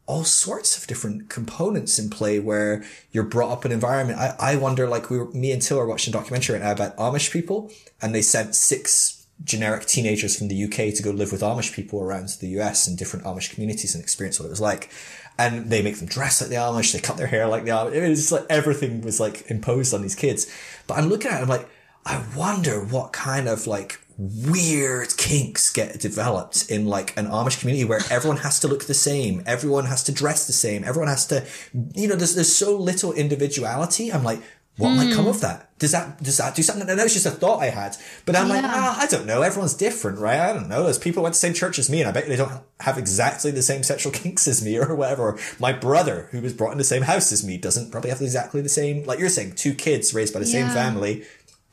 [0.04, 4.18] all sorts of different components in play where you're brought up in an environment.
[4.18, 6.72] I, I wonder, like we were, me and Till are watching a documentary right now
[6.72, 7.70] about Amish people
[8.02, 12.00] and they sent six generic teenagers from the UK to go live with Amish people
[12.00, 14.90] around the US and different Amish communities and experience what it was like.
[15.38, 17.94] And they make them dress like the Amish, they cut their hair like the Amish.
[17.94, 20.52] It was just like everything was like imposed on these kids.
[20.86, 21.68] But I'm looking at it, I'm like,
[22.04, 27.84] I wonder what kind of like weird kinks get developed in like an Amish community
[27.84, 31.26] where everyone has to look the same, everyone has to dress the same, everyone has
[31.28, 31.46] to,
[31.94, 34.12] you know, there's there's so little individuality.
[34.12, 34.42] I'm like,
[34.78, 34.96] what mm.
[34.96, 35.42] might come of hmm.
[35.42, 35.78] that?
[35.78, 36.88] Does that does that do something?
[36.88, 37.96] And that was just a thought I had.
[38.24, 38.54] But I'm yeah.
[38.54, 39.42] like, ah, I don't know.
[39.42, 40.40] Everyone's different, right?
[40.40, 40.84] I don't know.
[40.84, 42.62] There's people who went to the same church as me, and I bet they don't
[42.80, 45.38] have exactly the same sexual kinks as me, or whatever.
[45.58, 48.62] My brother, who was brought in the same house as me, doesn't probably have exactly
[48.62, 49.04] the same.
[49.04, 50.66] Like you're saying, two kids raised by the yeah.
[50.66, 51.24] same family,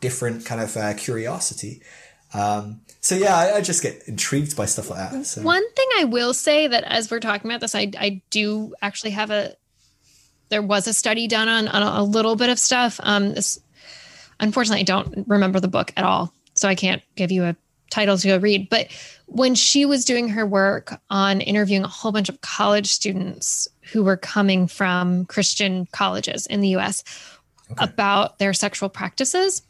[0.01, 1.81] different kind of uh, curiosity.
[2.33, 5.25] Um, so yeah, I, I, just get intrigued by stuff like that.
[5.25, 5.41] So.
[5.41, 9.11] One thing I will say that as we're talking about this, I, I do actually
[9.11, 9.55] have a,
[10.49, 12.99] there was a study done on, on a, little bit of stuff.
[13.03, 13.59] Um, this,
[14.39, 16.33] unfortunately, I don't remember the book at all.
[16.53, 17.55] So I can't give you a
[17.89, 18.87] title to go read, but
[19.25, 24.03] when she was doing her work on interviewing a whole bunch of college students who
[24.03, 27.03] were coming from Christian colleges in the US
[27.71, 27.85] okay.
[27.85, 29.63] about their sexual practices,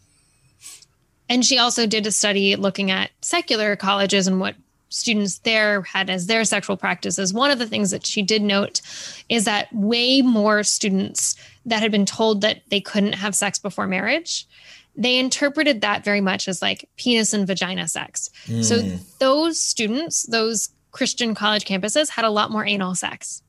[1.29, 4.55] and she also did a study looking at secular colleges and what
[4.89, 7.33] students there had as their sexual practices.
[7.33, 8.81] One of the things that she did note
[9.29, 11.35] is that way more students
[11.65, 14.47] that had been told that they couldn't have sex before marriage,
[14.95, 18.29] they interpreted that very much as like penis and vagina sex.
[18.47, 18.63] Mm.
[18.63, 18.95] So hmm.
[19.19, 23.43] those students, those Christian college campuses had a lot more anal sex,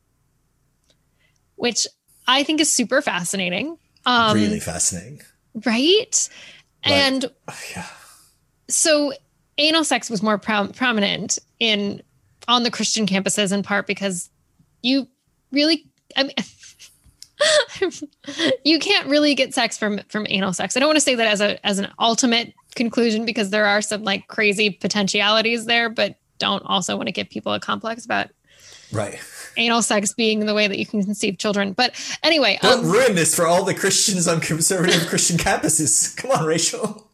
[1.56, 1.86] which
[2.28, 3.78] I think is super fascinating.
[4.06, 5.22] Um, really fascinating.
[5.64, 6.28] Right?
[6.84, 7.30] and
[7.74, 7.86] yeah.
[8.68, 9.12] so
[9.58, 12.02] anal sex was more prominent in
[12.48, 14.30] on the Christian campuses in part because
[14.82, 15.08] you
[15.52, 15.86] really
[16.16, 16.34] I mean
[18.64, 20.76] you can't really get sex from from anal sex.
[20.76, 23.82] I don't want to say that as a as an ultimate conclusion because there are
[23.82, 28.28] some like crazy potentialities there, but don't also want to give people a complex about
[28.92, 29.18] right
[29.56, 31.72] anal sex being the way that you can conceive children.
[31.72, 36.16] But anyway, don't um, ruin this for all the Christians on conservative Christian campuses.
[36.16, 37.10] Come on, Rachel.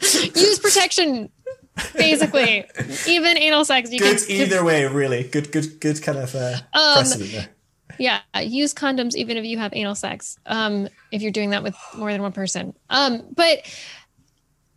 [0.00, 1.30] use protection.
[1.94, 2.64] Basically,
[3.06, 3.92] even anal sex.
[3.92, 5.24] You good can, either way, really.
[5.24, 7.48] Good, good, good kind of uh, um, precedent there.
[7.98, 10.38] Yeah, use condoms even if you have anal sex.
[10.46, 12.74] Um, if you're doing that with more than one person.
[12.90, 13.60] Um, but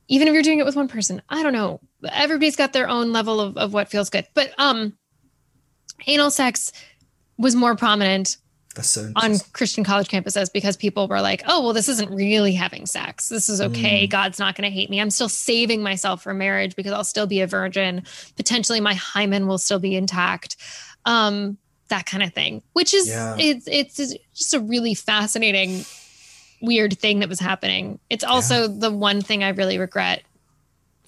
[0.07, 1.79] even if you're doing it with one person, I don't know.
[2.11, 4.27] Everybody's got their own level of, of what feels good.
[4.33, 4.97] But um
[6.07, 6.71] anal sex
[7.37, 8.37] was more prominent
[8.81, 12.85] so on Christian college campuses because people were like, oh, well, this isn't really having
[12.85, 13.29] sex.
[13.29, 14.07] This is okay.
[14.07, 14.09] Mm.
[14.09, 14.99] God's not going to hate me.
[14.99, 18.03] I'm still saving myself for marriage because I'll still be a virgin.
[18.35, 20.55] Potentially my hymen will still be intact.
[21.05, 21.57] Um,
[21.87, 23.35] that kind of thing, which is, yeah.
[23.39, 23.97] it's, it's
[24.35, 25.83] just a really fascinating,
[26.61, 27.99] weird thing that was happening.
[28.09, 28.75] It's also yeah.
[28.77, 30.23] the one thing I really regret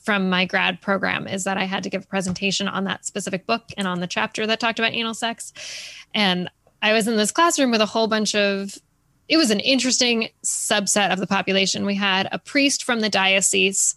[0.02, 3.45] from my grad program is that I had to give a presentation on that specific
[3.45, 5.53] book and on the chapter that talked about anal sex.
[6.14, 6.49] And
[6.82, 8.78] I was in this classroom with a whole bunch of
[9.32, 11.86] it was an interesting subset of the population.
[11.86, 13.95] We had a priest from the diocese,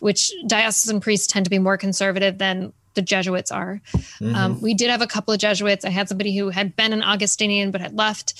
[0.00, 3.80] which diocesan priests tend to be more conservative than the Jesuits are.
[3.92, 4.34] Mm-hmm.
[4.34, 5.84] Um, we did have a couple of Jesuits.
[5.84, 8.34] I had somebody who had been an Augustinian but had left,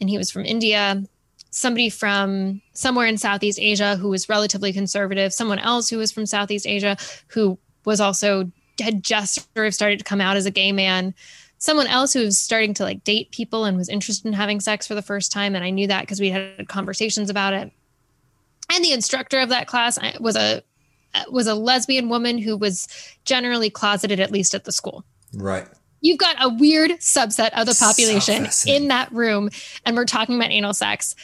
[0.00, 1.02] and he was from India.
[1.50, 5.32] Somebody from somewhere in Southeast Asia who was relatively conservative.
[5.32, 6.96] Someone else who was from Southeast Asia
[7.28, 11.14] who was also had just sort of started to come out as a gay man
[11.60, 14.86] someone else who was starting to like date people and was interested in having sex
[14.86, 17.70] for the first time and i knew that because we had conversations about it.
[18.72, 20.62] And the instructor of that class was a
[21.30, 22.88] was a lesbian woman who was
[23.24, 25.04] generally closeted at least at the school.
[25.34, 25.66] Right.
[26.02, 29.50] You've got a weird subset of the population so in that room
[29.84, 31.14] and we're talking about anal sex.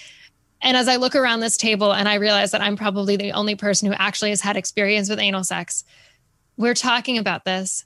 [0.61, 3.55] And as i look around this table and i realize that i'm probably the only
[3.55, 5.85] person who actually has had experience with anal sex
[6.57, 7.85] we're talking about this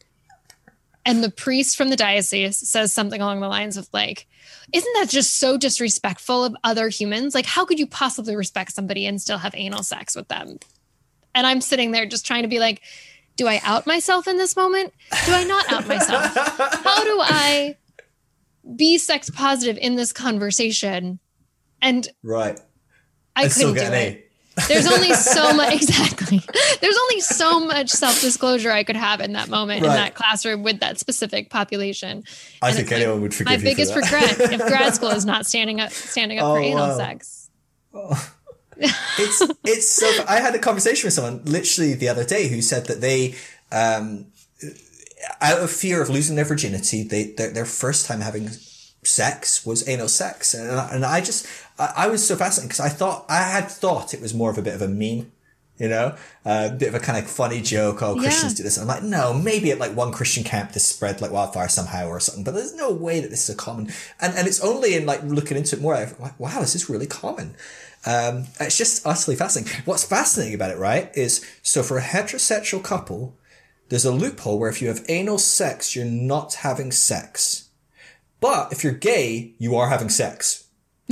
[1.10, 4.28] and the priest from the diocese says something along the lines of like
[4.72, 7.34] isn't that just so disrespectful of other humans?
[7.34, 10.58] Like how could you possibly respect somebody and still have anal sex with them?
[11.34, 12.82] And i'm sitting there just trying to be like
[13.36, 14.92] do i out myself in this moment?
[15.26, 16.32] Do i not out myself?
[16.34, 17.76] How do i
[18.76, 21.18] be sex positive in this conversation?
[21.82, 22.60] And right.
[23.34, 24.29] I couldn't do it
[24.68, 26.40] there's only so much exactly.
[26.80, 29.90] There's only so much self-disclosure I could have in that moment right.
[29.90, 32.24] in that classroom with that specific population.
[32.62, 35.46] I and think anyone like, would forgive my biggest regret if grad school is not
[35.46, 36.96] standing up standing up oh, for anal wow.
[36.96, 37.50] sex.
[37.92, 38.32] Oh.
[38.76, 42.86] it's it's so I had a conversation with someone literally the other day who said
[42.86, 43.34] that they
[43.72, 44.26] um
[45.40, 48.48] out of fear of losing their virginity, they their, their first time having
[49.02, 50.54] sex was anal sex.
[50.54, 51.46] And, and I just,
[51.80, 54.58] I, I was so fascinated because I thought, I had thought it was more of
[54.58, 55.32] a bit of a meme.
[55.78, 58.02] You know, a bit of a kind of funny joke.
[58.02, 58.56] Oh, Christians yeah.
[58.58, 58.76] do this.
[58.76, 62.20] I'm like, no, maybe at like one Christian camp this spread like wildfire somehow or
[62.20, 63.90] something, but there's no way that this is a common.
[64.20, 66.90] And and it's only in like looking into it more, I'm like, wow, this is
[66.90, 67.54] really common.
[68.04, 69.82] Um, it's just utterly fascinating.
[69.86, 73.38] What's fascinating about it, right, is so for a heterosexual couple,
[73.88, 77.70] there's a loophole where if you have anal sex, you're not having sex.
[78.40, 80.66] But if you're gay, you are having sex.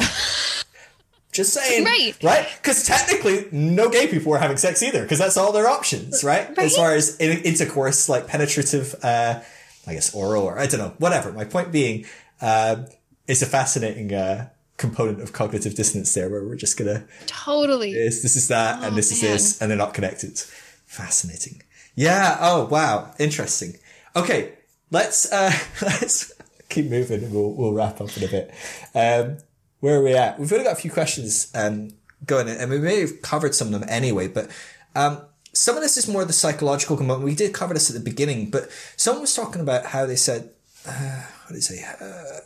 [1.38, 1.84] Just saying.
[1.84, 2.16] Right.
[2.22, 2.48] Right?
[2.56, 6.48] Because technically, no gay people are having sex either, because that's all their options, right?
[6.48, 6.58] right?
[6.58, 9.40] As far as intercourse, like penetrative, uh,
[9.86, 11.32] I guess oral, or I don't know, whatever.
[11.32, 12.06] My point being,
[12.40, 12.86] uh,
[13.26, 14.48] it's a fascinating, uh,
[14.78, 18.86] component of cognitive dissonance there where we're just gonna totally this, this is that oh,
[18.86, 19.32] and this man.
[19.32, 20.38] is this and they're not connected
[20.86, 21.60] fascinating
[21.96, 23.74] yeah oh wow interesting
[24.14, 24.52] okay
[24.92, 25.50] let's uh
[25.82, 26.32] let's
[26.68, 28.54] keep moving and we'll, we'll wrap up in a bit.
[28.94, 29.38] Um,
[29.80, 30.38] where are we at?
[30.38, 31.90] We've only got a few questions um,
[32.26, 34.50] going in, and we may have covered some of them anyway, but
[34.94, 35.20] um,
[35.52, 37.24] some of this is more the psychological component.
[37.24, 40.50] We did cover this at the beginning, but someone was talking about how they said,
[40.86, 41.84] uh, what did they say?
[42.00, 42.40] Uh,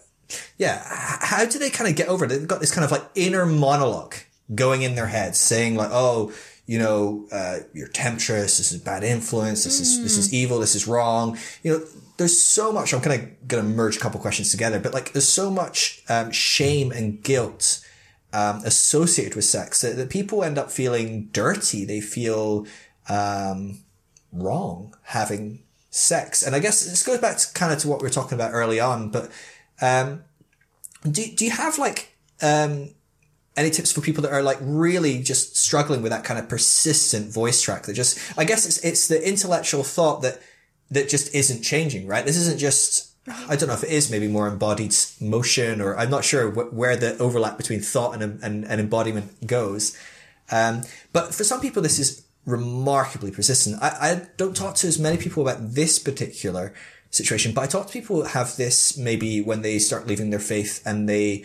[0.58, 2.28] yeah, how do they kind of get over it?
[2.28, 4.14] They've got this kind of like inner monologue
[4.54, 6.32] going in their heads saying like, oh,
[6.66, 8.58] you know, uh, you're temptress.
[8.58, 9.64] This is bad influence.
[9.64, 10.34] This is, this is mm.
[10.34, 10.60] evil.
[10.60, 11.36] This is wrong.
[11.62, 11.84] You know,
[12.16, 12.92] there's so much.
[12.92, 16.02] I'm kind of going to merge a couple questions together, but like there's so much
[16.08, 17.84] um, shame and guilt
[18.32, 21.84] um, associated with sex that, that, people end up feeling dirty.
[21.84, 22.66] They feel
[23.08, 23.80] um,
[24.32, 28.06] wrong having sex, and I guess this goes back to kind of to what we
[28.06, 29.10] were talking about early on.
[29.10, 29.30] But
[29.80, 30.24] um,
[31.10, 32.90] do do you have like um,
[33.56, 37.32] any tips for people that are like really just struggling with that kind of persistent
[37.32, 40.40] voice track that just I guess it's it's the intellectual thought that
[40.92, 42.24] that just isn't changing, right?
[42.24, 46.10] This isn't just, I don't know if it is maybe more embodied motion or I'm
[46.10, 49.96] not sure wh- where the overlap between thought and, and, and embodiment goes.
[50.50, 50.82] Um,
[51.12, 53.82] but for some people, this is remarkably persistent.
[53.82, 56.74] I, I don't talk to as many people about this particular
[57.10, 60.40] situation, but I talk to people who have this maybe when they start leaving their
[60.40, 61.44] faith and they,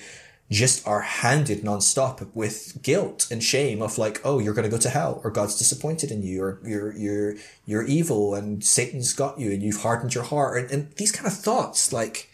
[0.49, 4.78] just are handed nonstop with guilt and shame of like, oh, you're going to go
[4.78, 9.40] to hell or God's disappointed in you or you're, you're, you're evil and Satan's got
[9.40, 10.57] you and you've hardened your heart.
[10.57, 12.30] And, and these kind of thoughts, like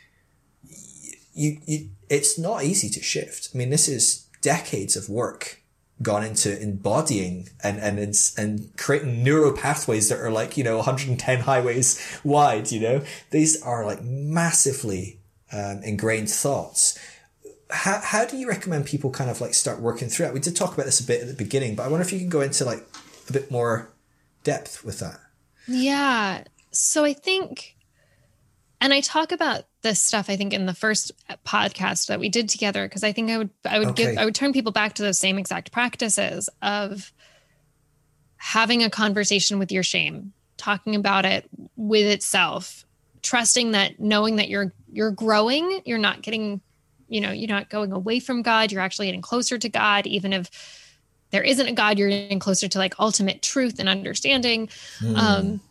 [1.33, 3.49] you, you, it's not easy to shift.
[3.53, 5.59] I mean, this is decades of work
[6.01, 10.77] gone into embodying and and it's, and creating neural pathways that are like you know
[10.77, 12.71] 110 highways wide.
[12.71, 15.19] You know, these are like massively
[15.51, 16.99] um, ingrained thoughts.
[17.73, 20.33] How, how do you recommend people kind of like start working through it?
[20.33, 22.19] We did talk about this a bit at the beginning, but I wonder if you
[22.19, 22.87] can go into like
[23.27, 23.89] a bit more
[24.43, 25.19] depth with that.
[25.67, 26.43] Yeah.
[26.71, 27.75] So I think,
[28.79, 31.11] and I talk about this stuff, I think in the first
[31.45, 34.05] podcast that we did together, because I think I would, I would okay.
[34.05, 37.11] give, I would turn people back to those same exact practices of
[38.37, 42.85] having a conversation with your shame, talking about it with itself,
[43.23, 46.61] trusting that knowing that you're, you're growing, you're not getting,
[47.07, 50.33] you know, you're not going away from God, you're actually getting closer to God, even
[50.33, 50.49] if
[51.31, 54.69] there isn't a God, you're getting closer to like ultimate truth and understanding,
[54.99, 55.17] mm.
[55.17, 55.61] um,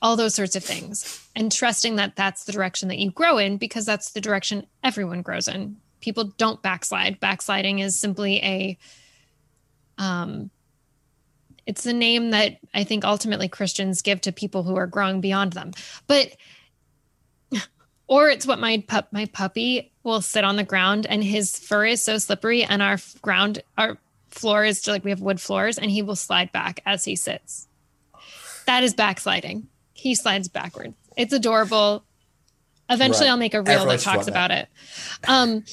[0.00, 3.58] all those sorts of things, and trusting that that's the direction that you grow in
[3.58, 5.76] because that's the direction everyone grows in.
[6.00, 7.20] People don't backslide.
[7.20, 8.78] Backsliding is simply a,
[9.98, 10.50] um,
[11.66, 15.52] it's the name that I think ultimately Christians give to people who are growing beyond
[15.52, 15.72] them,
[16.06, 16.34] but
[18.06, 21.86] or it's what my pup my puppy will sit on the ground and his fur
[21.86, 23.98] is so slippery and our ground our
[24.34, 27.68] floor is like we have wood floors and he will slide back as he sits.
[28.66, 29.68] That is backsliding.
[29.92, 30.94] He slides backward.
[31.16, 32.04] It's adorable.
[32.90, 33.32] Eventually right.
[33.32, 34.68] I'll make a reel Everyone's that talks about it.
[35.26, 35.64] Um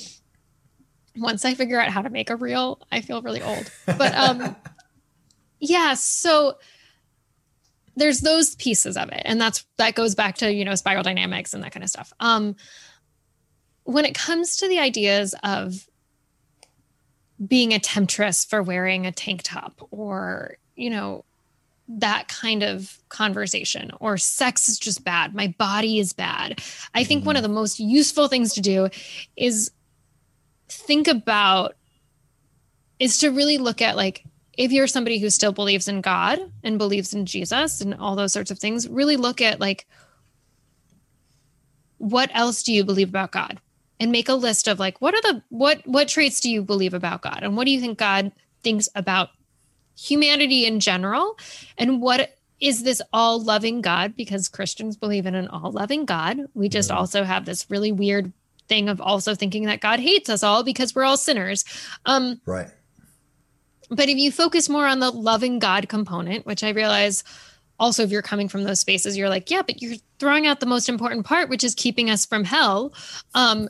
[1.17, 3.69] once I figure out how to make a reel, I feel really old.
[3.85, 4.55] But um
[5.59, 6.57] yeah, so
[7.95, 11.53] there's those pieces of it and that's that goes back to, you know, spiral dynamics
[11.53, 12.13] and that kind of stuff.
[12.19, 12.55] Um
[13.83, 15.87] when it comes to the ideas of
[17.45, 21.25] being a temptress for wearing a tank top or, you know,
[21.87, 25.35] that kind of conversation or sex is just bad.
[25.35, 26.61] My body is bad.
[26.93, 28.89] I think one of the most useful things to do
[29.35, 29.71] is
[30.69, 31.75] think about
[32.99, 34.23] is to really look at like
[34.61, 38.31] if you're somebody who still believes in God and believes in Jesus and all those
[38.31, 39.87] sorts of things, really look at like
[41.97, 43.59] what else do you believe about God?
[43.99, 46.95] and make a list of like what are the what what traits do you believe
[46.95, 48.31] about God and what do you think God
[48.63, 49.29] thinks about
[49.95, 51.37] humanity in general
[51.77, 56.39] and what is this all loving God because Christians believe in an all loving God.
[56.55, 56.97] We just mm-hmm.
[56.97, 58.31] also have this really weird
[58.67, 61.63] thing of also thinking that God hates us all because we're all sinners.
[62.05, 62.69] Um Right.
[63.91, 67.23] But if you focus more on the loving God component, which I realize
[67.79, 70.67] also if you're coming from those spaces you're like yeah but you're throwing out the
[70.67, 72.93] most important part which is keeping us from hell
[73.33, 73.67] um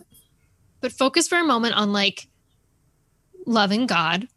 [0.81, 2.27] but focus for a moment on like
[3.45, 4.27] loving God.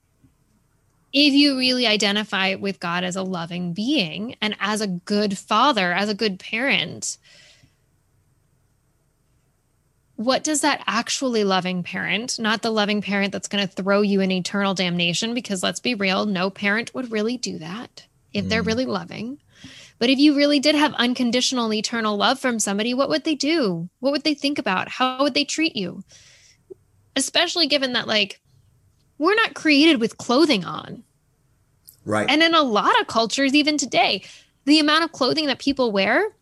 [1.13, 5.93] If you really identify with God as a loving being and as a good father,
[5.93, 7.19] as a good parent,
[10.17, 14.21] what does that actually loving parent, not the loving parent that's going to throw you
[14.21, 15.35] in eternal damnation?
[15.35, 18.49] Because let's be real, no parent would really do that if mm.
[18.49, 19.39] they're really loving.
[19.99, 23.89] But if you really did have unconditional eternal love from somebody, what would they do?
[24.01, 24.89] What would they think about?
[24.89, 26.03] How would they treat you?
[27.17, 28.41] especially given that like
[29.19, 31.05] we're not created with clothing on.
[32.05, 32.29] Right.
[32.29, 34.25] And in a lot of cultures, even today,
[34.65, 36.35] the amount of clothing that people wear,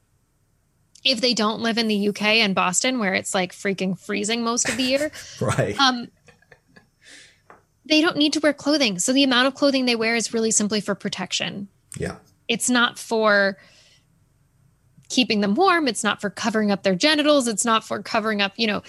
[1.04, 4.68] if they don't live in the UK and Boston, where it's like freaking freezing most
[4.68, 5.10] of the year,
[5.40, 5.78] right?
[5.78, 6.08] Um,
[7.84, 8.98] they don't need to wear clothing.
[8.98, 11.68] So the amount of clothing they wear is really simply for protection.
[11.98, 12.16] Yeah.
[12.48, 13.58] It's not for
[15.08, 15.88] keeping them warm.
[15.88, 17.48] It's not for covering up their genitals.
[17.48, 18.82] It's not for covering up, you know,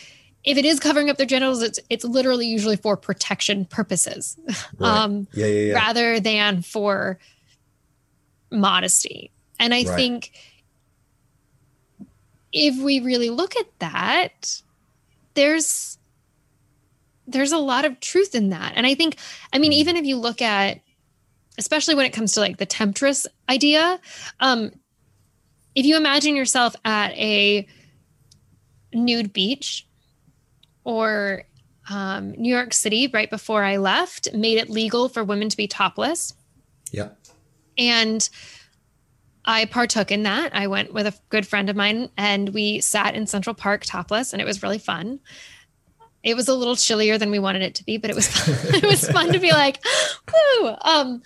[0.44, 4.38] if it is covering up their genitals, it's it's literally usually for protection purposes,
[4.78, 4.90] right.
[4.90, 5.74] um, yeah, yeah, yeah.
[5.74, 7.18] rather than for
[8.52, 9.32] modesty.
[9.60, 9.96] And I right.
[9.96, 10.32] think
[12.54, 14.62] if we really look at that,
[15.34, 15.98] there's
[17.26, 18.74] there's a lot of truth in that.
[18.76, 19.16] And I think,
[19.52, 19.80] I mean, mm-hmm.
[19.80, 20.82] even if you look at,
[21.58, 24.00] especially when it comes to like the temptress idea,
[24.42, 24.72] um,
[25.74, 27.66] if you imagine yourself at a
[28.94, 29.88] nude beach
[30.84, 31.44] or
[31.90, 35.68] um, New York City, right before I left, made it legal for women to be
[35.68, 36.34] topless.
[36.92, 37.10] Yeah.
[37.78, 38.30] And
[39.46, 40.56] I partook in that.
[40.56, 44.34] I went with a good friend of mine and we sat in Central Park topless
[44.34, 45.20] and it was really fun.
[46.24, 48.76] It was a little chillier than we wanted it to be, but it was fun.
[48.76, 49.84] it was fun to be like,
[50.32, 50.76] woo.
[50.82, 51.22] Um,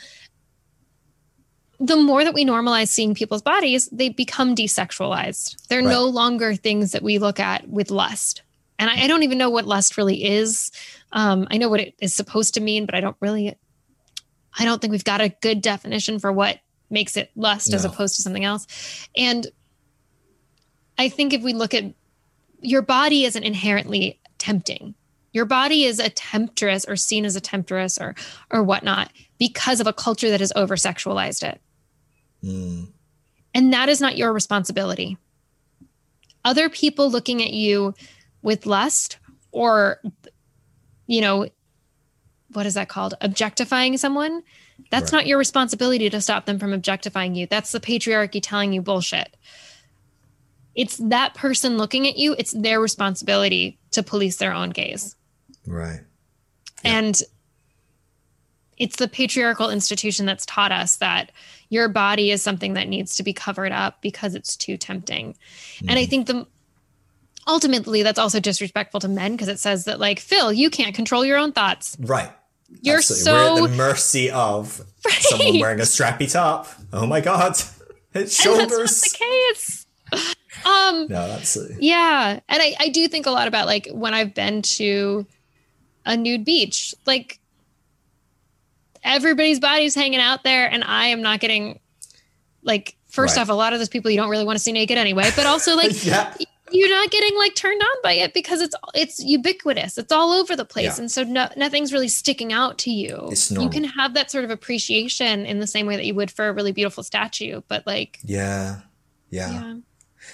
[1.79, 5.67] the more that we normalize seeing people's bodies, they become desexualized.
[5.67, 5.91] They're right.
[5.91, 8.41] no longer things that we look at with lust
[8.79, 10.71] and I, I, don't even know what lust really is.
[11.11, 13.55] Um, I know what it is supposed to mean, but I don't really.
[14.59, 17.75] I don't think we've got a good definition for what makes it lust no.
[17.75, 18.67] as opposed to something else.
[19.15, 19.47] And
[20.97, 21.83] I think if we look at
[22.61, 24.95] your body isn't inherently tempting.
[25.33, 28.15] Your body is a temptress or seen as a temptress or
[28.49, 31.61] or whatnot because of a culture that has over sexualized it.
[32.43, 32.87] Mm.
[33.53, 35.17] And that is not your responsibility.
[36.45, 37.93] Other people looking at you
[38.41, 39.17] with lust
[39.51, 40.01] or,
[41.07, 41.49] you know,
[42.53, 43.15] what is that called?
[43.21, 44.43] Objectifying someone.
[44.89, 45.19] That's right.
[45.19, 47.47] not your responsibility to stop them from objectifying you.
[47.47, 49.35] That's the patriarchy telling you bullshit.
[50.75, 55.15] It's that person looking at you, it's their responsibility to police their own gaze.
[55.65, 56.01] Right.
[56.83, 56.99] Yeah.
[56.99, 57.21] And
[58.77, 61.31] it's the patriarchal institution that's taught us that
[61.69, 65.33] your body is something that needs to be covered up because it's too tempting.
[65.33, 65.89] Mm-hmm.
[65.89, 66.09] And I mm-hmm.
[66.09, 66.47] think the
[67.47, 71.25] ultimately that's also disrespectful to men because it says that like Phil, you can't control
[71.25, 71.97] your own thoughts.
[71.99, 72.31] Right.
[72.81, 73.23] You're Absolutely.
[73.23, 75.13] so we're at the mercy of right.
[75.13, 76.67] someone wearing a strappy top.
[76.93, 77.55] Oh my god.
[78.13, 78.69] His shoulders.
[78.69, 79.85] And that's not the case.
[80.65, 82.39] Um No, that's Yeah.
[82.47, 85.25] And I, I do think a lot about like when I've been to
[86.05, 87.39] a nude beach, like
[89.03, 91.79] everybody's body's hanging out there and I am not getting
[92.63, 93.43] like first right.
[93.43, 95.45] off a lot of those people you don't really want to see naked anyway but
[95.45, 96.33] also like yeah.
[96.71, 100.55] You're not getting like turned on by it because it's it's ubiquitous it's all over
[100.55, 100.99] the place yeah.
[100.99, 104.51] and so no, nothing's really sticking out to you you can have that sort of
[104.51, 108.19] appreciation in the same way that you would for a really beautiful statue but like
[108.23, 108.81] yeah,
[109.29, 109.51] yeah.
[109.51, 109.75] yeah.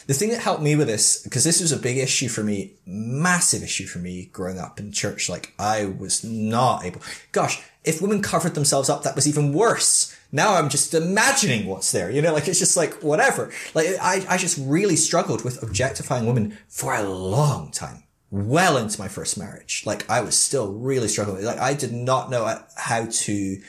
[0.07, 2.73] The thing that helped me with this, because this was a big issue for me,
[2.85, 5.30] massive issue for me growing up in church.
[5.30, 7.01] Like I was not able,
[7.31, 10.15] gosh, if women covered themselves up, that was even worse.
[10.31, 13.51] Now I'm just imagining what's there, you know, like it's just like whatever.
[13.73, 18.99] Like I, I just really struggled with objectifying women for a long time, well into
[18.99, 19.84] my first marriage.
[19.85, 21.45] Like I was still really struggling.
[21.45, 23.61] Like I did not know how to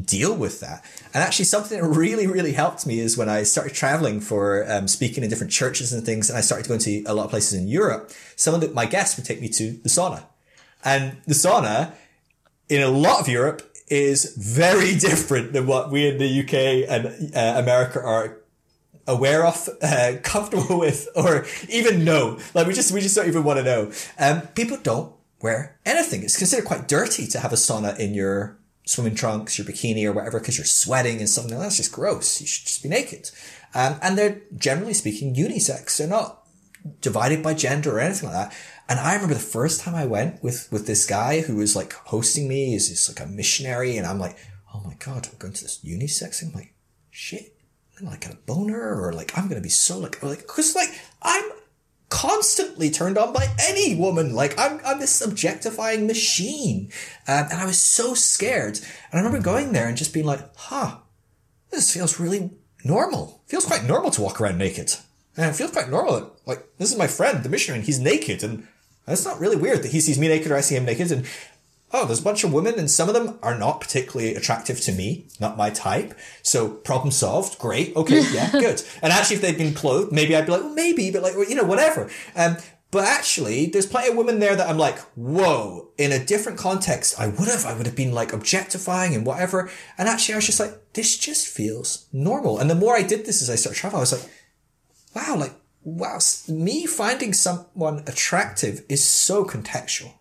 [0.00, 0.84] deal with that.
[1.12, 4.88] And actually something that really, really helped me is when I started traveling for um,
[4.88, 7.60] speaking in different churches and things, and I started going to a lot of places
[7.60, 10.24] in Europe, some of the, my guests would take me to the sauna.
[10.84, 11.92] And the sauna
[12.68, 17.34] in a lot of Europe is very different than what we in the UK and
[17.36, 18.38] uh, America are
[19.06, 22.38] aware of, uh, comfortable with, or even know.
[22.54, 23.92] Like we just, we just don't even want to know.
[24.18, 25.12] Um, people don't
[25.42, 26.22] wear anything.
[26.22, 30.12] It's considered quite dirty to have a sauna in your swimming trunks, your bikini or
[30.12, 32.40] whatever, because you're sweating and something like that's just gross.
[32.40, 33.30] You should just be naked.
[33.74, 35.96] Um, and they're generally speaking unisex.
[35.96, 36.42] They're not
[37.00, 38.56] divided by gender or anything like that.
[38.88, 41.92] And I remember the first time I went with, with this guy who was like
[41.92, 43.96] hosting me, is just like a missionary.
[43.96, 44.36] And I'm like,
[44.74, 46.50] oh my God, I'm going to this unisex thing.
[46.50, 46.74] I'm like,
[47.10, 47.56] shit,
[47.98, 50.90] I'm like a boner or like, I'm going to be so like, like, cause like,
[51.22, 51.44] I'm
[52.12, 54.34] constantly turned on by any woman.
[54.34, 56.92] Like I'm, I'm this objectifying machine.
[57.26, 58.76] Um, and I was so scared.
[58.76, 60.98] And I remember going there and just being like, huh,
[61.70, 62.50] this feels really
[62.84, 63.40] normal.
[63.46, 64.94] Feels quite normal to walk around naked.
[65.38, 66.36] And it feels quite normal.
[66.44, 68.44] Like, this is my friend, the missionary, and he's naked.
[68.44, 68.68] And
[69.08, 71.10] it's not really weird that he sees me naked or I see him naked.
[71.10, 71.26] And
[71.92, 74.92] oh, there's a bunch of women and some of them are not particularly attractive to
[74.92, 76.18] me, not my type.
[76.42, 77.58] So problem solved.
[77.58, 77.94] Great.
[77.96, 78.22] Okay.
[78.32, 78.82] Yeah, good.
[79.02, 81.54] And actually, if they'd been clothed, maybe I'd be like, well, maybe, but like, you
[81.54, 82.08] know, whatever.
[82.34, 82.56] Um,
[82.90, 87.18] but actually, there's plenty of women there that I'm like, whoa, in a different context,
[87.18, 89.70] I would have, I would have been like objectifying and whatever.
[89.98, 92.58] And actually, I was just like, this just feels normal.
[92.58, 94.30] And the more I did this as I started traveling, I was like,
[95.14, 100.14] wow, like, wow, me finding someone attractive is so contextual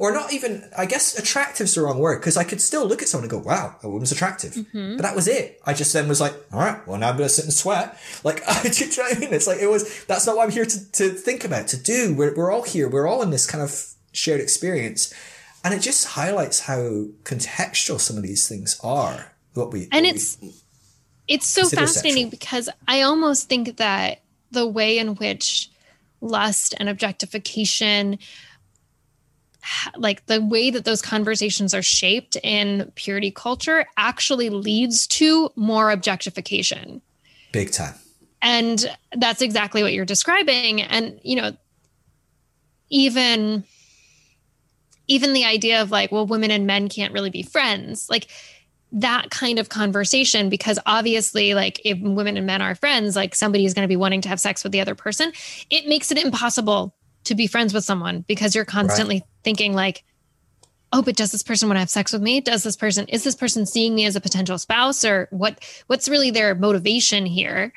[0.00, 3.02] or not even, I guess attractive is the wrong word because I could still look
[3.02, 4.54] at someone and go, wow, a woman's attractive.
[4.54, 4.96] Mm-hmm.
[4.96, 5.60] But that was it.
[5.66, 8.00] I just then was like, all right, well, now I'm going to sit and sweat.
[8.24, 9.34] Like, do you know what I mean?
[9.34, 12.14] It's like, it was, that's not what I'm here to, to think about, to do.
[12.14, 12.88] We're, we're all here.
[12.88, 15.12] We're all in this kind of shared experience.
[15.62, 19.32] And it just highlights how contextual some of these things are.
[19.52, 20.54] What we, and what it's, we
[21.28, 22.30] it's so fascinating sexual.
[22.30, 25.70] because I almost think that the way in which
[26.22, 28.18] lust and objectification
[29.96, 35.90] like the way that those conversations are shaped in purity culture actually leads to more
[35.90, 37.02] objectification.
[37.52, 37.94] Big time.
[38.42, 40.80] And that's exactly what you're describing.
[40.80, 41.52] And, you know,
[42.88, 43.64] even
[45.08, 48.28] even the idea of like, well, women and men can't really be friends, like
[48.92, 53.64] that kind of conversation, because obviously, like, if women and men are friends, like somebody
[53.64, 55.32] is going to be wanting to have sex with the other person,
[55.68, 59.24] it makes it impossible to be friends with someone because you're constantly right.
[59.44, 60.04] thinking like
[60.92, 62.40] oh but does this person want to have sex with me?
[62.40, 66.08] Does this person is this person seeing me as a potential spouse or what what's
[66.08, 67.72] really their motivation here?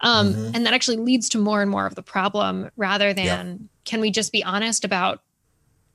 [0.00, 0.54] Um, mm-hmm.
[0.54, 3.58] and that actually leads to more and more of the problem rather than yep.
[3.84, 5.22] can we just be honest about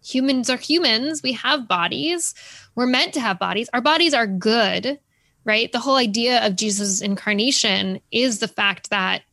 [0.03, 1.23] humans are humans.
[1.23, 2.33] We have bodies.
[2.75, 3.69] We're meant to have bodies.
[3.73, 4.99] Our bodies are good
[5.47, 5.71] right?
[5.71, 9.23] The whole idea of jesus incarnation is the fact that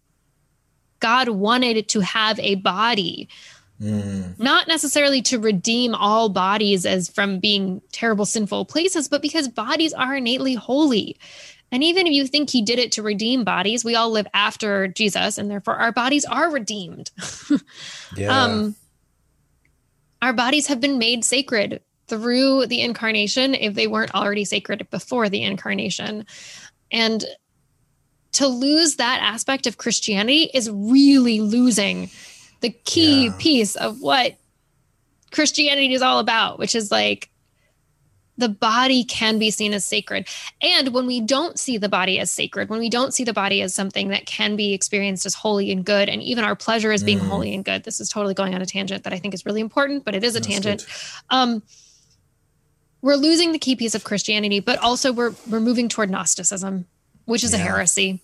[1.00, 3.28] god wanted to have a body
[3.80, 4.38] Mm.
[4.38, 9.92] Not necessarily to redeem all bodies as from being terrible, sinful places, but because bodies
[9.92, 11.16] are innately holy.
[11.72, 14.86] And even if you think he did it to redeem bodies, we all live after
[14.86, 17.10] Jesus, and therefore our bodies are redeemed.
[18.16, 18.44] yeah.
[18.44, 18.76] Um,
[20.22, 25.28] our bodies have been made sacred through the incarnation if they weren't already sacred before
[25.28, 26.26] the incarnation.
[26.92, 27.24] And
[28.32, 32.10] to lose that aspect of Christianity is really losing
[32.64, 33.32] the key yeah.
[33.38, 34.36] piece of what
[35.30, 37.28] Christianity is all about, which is like
[38.38, 40.26] the body can be seen as sacred.
[40.62, 43.60] And when we don't see the body as sacred, when we don't see the body
[43.60, 47.04] as something that can be experienced as holy and good, and even our pleasure as
[47.04, 47.28] being mm.
[47.28, 49.60] holy and good, this is totally going on a tangent that I think is really
[49.60, 50.86] important, but it is a That's tangent.
[51.28, 51.62] Um,
[53.02, 56.86] we're losing the key piece of Christianity, but also we're we're moving toward Gnosticism,
[57.26, 57.58] which is yeah.
[57.58, 58.22] a heresy.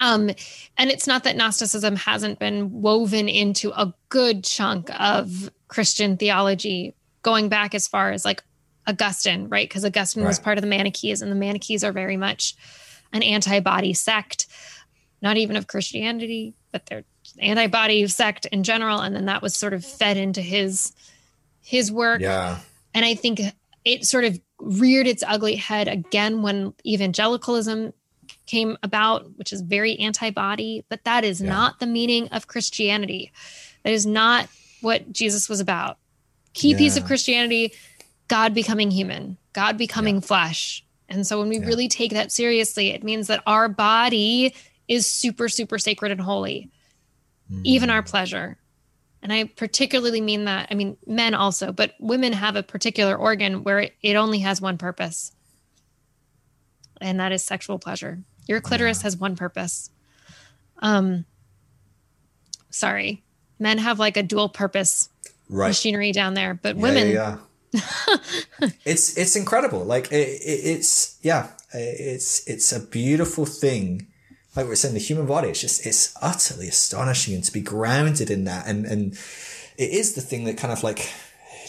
[0.00, 0.30] Um,
[0.76, 6.94] and it's not that Gnosticism hasn't been woven into a good chunk of Christian theology,
[7.22, 8.44] going back as far as like
[8.86, 9.68] Augustine, right?
[9.68, 10.28] Because Augustine right.
[10.28, 12.54] was part of the Manichees, and the Manichees are very much
[13.12, 14.46] an anti-body sect,
[15.22, 17.04] not even of Christianity, but they're
[17.38, 19.00] anti-body sect in general.
[19.00, 20.92] And then that was sort of fed into his
[21.62, 22.20] his work.
[22.20, 22.58] Yeah.
[22.94, 23.40] And I think
[23.84, 27.92] it sort of reared its ugly head again when evangelicalism
[28.46, 31.48] came about, which is very anti-body, but that is yeah.
[31.48, 33.32] not the meaning of Christianity.
[33.82, 34.48] That is not
[34.80, 35.98] what Jesus was about.
[36.54, 36.78] Key yeah.
[36.78, 37.72] piece of Christianity
[38.28, 40.20] God becoming human, God becoming yeah.
[40.22, 40.84] flesh.
[41.08, 44.54] And so when we really take that seriously, it means that our body
[44.88, 46.70] is super, super sacred and holy,
[47.52, 47.60] mm.
[47.64, 48.58] even our pleasure.
[49.22, 53.62] And I particularly mean that, I mean, men also, but women have a particular organ
[53.64, 55.32] where it, it only has one purpose,
[57.00, 58.20] and that is sexual pleasure.
[58.46, 59.04] Your clitoris yeah.
[59.04, 59.90] has one purpose.
[60.78, 61.24] Um,
[62.70, 63.22] sorry,
[63.58, 65.08] men have like a dual purpose
[65.48, 65.68] right.
[65.68, 67.38] machinery down there, but yeah, women, yeah,
[68.84, 69.84] it's it's incredible.
[69.84, 74.06] Like it, it, it's yeah, it's it's a beautiful thing.
[74.54, 75.48] Like we are saying, the human body.
[75.48, 79.12] It's just it's utterly astonishing, and to be grounded in that, and and
[79.76, 81.10] it is the thing that kind of like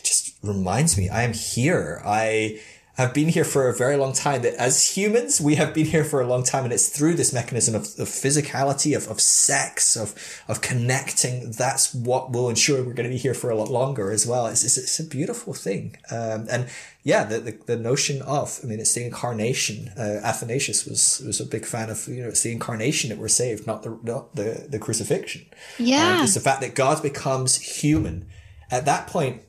[0.03, 2.01] just reminds me, I am here.
[2.05, 2.61] I
[2.97, 4.41] have been here for a very long time.
[4.41, 7.31] That as humans, we have been here for a long time, and it's through this
[7.31, 10.15] mechanism of, of physicality, of, of sex, of
[10.47, 11.51] of connecting.
[11.51, 14.47] That's what will ensure we're going to be here for a lot longer as well.
[14.47, 16.67] It's it's, it's a beautiful thing, um, and
[17.03, 19.91] yeah, the, the, the notion of I mean, it's the incarnation.
[19.97, 23.27] Uh, Athanasius was was a big fan of you know it's the incarnation that we're
[23.27, 25.45] saved, not the not the the crucifixion.
[25.77, 28.27] Yeah, um, it's the fact that God becomes human.
[28.69, 29.43] At that point,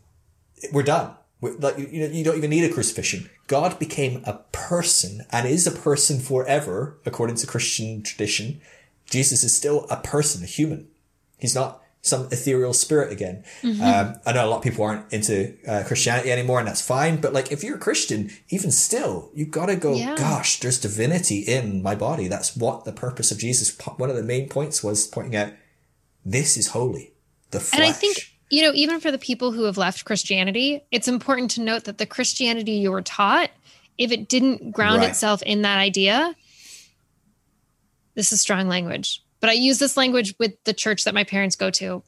[0.72, 3.28] we're done like you, you don't even need a crucifixion.
[3.48, 8.60] God became a person and is a person forever, according to Christian tradition.
[9.10, 10.86] Jesus is still a person, a human.
[11.38, 13.44] He's not some ethereal spirit again.
[13.62, 13.82] Mm-hmm.
[13.82, 17.20] Um, I know a lot of people aren't into uh, Christianity anymore, and that's fine.
[17.20, 19.94] But like, if you're a Christian, even still, you gotta go.
[19.94, 20.14] Yeah.
[20.14, 22.28] Gosh, there's divinity in my body.
[22.28, 23.76] That's what the purpose of Jesus.
[23.96, 25.52] One of the main points was pointing out
[26.24, 27.12] this is holy.
[27.50, 27.80] The flesh.
[27.80, 31.50] And I think you know, even for the people who have left Christianity, it's important
[31.52, 33.50] to note that the Christianity you were taught,
[33.98, 35.10] if it didn't ground right.
[35.10, 36.34] itself in that idea,
[38.14, 39.22] this is strong language.
[39.40, 42.02] But I use this language with the church that my parents go to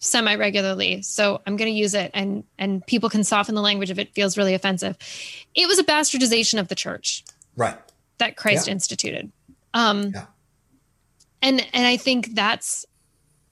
[0.00, 1.02] semi regularly.
[1.02, 4.14] So I'm going to use it and and people can soften the language if it
[4.14, 4.96] feels really offensive.
[5.54, 7.24] It was a bastardization of the church.
[7.56, 7.78] Right.
[8.18, 8.72] That Christ yeah.
[8.72, 9.30] instituted.
[9.74, 10.26] Um yeah.
[11.42, 12.86] and and I think that's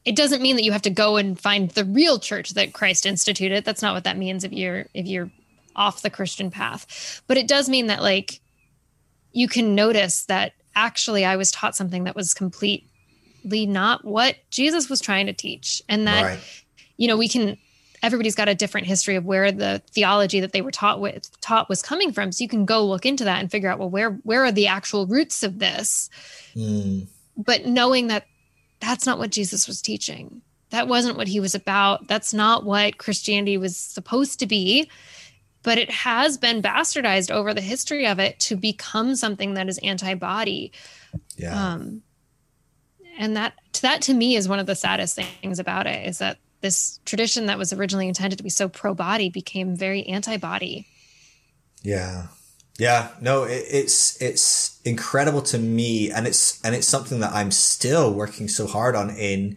[0.05, 3.05] it doesn't mean that you have to go and find the real church that Christ
[3.07, 3.65] instituted.
[3.65, 5.31] That's not what that means if you're if you're
[5.77, 7.23] off the Christian path.
[7.27, 8.41] But it does mean that like
[9.33, 14.89] you can notice that actually I was taught something that was completely not what Jesus
[14.89, 15.83] was trying to teach.
[15.89, 16.65] And that right.
[16.97, 17.57] you know, we can
[18.03, 21.69] everybody's got a different history of where the theology that they were taught with taught
[21.69, 22.33] was coming from.
[22.33, 24.69] So you can go look into that and figure out well where where are the
[24.69, 26.11] actual roots of this.
[26.55, 27.09] Mm.
[27.37, 28.27] But knowing that
[28.81, 30.43] that's not what Jesus was teaching.
[30.71, 32.09] That wasn't what he was about.
[32.09, 34.91] That's not what Christianity was supposed to be.
[35.63, 39.79] But it has been bastardized over the history of it to become something that is
[39.79, 40.73] anti-body.
[41.37, 41.73] Yeah.
[41.73, 42.03] Um,
[43.19, 46.39] and that that to me is one of the saddest things about it is that
[46.61, 50.87] this tradition that was originally intended to be so pro-body became very anti-body.
[51.83, 52.29] Yeah.
[52.79, 57.51] Yeah, no, it, it's it's incredible to me, and it's and it's something that I'm
[57.51, 59.57] still working so hard on in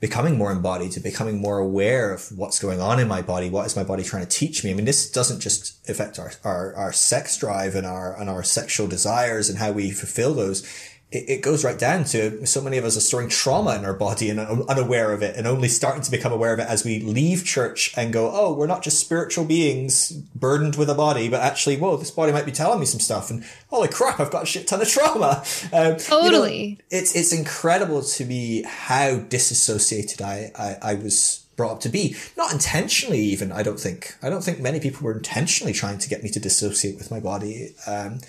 [0.00, 3.50] becoming more embodied, to becoming more aware of what's going on in my body.
[3.50, 4.70] What is my body trying to teach me?
[4.70, 8.42] I mean, this doesn't just affect our our, our sex drive and our and our
[8.42, 10.66] sexual desires and how we fulfill those.
[11.12, 13.92] It, it goes right down to so many of us are storing trauma in our
[13.92, 17.00] body and unaware of it and only starting to become aware of it as we
[17.00, 21.40] leave church and go, oh, we're not just spiritual beings burdened with a body, but
[21.40, 23.30] actually, whoa, this body might be telling me some stuff.
[23.30, 25.44] And holy crap, I've got a shit ton of trauma.
[25.72, 26.64] Um, totally.
[26.64, 31.80] You know, it's, it's incredible to me how disassociated I, I, I was brought up
[31.80, 32.16] to be.
[32.36, 34.14] Not intentionally, even, I don't think.
[34.22, 37.20] I don't think many people were intentionally trying to get me to dissociate with my
[37.20, 37.74] body.
[37.86, 38.20] Um,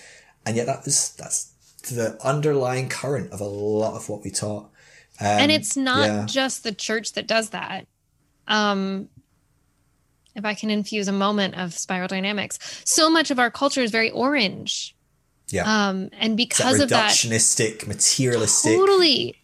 [0.45, 1.52] and yet that was, that's
[1.84, 4.69] the underlying current of a lot of what we taught.
[5.19, 6.26] Um, and it's not yeah.
[6.26, 7.88] just the church that does that.
[8.47, 9.10] Um,
[10.35, 13.91] if I can infuse a moment of spiral dynamics, so much of our culture is
[13.91, 14.95] very orange.
[15.49, 15.89] Yeah.
[15.89, 19.35] Um, and because that of that, reductionistic, materialistic, totally.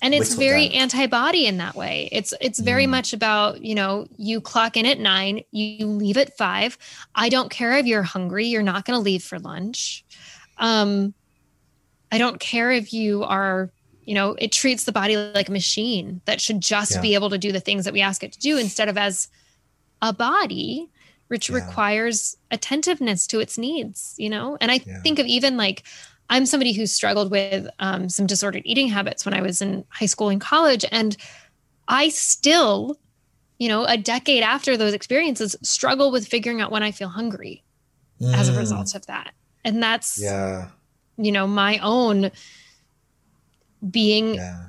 [0.00, 0.82] And it's very down.
[0.82, 2.08] antibody in that way.
[2.12, 2.90] It's it's very mm.
[2.90, 6.78] much about you know you clock in at nine, you leave at five.
[7.14, 8.46] I don't care if you're hungry.
[8.46, 10.04] You're not going to leave for lunch.
[10.58, 11.14] Um,
[12.10, 13.70] I don't care if you are,
[14.04, 17.00] you know, it treats the body like a machine that should just yeah.
[17.00, 19.28] be able to do the things that we ask it to do instead of as
[20.00, 20.88] a body,
[21.28, 21.56] which yeah.
[21.56, 24.56] requires attentiveness to its needs, you know?
[24.60, 25.02] And I yeah.
[25.02, 25.82] think of even like,
[26.30, 30.06] I'm somebody who struggled with um, some disordered eating habits when I was in high
[30.06, 30.84] school and college.
[30.90, 31.16] And
[31.88, 32.98] I still,
[33.58, 37.64] you know, a decade after those experiences, struggle with figuring out when I feel hungry
[38.20, 38.34] mm.
[38.34, 38.58] as a mm.
[38.58, 39.32] result of that.
[39.64, 40.70] And that's, yeah
[41.18, 42.30] you know my own
[43.90, 44.68] being yeah.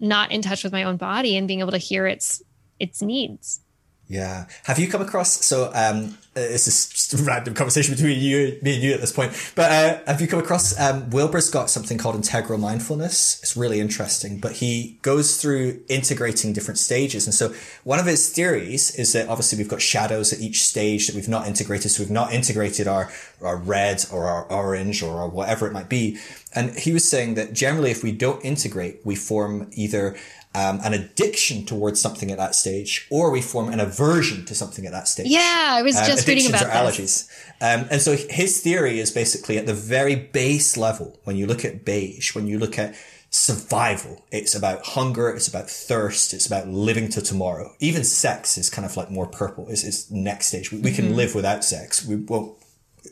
[0.00, 2.42] not in touch with my own body and being able to hear its
[2.80, 3.60] its needs
[4.08, 4.46] yeah.
[4.64, 8.58] Have you come across, so, um, uh, this is just a random conversation between you,
[8.62, 11.68] me and you at this point, but, uh, have you come across, um, Wilber's got
[11.68, 13.40] something called integral mindfulness.
[13.42, 17.26] It's really interesting, but he goes through integrating different stages.
[17.26, 17.52] And so
[17.84, 21.28] one of his theories is that obviously we've got shadows at each stage that we've
[21.28, 21.90] not integrated.
[21.90, 23.10] So we've not integrated our,
[23.42, 26.18] our red or our orange or our whatever it might be.
[26.54, 30.16] And he was saying that generally if we don't integrate, we form either
[30.54, 34.86] um, an addiction towards something at that stage, or we form an aversion to something
[34.86, 35.26] at that stage.
[35.28, 37.28] Yeah, I was um, just about are allergies.
[37.60, 41.64] Um, and so his theory is basically at the very base level, when you look
[41.64, 42.94] at beige, when you look at
[43.30, 47.74] survival, it's about hunger, it's about thirst, it's about living to tomorrow.
[47.80, 50.72] Even sex is kind of like more purple, it's, is next stage.
[50.72, 51.02] We, we mm-hmm.
[51.02, 52.04] can live without sex.
[52.06, 52.56] We won't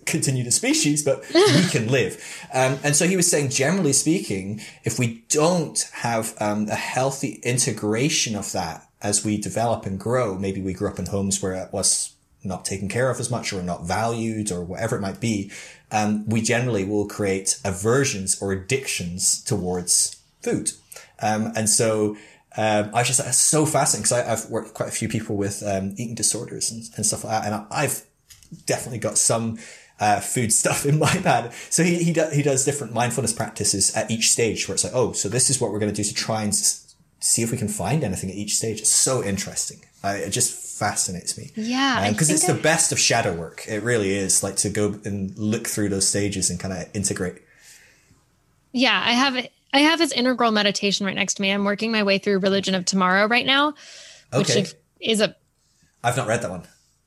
[0.05, 2.23] continue the species, but we can live.
[2.53, 7.41] Um, and so he was saying, generally speaking, if we don't have um, a healthy
[7.43, 11.55] integration of that as we develop and grow, maybe we grew up in homes where
[11.55, 12.16] it was
[12.47, 15.51] not taken care of as much or not valued or whatever it might be,
[15.91, 20.71] um, we generally will create aversions or addictions towards food.
[21.21, 22.17] Um, and so
[22.57, 25.63] um, I just, it's so fascinating because I've worked with quite a few people with
[25.67, 27.53] um, eating disorders and, and stuff like that.
[27.53, 28.05] And I've
[28.65, 29.59] definitely got some
[30.01, 31.53] uh, food stuff in my bag.
[31.71, 34.95] So he he, do, he does different mindfulness practices at each stage where it's like,
[34.95, 37.59] oh, so this is what we're going to do to try and see if we
[37.59, 38.81] can find anything at each stage.
[38.81, 39.81] It's so interesting.
[40.05, 41.53] It just fascinates me.
[41.57, 42.53] Yeah, because um, it's I...
[42.53, 43.65] the best of shadow work.
[43.67, 47.43] It really is like to go and look through those stages and kind of integrate.
[48.73, 49.53] Yeah, I have it.
[49.73, 51.51] I have his integral meditation right next to me.
[51.51, 53.75] I'm working my way through Religion of Tomorrow right now,
[54.35, 54.67] which okay.
[55.01, 55.35] is a.
[56.05, 56.63] I've not read that one.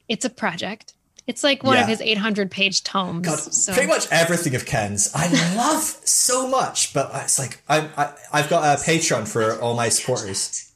[0.07, 0.93] It's a project.
[1.27, 1.83] It's like one yeah.
[1.83, 3.27] of his 800 page tomes.
[3.27, 3.71] God, so.
[3.71, 8.49] Pretty much everything of Ken's I love so much, but it's like I, I, I've
[8.49, 10.68] got a Patreon for all my supporters.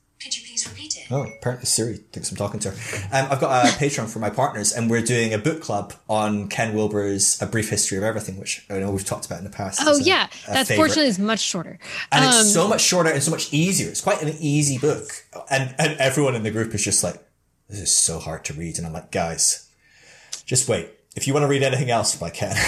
[0.64, 1.12] Could please repeat it?
[1.12, 3.08] Oh, apparently Siri thinks I'm talking to her.
[3.12, 6.48] Um, I've got a Patreon for my partners, and we're doing a book club on
[6.48, 9.50] Ken Wilber's A Brief History of Everything, which I know we've talked about in the
[9.50, 9.82] past.
[9.84, 10.28] Oh, yeah.
[10.48, 10.88] A That's favorite.
[10.88, 11.80] fortunately is much shorter.
[12.12, 13.90] And um, it's so much shorter and so much easier.
[13.90, 15.10] It's quite an easy book.
[15.50, 17.16] And, and everyone in the group is just like,
[17.70, 18.78] this is so hard to read.
[18.78, 19.70] And I'm like, guys,
[20.46, 20.90] just wait.
[21.16, 22.56] If you want to read anything else I Ken.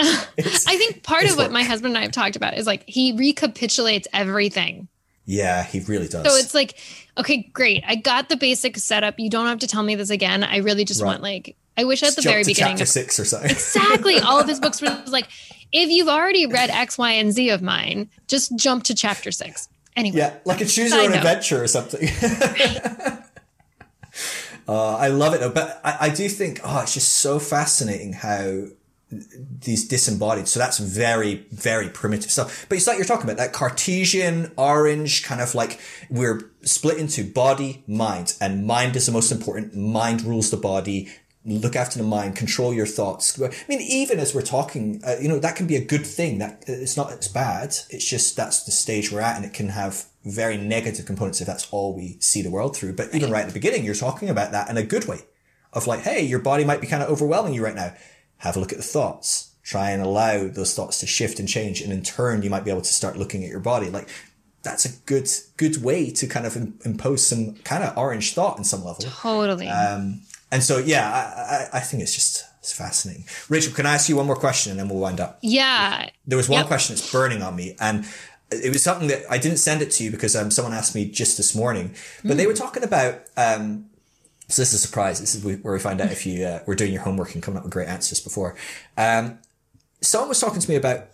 [0.00, 1.52] I think part of what work.
[1.52, 4.88] my husband and I have talked about is like he recapitulates everything.
[5.30, 6.26] Yeah, he really does.
[6.26, 6.76] So it's like,
[7.16, 7.84] okay, great.
[7.86, 9.20] I got the basic setup.
[9.20, 10.42] You don't have to tell me this again.
[10.42, 11.06] I really just right.
[11.06, 13.52] want like I wish at the very beginning chapter six or something.
[13.52, 14.18] exactly.
[14.24, 15.28] All of his books were like,
[15.70, 19.68] if you've already read X, Y, and Z of mine, just jump to chapter six.
[19.94, 20.18] Anyway.
[20.18, 22.08] Yeah, like a choose your own adventure or something.
[24.68, 28.12] Uh, I love it, though, but I, I do think, oh, it's just so fascinating
[28.12, 28.66] how
[29.10, 30.48] these disembodied.
[30.48, 32.66] So that's very, very primitive stuff.
[32.68, 37.24] But it's like you're talking about that Cartesian orange kind of like we're split into
[37.24, 39.74] body, mind, and mind is the most important.
[39.74, 41.08] Mind rules the body.
[41.44, 43.40] Look after the mind, control your thoughts.
[43.40, 46.38] I mean, even as we're talking, uh, you know, that can be a good thing.
[46.38, 47.74] That it's not, it's bad.
[47.88, 51.46] It's just that's the stage we're at and it can have very negative components if
[51.46, 52.92] that's all we see the world through.
[52.92, 55.20] But even right at the beginning, you're talking about that in a good way
[55.72, 57.94] of like, hey, your body might be kind of overwhelming you right now.
[58.40, 59.46] Have a look at the thoughts.
[59.62, 61.80] try and allow those thoughts to shift and change.
[61.80, 63.88] And in turn, you might be able to start looking at your body.
[63.88, 64.08] Like
[64.62, 68.64] that's a good, good way to kind of impose some kind of orange thought in
[68.64, 69.04] some level.
[69.04, 69.68] Totally.
[69.68, 73.24] Um, and so, yeah, I, I, I think it's just, it's fascinating.
[73.48, 75.38] Rachel, can I ask you one more question and then we'll wind up?
[75.42, 76.08] Yeah.
[76.26, 76.66] There was one yep.
[76.66, 78.04] question that's burning on me and
[78.50, 81.08] it was something that I didn't send it to you because um, someone asked me
[81.08, 81.94] just this morning,
[82.24, 82.36] but mm.
[82.36, 83.89] they were talking about, um,
[84.50, 85.20] so this is a surprise.
[85.20, 87.58] This is where we find out if you uh, were doing your homework and coming
[87.58, 88.56] up with great answers before.
[88.96, 89.38] Um,
[90.00, 91.06] someone was talking to me about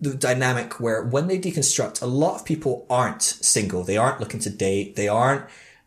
[0.00, 3.84] the dynamic where when they deconstruct, a lot of people aren't single.
[3.84, 4.96] They aren't looking to date.
[4.96, 5.44] They aren't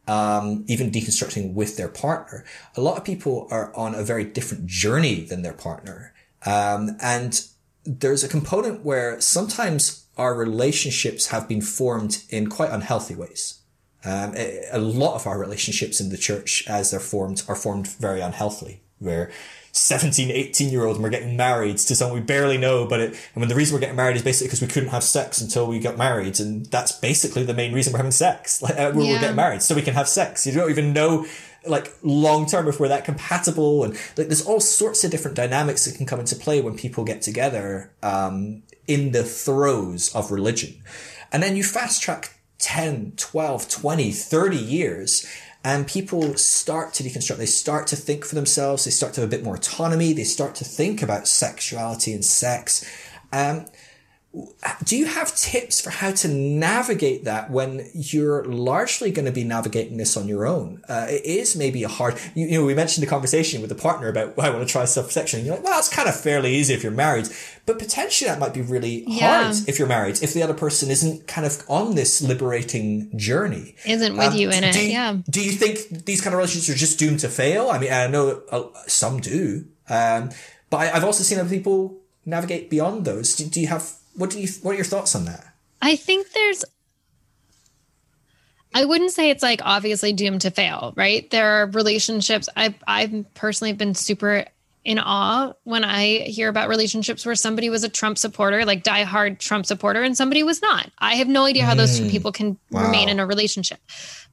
[0.08, 2.46] um, even deconstructing with their partner.
[2.76, 6.14] A lot of people are on a very different journey than their partner.
[6.46, 7.46] Um, and
[7.86, 13.60] there's a component where sometimes our relationships have been formed in quite unhealthy ways.
[14.06, 17.88] Um, a, a lot of our relationships in the church, as they're formed, are formed
[17.88, 19.32] very unhealthily, where
[19.74, 22.86] 17, 18 year old and we're getting married to someone we barely know.
[22.86, 25.04] But it, I mean, the reason we're getting married is basically because we couldn't have
[25.04, 26.40] sex until we got married.
[26.40, 28.62] And that's basically the main reason we're having sex.
[28.64, 29.14] Like, uh, we're, yeah.
[29.14, 30.46] we're getting married so we can have sex.
[30.46, 31.26] You don't even know
[31.66, 33.84] like long term if we're that compatible.
[33.84, 37.04] And like, there's all sorts of different dynamics that can come into play when people
[37.04, 40.82] get together, um, in the throes of religion.
[41.32, 45.28] And then you fast track 10, 12, 20, 30 years
[45.64, 47.38] and people start to deconstruct.
[47.38, 48.84] They start to think for themselves.
[48.84, 50.12] They start to have a bit more autonomy.
[50.12, 52.86] They start to think about sexuality and sex.
[53.32, 53.66] Um,
[54.84, 59.44] do you have tips for how to navigate that when you're largely going to be
[59.44, 60.82] navigating this on your own?
[60.90, 63.76] Uh, it is maybe a hard, you, you, know, we mentioned the conversation with the
[63.76, 65.46] partner about, well, I want to try self-protection.
[65.46, 67.28] You're like, well, it's kind of fairly easy if you're married,
[67.68, 69.44] but potentially that might be really yeah.
[69.44, 73.76] hard if you're married, if the other person isn't kind of on this liberating journey.
[73.86, 74.76] Isn't with um, you in it.
[74.76, 75.18] You, yeah.
[75.30, 77.70] Do you think these kind of relationships are just doomed to fail?
[77.70, 79.66] I mean, I know uh, some do.
[79.90, 80.32] Um,
[80.72, 83.36] but I, have also seen other people navigate beyond those.
[83.36, 85.46] Do, do you have what do you what are your thoughts on that?
[85.82, 86.66] I think there's
[88.76, 91.30] I wouldn't say it's like obviously doomed to fail, right?
[91.30, 94.46] There are relationships I've I've personally been super
[94.84, 99.40] in awe when I hear about relationships where somebody was a Trump supporter, like diehard
[99.40, 100.90] Trump supporter, and somebody was not.
[100.98, 102.12] I have no idea how those two mm.
[102.12, 102.86] people can wow.
[102.86, 103.80] remain in a relationship,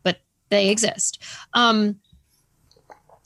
[0.02, 1.23] but they exist.
[1.55, 2.01] Um,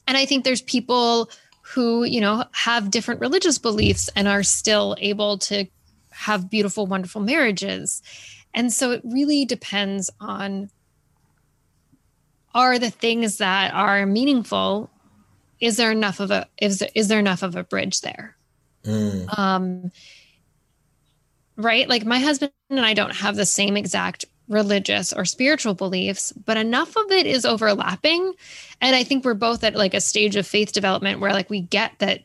[0.06, 1.30] and I think there's people
[1.62, 5.66] who, you know, have different religious beliefs and are still able to
[6.24, 8.02] have beautiful, wonderful marriages.
[8.52, 10.70] And so it really depends on
[12.54, 14.90] are the things that are meaningful
[15.60, 18.36] is there enough of a is there, is there enough of a bridge there
[18.84, 19.38] mm.
[19.38, 19.90] um
[21.56, 26.32] right like my husband and i don't have the same exact religious or spiritual beliefs
[26.44, 28.34] but enough of it is overlapping
[28.80, 31.60] and i think we're both at like a stage of faith development where like we
[31.60, 32.20] get that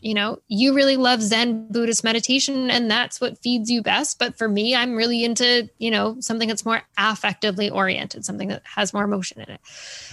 [0.00, 4.18] you know, you really love Zen Buddhist meditation and that's what feeds you best.
[4.18, 8.62] But for me, I'm really into, you know, something that's more affectively oriented, something that
[8.64, 9.60] has more emotion in it.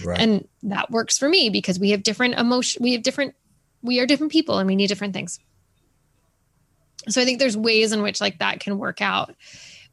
[0.04, 0.20] Right.
[0.20, 3.34] And that works for me because we have different emotion, we have different,
[3.82, 5.38] we are different people and we need different things.
[7.08, 9.34] So I think there's ways in which like that can work out.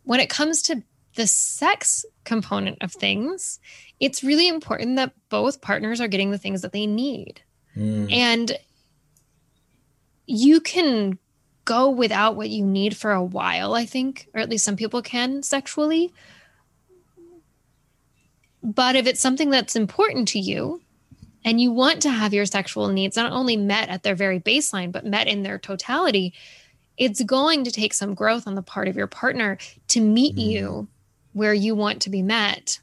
[0.03, 0.81] When it comes to
[1.15, 3.59] the sex component of things,
[3.99, 7.41] it's really important that both partners are getting the things that they need.
[7.75, 8.11] Mm.
[8.11, 8.57] And
[10.25, 11.17] you can
[11.65, 15.01] go without what you need for a while, I think, or at least some people
[15.01, 16.11] can sexually.
[18.63, 20.81] But if it's something that's important to you
[21.43, 24.91] and you want to have your sexual needs not only met at their very baseline,
[24.91, 26.33] but met in their totality,
[26.97, 29.57] it's going to take some growth on the part of your partner
[29.87, 30.45] to meet mm.
[30.45, 30.87] you
[31.33, 32.79] where you want to be met.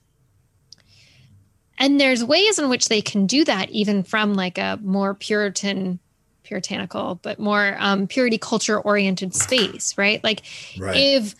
[1.78, 6.00] And there's ways in which they can do that, even from like a more Puritan
[6.48, 10.24] puritanical, but more um, purity culture oriented space, right?
[10.24, 10.42] Like
[10.78, 10.96] right.
[10.96, 11.34] if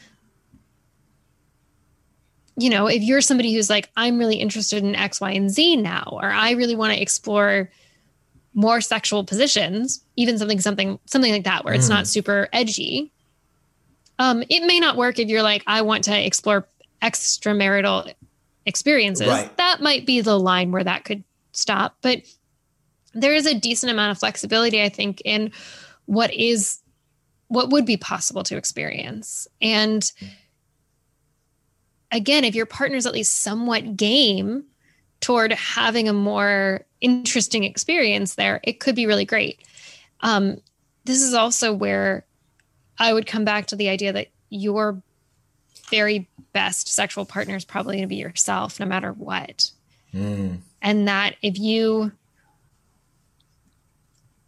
[2.56, 5.76] you know, if you're somebody who's like, I'm really interested in X, Y, and Z
[5.76, 7.70] now, or I really want to explore
[8.52, 12.08] more sexual positions, even something, something, something like that, where it's not mm.
[12.08, 13.12] super edgy.
[14.18, 16.66] Um, it may not work if you're like, I want to explore
[17.00, 18.12] extramarital
[18.66, 19.28] experiences.
[19.28, 19.56] Right.
[19.56, 21.22] That might be the line where that could
[21.52, 21.96] stop.
[22.02, 22.22] But
[23.20, 25.52] there is a decent amount of flexibility, I think, in
[26.06, 26.80] what is
[27.48, 29.48] what would be possible to experience.
[29.60, 30.10] And
[32.12, 34.64] again, if your partner's at least somewhat game
[35.20, 39.60] toward having a more interesting experience there, it could be really great.
[40.20, 40.58] Um,
[41.04, 42.26] this is also where
[42.98, 45.02] I would come back to the idea that your
[45.90, 49.70] very best sexual partner is probably going to be yourself, no matter what.
[50.12, 50.58] Mm.
[50.82, 52.12] And that if you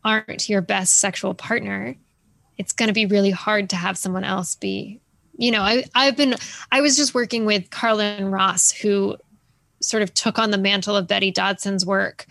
[0.05, 1.97] aren't your best sexual partner,
[2.59, 5.01] it's going to be really hard to have someone else be
[5.39, 6.35] you know I, i've been
[6.71, 9.17] i was just working with carlin ross who
[9.81, 12.27] sort of took on the mantle of betty dodson's work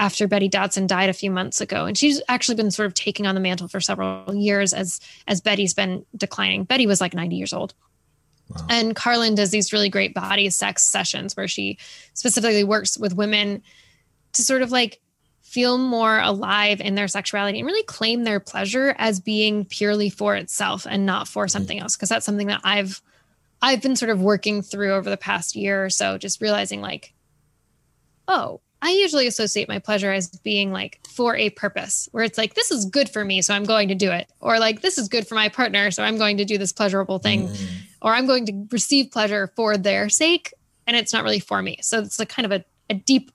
[0.00, 1.84] after betty dodson died a few months ago.
[1.84, 4.98] And she's actually been sort of taking on the mantle for several years as
[5.28, 6.64] as betty's been declining.
[6.64, 7.74] Betty was like 90 years old.
[8.48, 8.66] Wow.
[8.68, 11.78] and carlin does these really great body sex sessions where she
[12.14, 13.62] specifically works with women
[14.32, 15.00] to sort of like
[15.50, 20.36] feel more alive in their sexuality and really claim their pleasure as being purely for
[20.36, 21.50] itself and not for mm.
[21.50, 23.02] something else because that's something that I've
[23.60, 27.14] I've been sort of working through over the past year or so just realizing like
[28.28, 32.54] oh I usually associate my pleasure as being like for a purpose where it's like
[32.54, 35.08] this is good for me so I'm going to do it or like this is
[35.08, 37.68] good for my partner so I'm going to do this pleasurable thing mm.
[38.00, 40.54] or I'm going to receive pleasure for their sake
[40.86, 43.32] and it's not really for me so it's a kind of a, a deep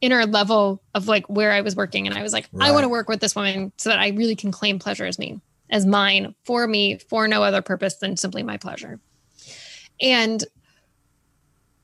[0.00, 2.06] inner level of like where I was working.
[2.06, 2.68] And I was like, right.
[2.68, 5.18] I want to work with this woman so that I really can claim pleasure as
[5.18, 9.00] me, as mine, for me, for no other purpose than simply my pleasure.
[10.00, 10.44] And,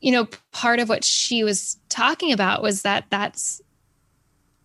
[0.01, 3.61] you know, part of what she was talking about was that that's,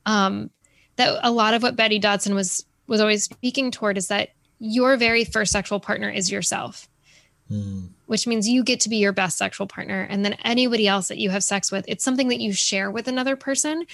[0.05, 0.51] um,
[0.97, 4.97] that a lot of what Betty Dodson was was always speaking toward is that your
[4.97, 6.88] very first sexual partner is yourself.
[7.51, 10.01] Mm which means you get to be your best sexual partner.
[10.09, 13.07] And then anybody else that you have sex with, it's something that you share with
[13.07, 13.85] another person,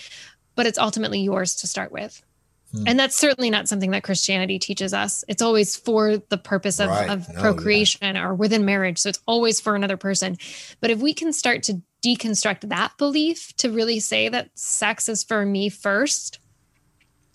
[0.56, 2.23] but it's ultimately yours to start with.
[2.72, 2.84] Hmm.
[2.88, 5.26] And that's certainly not something that Christianity teaches us.
[5.27, 7.10] It's always for the purpose of, right.
[7.10, 8.26] of no, procreation yeah.
[8.26, 8.99] or within marriage.
[8.99, 10.38] So it's always for another person.
[10.80, 15.26] But if we can start to deconstruct that belief to really say that sex is
[15.26, 16.40] for me first,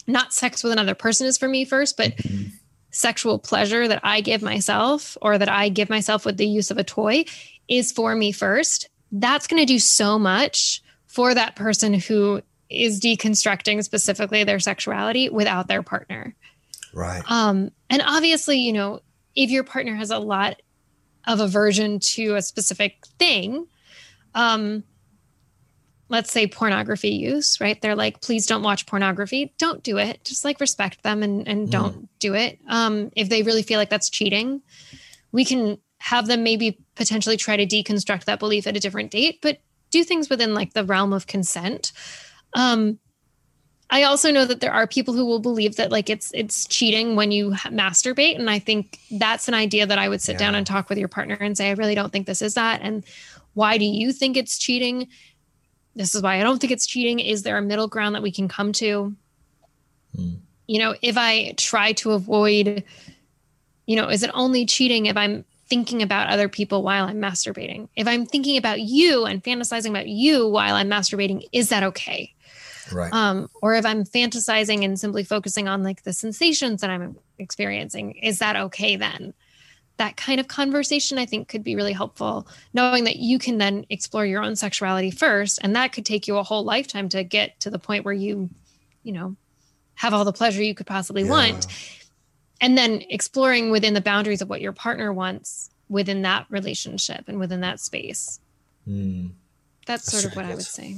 [0.06, 2.56] not sex with another person is for me first, but mm-hmm
[2.90, 6.78] sexual pleasure that I give myself or that I give myself with the use of
[6.78, 7.24] a toy
[7.68, 13.00] is for me first, that's going to do so much for that person who is
[13.00, 16.34] deconstructing specifically their sexuality without their partner.
[16.92, 17.22] Right.
[17.28, 19.00] Um, and obviously, you know,
[19.34, 20.60] if your partner has a lot
[21.26, 23.66] of aversion to a specific thing,
[24.34, 24.84] um,
[26.10, 27.80] let's say pornography use, right?
[27.80, 29.54] They're like, please don't watch pornography.
[29.56, 30.22] Don't do it.
[30.24, 31.70] Just like respect them and, and mm.
[31.70, 32.58] don't do it.
[32.68, 34.60] Um, if they really feel like that's cheating,
[35.32, 39.38] we can have them maybe potentially try to deconstruct that belief at a different date,
[39.40, 39.60] but
[39.90, 41.92] do things within like the realm of consent.
[42.54, 42.98] Um,
[43.88, 47.16] I also know that there are people who will believe that like it's it's cheating
[47.16, 50.38] when you masturbate, and I think that's an idea that I would sit yeah.
[50.38, 52.80] down and talk with your partner and say, I really don't think this is that,
[52.82, 53.04] and
[53.54, 55.08] why do you think it's cheating?
[55.94, 57.20] This is why I don't think it's cheating.
[57.20, 59.14] Is there a middle ground that we can come to?
[60.16, 60.38] Mm.
[60.66, 62.84] You know, if I try to avoid,
[63.86, 67.88] you know, is it only cheating if I'm thinking about other people while I'm masturbating?
[67.96, 72.34] If I'm thinking about you and fantasizing about you while I'm masturbating, is that okay?
[72.92, 73.12] Right.
[73.12, 78.12] Um, or if I'm fantasizing and simply focusing on like the sensations that I'm experiencing,
[78.12, 79.34] is that okay then?
[80.00, 83.84] That kind of conversation I think could be really helpful, knowing that you can then
[83.90, 85.58] explore your own sexuality first.
[85.62, 88.48] And that could take you a whole lifetime to get to the point where you,
[89.02, 89.36] you know,
[89.96, 91.28] have all the pleasure you could possibly yeah.
[91.28, 91.66] want.
[92.62, 97.38] And then exploring within the boundaries of what your partner wants within that relationship and
[97.38, 98.40] within that space.
[98.88, 99.32] Mm.
[99.84, 100.52] That's, That's, sort of what good.
[100.52, 100.96] I would say.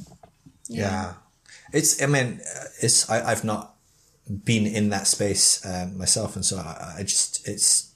[0.68, 0.80] Yeah.
[0.80, 1.14] yeah.
[1.72, 2.40] It's, I mean,
[2.80, 3.74] it's, I, have not
[4.44, 6.36] been in that space um, myself.
[6.36, 7.91] And so I, I just, it's,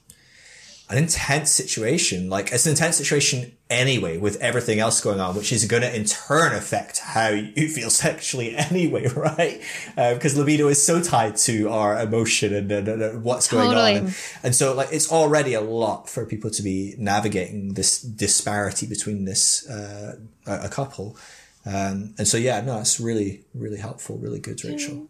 [0.88, 2.30] an intense situation.
[2.30, 5.94] Like it's an intense situation anyway with everything else going on, which is going to
[5.94, 9.60] in turn affect how you feel sexually anyway, right?
[9.96, 13.92] Uh, because libido is so tied to our emotion and, and, and what's going totally.
[13.92, 14.06] on.
[14.06, 18.86] And, and, so like it's already a lot for people to be navigating this disparity
[18.86, 21.16] between this, uh, a, couple.
[21.64, 24.18] Um, and so, yeah, no, it's really, really helpful.
[24.18, 25.08] Really good, Rachel.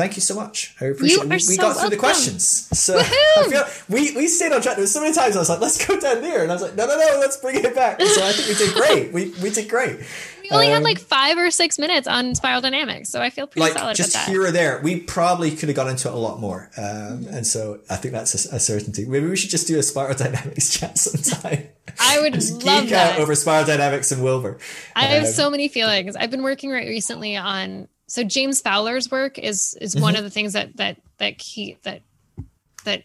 [0.00, 0.74] Thank you so much.
[0.80, 1.28] I appreciate it.
[1.28, 1.80] We, we got welcome.
[1.82, 2.70] through the questions.
[2.72, 4.76] So I feel, we, we stayed on track.
[4.76, 6.42] There was so many times I was like, let's go down there.
[6.42, 8.00] And I was like, no, no, no, let's bring it back.
[8.00, 9.12] So I think we did great.
[9.12, 10.00] We, we did great.
[10.42, 13.10] We only um, had like five or six minutes on spiral dynamics.
[13.10, 14.32] So I feel pretty like solid just about that.
[14.32, 14.80] here or there.
[14.82, 16.70] We probably could have gone into it a lot more.
[16.78, 17.34] Um, mm-hmm.
[17.34, 19.04] And so I think that's a, a, certainty.
[19.04, 21.68] Maybe we should just do a spiral dynamics chat sometime.
[22.00, 23.16] I would just love geek that.
[23.16, 24.56] out over spiral dynamics and Wilber.
[24.96, 26.16] I have um, so many feelings.
[26.16, 30.02] I've been working right recently on so James Fowler's work is is mm-hmm.
[30.02, 32.02] one of the things that that that he that
[32.84, 33.04] that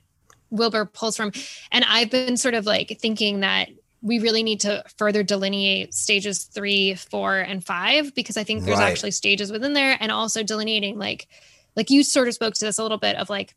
[0.49, 1.31] Wilber pulls from,
[1.71, 3.69] and I've been sort of like thinking that
[4.01, 8.79] we really need to further delineate stages three, four, and five because I think there's
[8.79, 8.89] right.
[8.89, 11.27] actually stages within there, and also delineating like
[11.75, 13.53] like you sort of spoke to this a little bit of like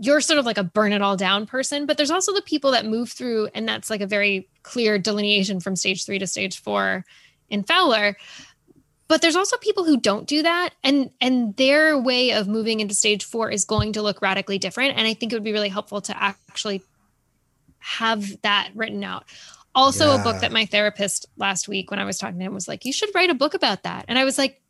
[0.00, 2.72] you're sort of like a burn it all down person, but there's also the people
[2.72, 6.60] that move through, and that's like a very clear delineation from stage three to stage
[6.60, 7.04] four
[7.50, 8.16] in Fowler
[9.12, 12.94] but there's also people who don't do that and and their way of moving into
[12.94, 15.68] stage 4 is going to look radically different and I think it would be really
[15.68, 16.80] helpful to actually
[17.78, 19.24] have that written out.
[19.74, 20.18] Also yeah.
[20.18, 22.86] a book that my therapist last week when I was talking to him was like
[22.86, 24.06] you should write a book about that.
[24.08, 24.62] And I was like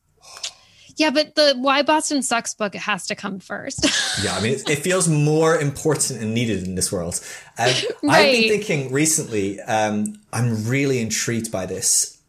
[0.97, 3.87] yeah, but the Why Boston Sucks book has to come first.
[4.25, 7.19] yeah, I mean, it, it, feels more important and needed in this world.
[7.59, 7.71] Um,
[8.03, 8.13] right.
[8.13, 12.21] I've been thinking recently, um, I'm really intrigued by this,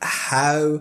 [0.00, 0.80] how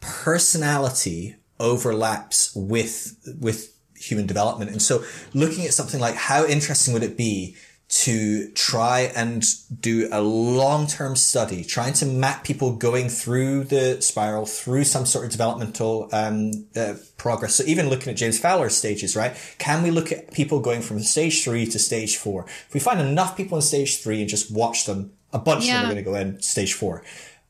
[0.00, 4.70] personality overlaps with, with human development.
[4.70, 5.04] And so
[5.34, 7.56] looking at something like how interesting would it be
[7.88, 9.42] to try and
[9.80, 15.24] do a long-term study, trying to map people going through the spiral, through some sort
[15.24, 17.54] of developmental um, uh, progress.
[17.54, 19.34] So even looking at James Fowler's stages, right?
[19.58, 22.44] Can we look at people going from stage three to stage four?
[22.44, 25.76] If we find enough people in stage three and just watch them, a bunch yeah.
[25.76, 27.02] of them are going to go in stage four.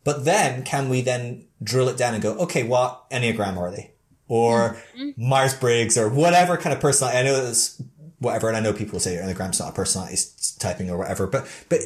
[0.04, 3.92] But then can we then drill it down and go, okay, what Enneagram are they?
[4.28, 5.28] Or mm-hmm.
[5.28, 7.18] Myers-Briggs or whatever kind of personality.
[7.18, 7.80] I know that's
[8.18, 8.48] whatever.
[8.48, 10.16] And I know people say Enneagram's not a personality
[10.58, 11.80] typing or whatever, but, but,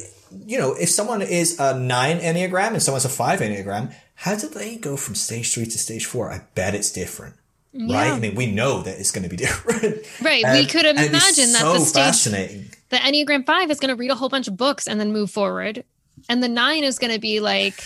[0.45, 4.47] you know, if someone is a nine Enneagram and someone's a five Enneagram, how do
[4.47, 6.31] they go from stage three to stage four?
[6.31, 7.35] I bet it's different.
[7.73, 7.95] Yeah.
[7.95, 8.11] Right?
[8.11, 10.05] I mean, we know that it's going to be different.
[10.21, 10.43] Right.
[10.53, 14.15] we could imagine that so the stage, the Enneagram five is going to read a
[14.15, 15.83] whole bunch of books and then move forward.
[16.29, 17.83] And the nine is going to be like,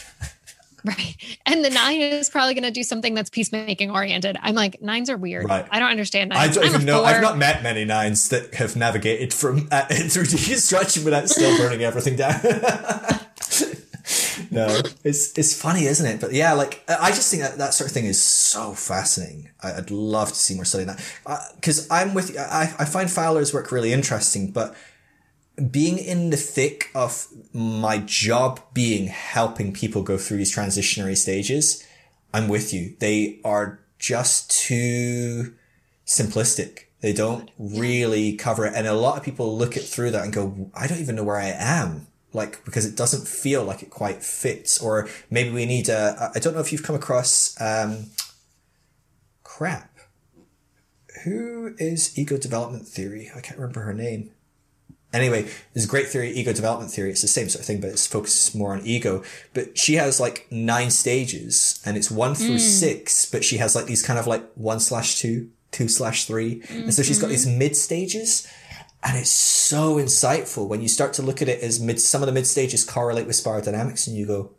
[0.83, 1.15] Right.
[1.45, 4.37] And the nine is probably going to do something that's peacemaking oriented.
[4.41, 5.45] I'm like, nines are weird.
[5.45, 5.67] Right.
[5.69, 6.57] I don't understand nines.
[6.57, 7.03] I don't I'm even know.
[7.03, 11.83] I've not met many nines that have navigated from uh, through deconstruction without still burning
[11.83, 12.39] everything down.
[14.51, 16.21] no, it's it's funny, isn't it?
[16.21, 19.49] But yeah, like I just think that that sort of thing is so fascinating.
[19.61, 21.01] I, would love to see more study that
[21.55, 22.39] because uh, I'm with you.
[22.39, 24.75] I, I find Fowler's work really interesting, but
[25.71, 31.83] being in the thick of my job being helping people go through these transitionary stages,
[32.33, 32.95] I'm with you.
[32.99, 35.55] They are just too
[36.05, 36.85] simplistic.
[37.01, 38.73] They don't really cover it.
[38.75, 41.23] And a lot of people look it through that and go, I don't even know
[41.23, 42.07] where I am.
[42.33, 44.79] Like, because it doesn't feel like it quite fits.
[44.79, 48.07] Or maybe we need a, I don't know if you've come across, um,
[49.43, 49.91] crap.
[51.23, 53.31] Who is ego development theory?
[53.35, 54.31] I can't remember her name.
[55.17, 57.09] Anyway, there's a great theory, ego development theory.
[57.09, 59.23] It's the same sort of thing, but it's focused more on ego.
[59.53, 62.59] But she has like nine stages and it's one through mm.
[62.59, 66.61] six, but she has like these kind of like one slash two, two slash 3
[66.61, 66.79] mm-hmm.
[66.83, 67.59] And so she's got these mm-hmm.
[67.59, 68.47] mid stages
[69.03, 72.27] and it's so insightful when you start to look at it as mid, some of
[72.27, 74.51] the mid stages correlate with spiral dynamics and you go,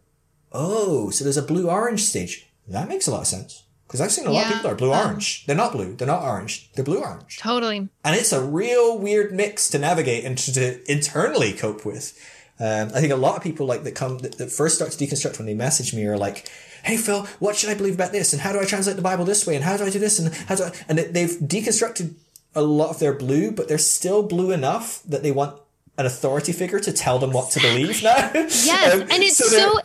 [0.53, 2.49] Oh, so there's a blue orange stage.
[2.67, 3.65] That makes a lot of sense.
[3.89, 4.41] Because I've seen a yeah.
[4.41, 5.41] lot of people that are blue orange.
[5.41, 5.95] Um, they're not blue.
[5.97, 6.71] They're not orange.
[6.75, 7.39] They're blue orange.
[7.39, 7.79] Totally.
[7.79, 12.13] And it's a real weird mix to navigate and to, to internally cope with.
[12.61, 14.99] Um, I think a lot of people like that come that, that, first start to
[15.03, 16.51] deconstruct when they message me are like,
[16.83, 18.35] "Hey Phil, what should I believe about this?
[18.35, 19.55] And how do I translate the Bible this way?
[19.55, 20.19] And how do I do this?
[20.19, 22.15] And how do I?" And they've deconstructed
[22.55, 25.59] a lot of their blue, but they're still blue enough that they want
[25.97, 28.31] an authority figure to tell them what to believe now.
[28.35, 29.81] Yes, um, and it's so, so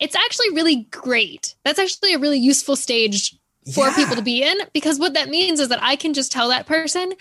[0.00, 1.54] it's actually really great.
[1.64, 3.36] That's actually a really useful stage
[3.74, 3.96] for yeah.
[3.96, 6.66] people to be in because what that means is that I can just tell that
[6.66, 7.12] person,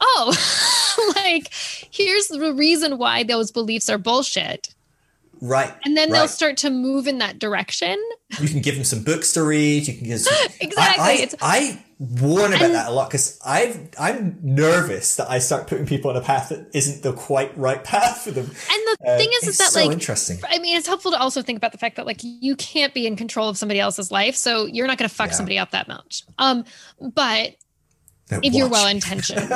[0.00, 4.74] oh, like here's the reason why those beliefs are bullshit.
[5.40, 5.72] Right.
[5.84, 6.18] And then right.
[6.18, 8.02] they'll start to move in that direction.
[8.40, 9.86] You can give them some books to read.
[9.86, 11.04] You can give some, exactly.
[11.04, 15.38] I, I, I warn about and, that a lot because I've I'm nervous that I
[15.38, 18.44] start putting people on a path that isn't the quite right path for them.
[18.44, 20.38] And the uh, thing is, is that so like interesting.
[20.48, 23.06] I mean, it's helpful to also think about the fact that like you can't be
[23.06, 25.34] in control of somebody else's life, so you're not going to fuck yeah.
[25.34, 26.24] somebody up that much.
[26.38, 26.64] Um,
[27.00, 27.54] but
[28.30, 28.52] if watch.
[28.52, 29.48] you're well intentioned,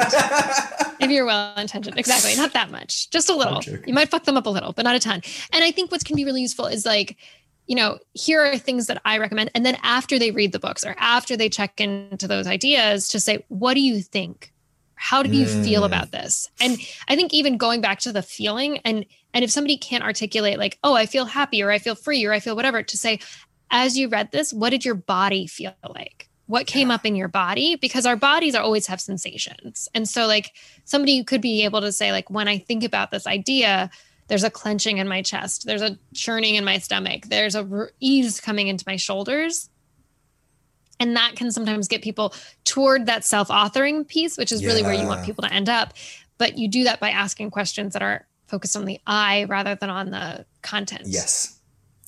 [1.00, 3.62] if you're well intentioned, exactly, not that much, just a little.
[3.86, 5.22] You might fuck them up a little, but not a ton.
[5.52, 7.16] And I think what can be really useful is like
[7.68, 9.50] you know, here are things that I recommend.
[9.54, 13.20] And then after they read the books or after they check into those ideas to
[13.20, 14.52] say, what do you think?
[14.94, 15.64] How do you mm.
[15.64, 16.50] feel about this?
[16.60, 16.78] And
[17.08, 19.04] I think even going back to the feeling and
[19.34, 22.32] and if somebody can't articulate like, oh, I feel happy or I feel free or
[22.32, 23.20] I feel whatever, to say,
[23.70, 26.27] as you read this, what did your body feel like?
[26.48, 26.96] What came yeah.
[26.96, 27.76] up in your body?
[27.76, 29.88] Because our bodies are always have sensations.
[29.94, 30.52] And so like
[30.84, 33.90] somebody could be able to say, like, when I think about this idea,
[34.28, 38.40] there's a clenching in my chest there's a churning in my stomach there's a ease
[38.40, 39.68] coming into my shoulders
[41.00, 42.34] and that can sometimes get people
[42.64, 44.68] toward that self-authoring piece which is yeah.
[44.68, 45.94] really where you want people to end up
[46.36, 49.90] but you do that by asking questions that are focused on the i rather than
[49.90, 51.57] on the content yes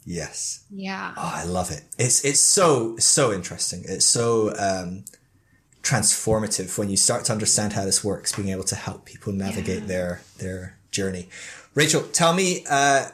[0.05, 5.05] yes yeah oh i love it it's it's so so interesting it's so um
[5.83, 9.83] transformative when you start to understand how this works being able to help people navigate
[9.83, 9.87] yeah.
[9.87, 11.29] their their journey
[11.75, 13.07] Rachel, tell me, uh,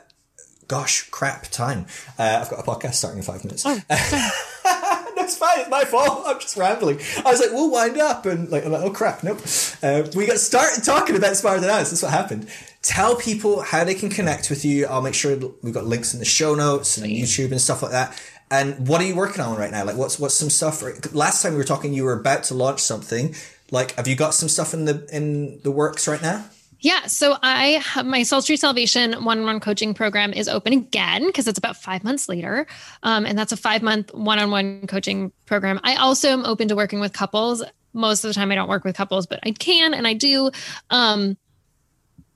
[0.67, 1.87] gosh, crap, time.
[2.19, 3.65] Uh, I've got a podcast starting in five minutes.
[3.67, 5.61] Oh, it's fine.
[5.61, 6.23] It's my fault.
[6.27, 6.99] I'm just rambling.
[7.19, 8.25] I was like, we'll wind up.
[8.25, 9.41] And like, like oh crap, nope.
[9.83, 11.91] Uh, we got started talking about Smarter Than Us.
[11.91, 12.49] That's what happened.
[12.87, 14.87] Tell people how they can connect with you.
[14.87, 17.91] I'll make sure we've got links in the show notes and YouTube and stuff like
[17.91, 18.23] that.
[18.49, 19.85] And what are you working on right now?
[19.85, 20.85] Like, what's what's some stuff?
[21.13, 23.35] Last time we were talking, you were about to launch something.
[23.73, 26.45] Like, have you got some stuff in the in the works right now?
[26.79, 27.07] Yeah.
[27.07, 31.27] So I have my Soul Street Salvation one on one coaching program is open again
[31.27, 32.69] because it's about five months later.
[33.03, 35.81] Um, and that's a five month one on one coaching program.
[35.83, 37.65] I also am open to working with couples.
[37.93, 40.53] Most of the time, I don't work with couples, but I can and I do.
[40.91, 41.37] Um,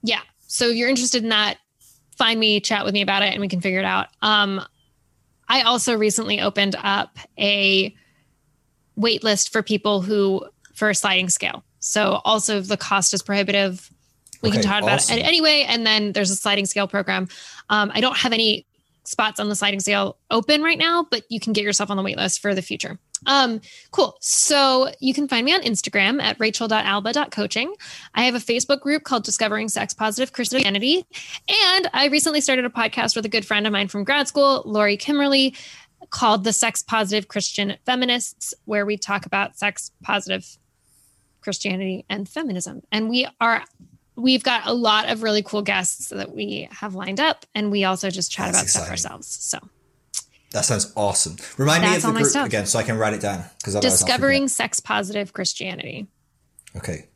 [0.03, 0.23] yeah.
[0.51, 1.59] So if you're interested in that,
[2.17, 4.09] find me, chat with me about it, and we can figure it out.
[4.21, 4.61] Um,
[5.49, 7.95] I also recently opened up a
[8.97, 10.45] wait list for people who
[10.75, 11.63] for a sliding scale.
[11.79, 13.91] So also the cost is prohibitive
[14.43, 15.15] we okay, can talk awesome.
[15.15, 15.67] about it anyway.
[15.69, 17.29] And then there's a sliding scale program.
[17.69, 18.67] Um, I don't have any
[19.11, 22.03] spots on the sliding scale open right now, but you can get yourself on the
[22.03, 22.99] wait list for the future.
[23.27, 23.61] Um,
[23.91, 24.17] cool.
[24.21, 27.75] So you can find me on Instagram at rachel.alba.coaching.
[28.15, 31.05] I have a Facebook group called Discovering Sex Positive Christianity.
[31.49, 34.63] And I recently started a podcast with a good friend of mine from grad school,
[34.65, 35.57] Lori Kimmerly,
[36.09, 40.47] called The Sex Positive Christian Feminists, where we talk about sex positive
[41.43, 42.83] Christianity and feminism.
[42.91, 43.65] And we are
[44.17, 47.85] we've got a lot of really cool guests that we have lined up, and we
[47.85, 48.85] also just chat That's about exciting.
[48.85, 49.29] stuff ourselves.
[49.29, 49.59] So
[50.53, 51.37] that sounds awesome.
[51.59, 54.49] Remind That's me of the group again so I can write it down because discovering
[54.49, 56.09] sex positive Christianity.
[56.77, 57.07] Okay,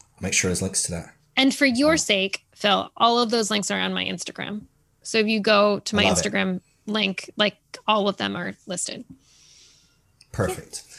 [0.00, 1.14] I'll make sure there's links to that.
[1.36, 1.96] And for your oh.
[1.96, 4.62] sake, Phil, all of those links are on my Instagram.
[5.02, 6.62] So if you go to my Instagram it.
[6.86, 7.56] link, like
[7.86, 9.04] all of them are listed.
[10.32, 10.82] Perfect.
[10.86, 10.94] Yeah.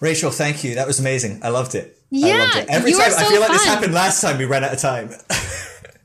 [0.00, 0.74] Rachel, thank you.
[0.74, 1.40] That was amazing.
[1.42, 1.99] I loved it.
[2.10, 2.68] Yeah, I loved it.
[2.68, 5.10] Every time so I feel like this happened last time we ran out of time.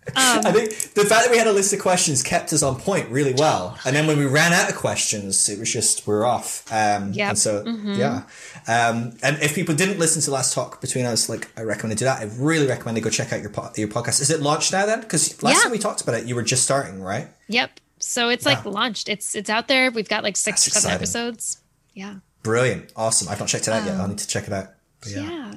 [0.10, 2.80] Um, I think the fact that we had a list of questions kept us on
[2.80, 3.78] point really well.
[3.86, 6.72] And then when we ran out of questions, it was just we're off.
[6.72, 7.34] Um, yeah.
[7.34, 7.94] So mm-hmm.
[7.94, 8.24] yeah.
[8.68, 12.04] Um, and if people didn't listen to last talk between us, like I recommend to
[12.04, 12.22] do that.
[12.22, 14.22] I really recommend they go check out your po- your podcast.
[14.22, 15.02] Is it launched now then?
[15.02, 15.62] Because last yeah.
[15.64, 17.28] time we talked about it, you were just starting, right?
[17.48, 17.80] Yep.
[18.00, 18.54] So it's yeah.
[18.54, 19.10] like launched.
[19.10, 19.90] It's it's out there.
[19.92, 21.28] We've got like six That's seven exciting.
[21.28, 21.62] episodes.
[21.94, 22.16] Yeah.
[22.44, 22.94] Brilliant.
[22.96, 23.28] Awesome.
[23.28, 23.96] I've not checked it out yet.
[23.96, 24.68] I'll need to check it out.
[25.02, 25.22] But yeah.
[25.22, 25.54] yeah.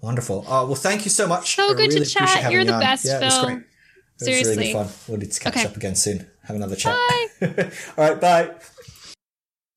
[0.00, 0.44] Wonderful.
[0.48, 1.54] Oh, well, thank you so much.
[1.54, 2.50] So good really to chat.
[2.50, 2.80] You're the on.
[2.80, 3.28] best, yeah, Phil.
[3.28, 3.58] It was great.
[3.58, 3.64] It
[4.24, 4.48] Seriously.
[4.48, 4.94] was really good fun.
[5.08, 5.66] We'll need to catch okay.
[5.66, 6.26] up again soon.
[6.44, 6.98] Have another chat.
[7.40, 7.70] Bye.
[7.98, 8.50] All right, bye.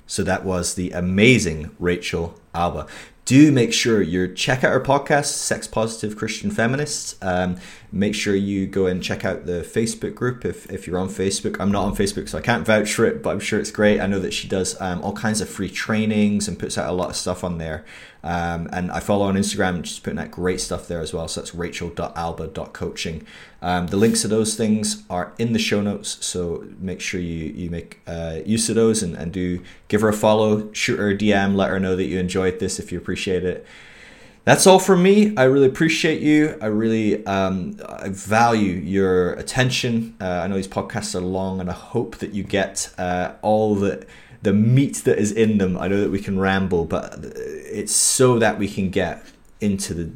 [0.05, 2.87] So that was the amazing Rachel Alba
[3.25, 7.15] do make sure you check out our podcast, Sex Positive Christian Feminists.
[7.21, 7.57] Um,
[7.93, 11.57] make sure you go and check out the Facebook group if, if you're on Facebook.
[11.59, 14.01] I'm not on Facebook, so I can't vouch for it, but I'm sure it's great.
[14.01, 16.91] I know that she does um, all kinds of free trainings and puts out a
[16.91, 17.85] lot of stuff on there.
[18.23, 21.27] Um, and I follow on Instagram, she's putting out great stuff there as well.
[21.27, 23.27] So that's rachel.alba.coaching.
[23.61, 27.45] Um, the links to those things are in the show notes, so make sure you,
[27.53, 31.11] you make uh, use of those and, and do give her a follow, shoot her
[31.11, 33.67] a DM, let her know that you enjoyed this if you appreciate it.
[34.45, 35.35] That's all from me.
[35.37, 36.57] I really appreciate you.
[36.61, 40.17] I really um, I value your attention.
[40.19, 43.75] Uh, I know these podcasts are long, and I hope that you get uh, all
[43.75, 44.05] the
[44.41, 45.77] the meat that is in them.
[45.77, 49.25] I know that we can ramble, but it's so that we can get
[49.61, 50.11] into the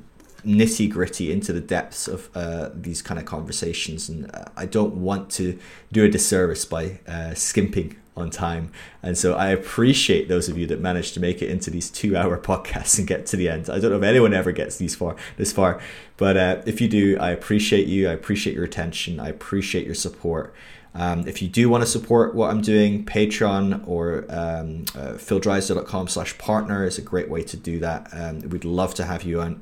[0.46, 4.10] nitty gritty, into the depths of uh, these kind of conversations.
[4.10, 5.58] And uh, I don't want to
[5.94, 8.72] do a disservice by uh, skimping on time.
[9.02, 12.18] And so I appreciate those of you that managed to make it into these two
[12.18, 13.70] hour podcasts and get to the end.
[13.70, 15.80] I don't know if anyone ever gets these far this far,
[16.18, 18.10] but uh, if you do, I appreciate you.
[18.10, 19.20] I appreciate your attention.
[19.20, 20.54] I appreciate your support.
[20.96, 26.08] Um, if you do want to support what I'm doing, Patreon or um, uh, phildrysdale.com
[26.08, 28.10] slash partner is a great way to do that.
[28.12, 29.62] Um, we'd love to have you on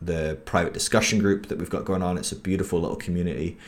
[0.00, 2.16] the private discussion group that we've got going on.
[2.16, 3.58] It's a beautiful little community.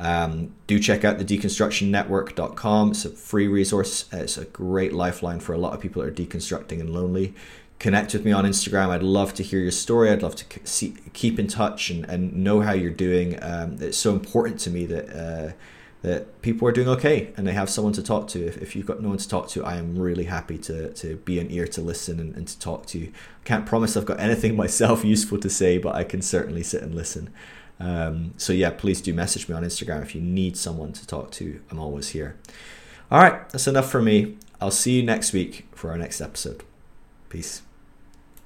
[0.00, 2.90] Um, do check out the deconstructionnetwork.com.
[2.92, 4.08] It's a free resource.
[4.12, 7.34] It's a great lifeline for a lot of people that are deconstructing and lonely.
[7.78, 8.88] Connect with me on Instagram.
[8.88, 10.10] I'd love to hear your story.
[10.10, 13.42] I'd love to see, keep in touch and, and know how you're doing.
[13.42, 15.52] Um, it's so important to me that uh,
[16.02, 18.46] that people are doing okay and they have someone to talk to.
[18.46, 21.16] If, if you've got no one to talk to, I am really happy to, to
[21.16, 23.12] be an ear to listen and, and to talk to you.
[23.42, 26.82] I can't promise I've got anything myself useful to say, but I can certainly sit
[26.82, 27.30] and listen.
[27.80, 31.30] Um, so yeah, please do message me on Instagram if you need someone to talk
[31.32, 31.60] to.
[31.70, 32.36] I'm always here.
[33.10, 34.36] All right, that's enough for me.
[34.60, 36.62] I'll see you next week for our next episode.
[37.30, 37.62] Peace.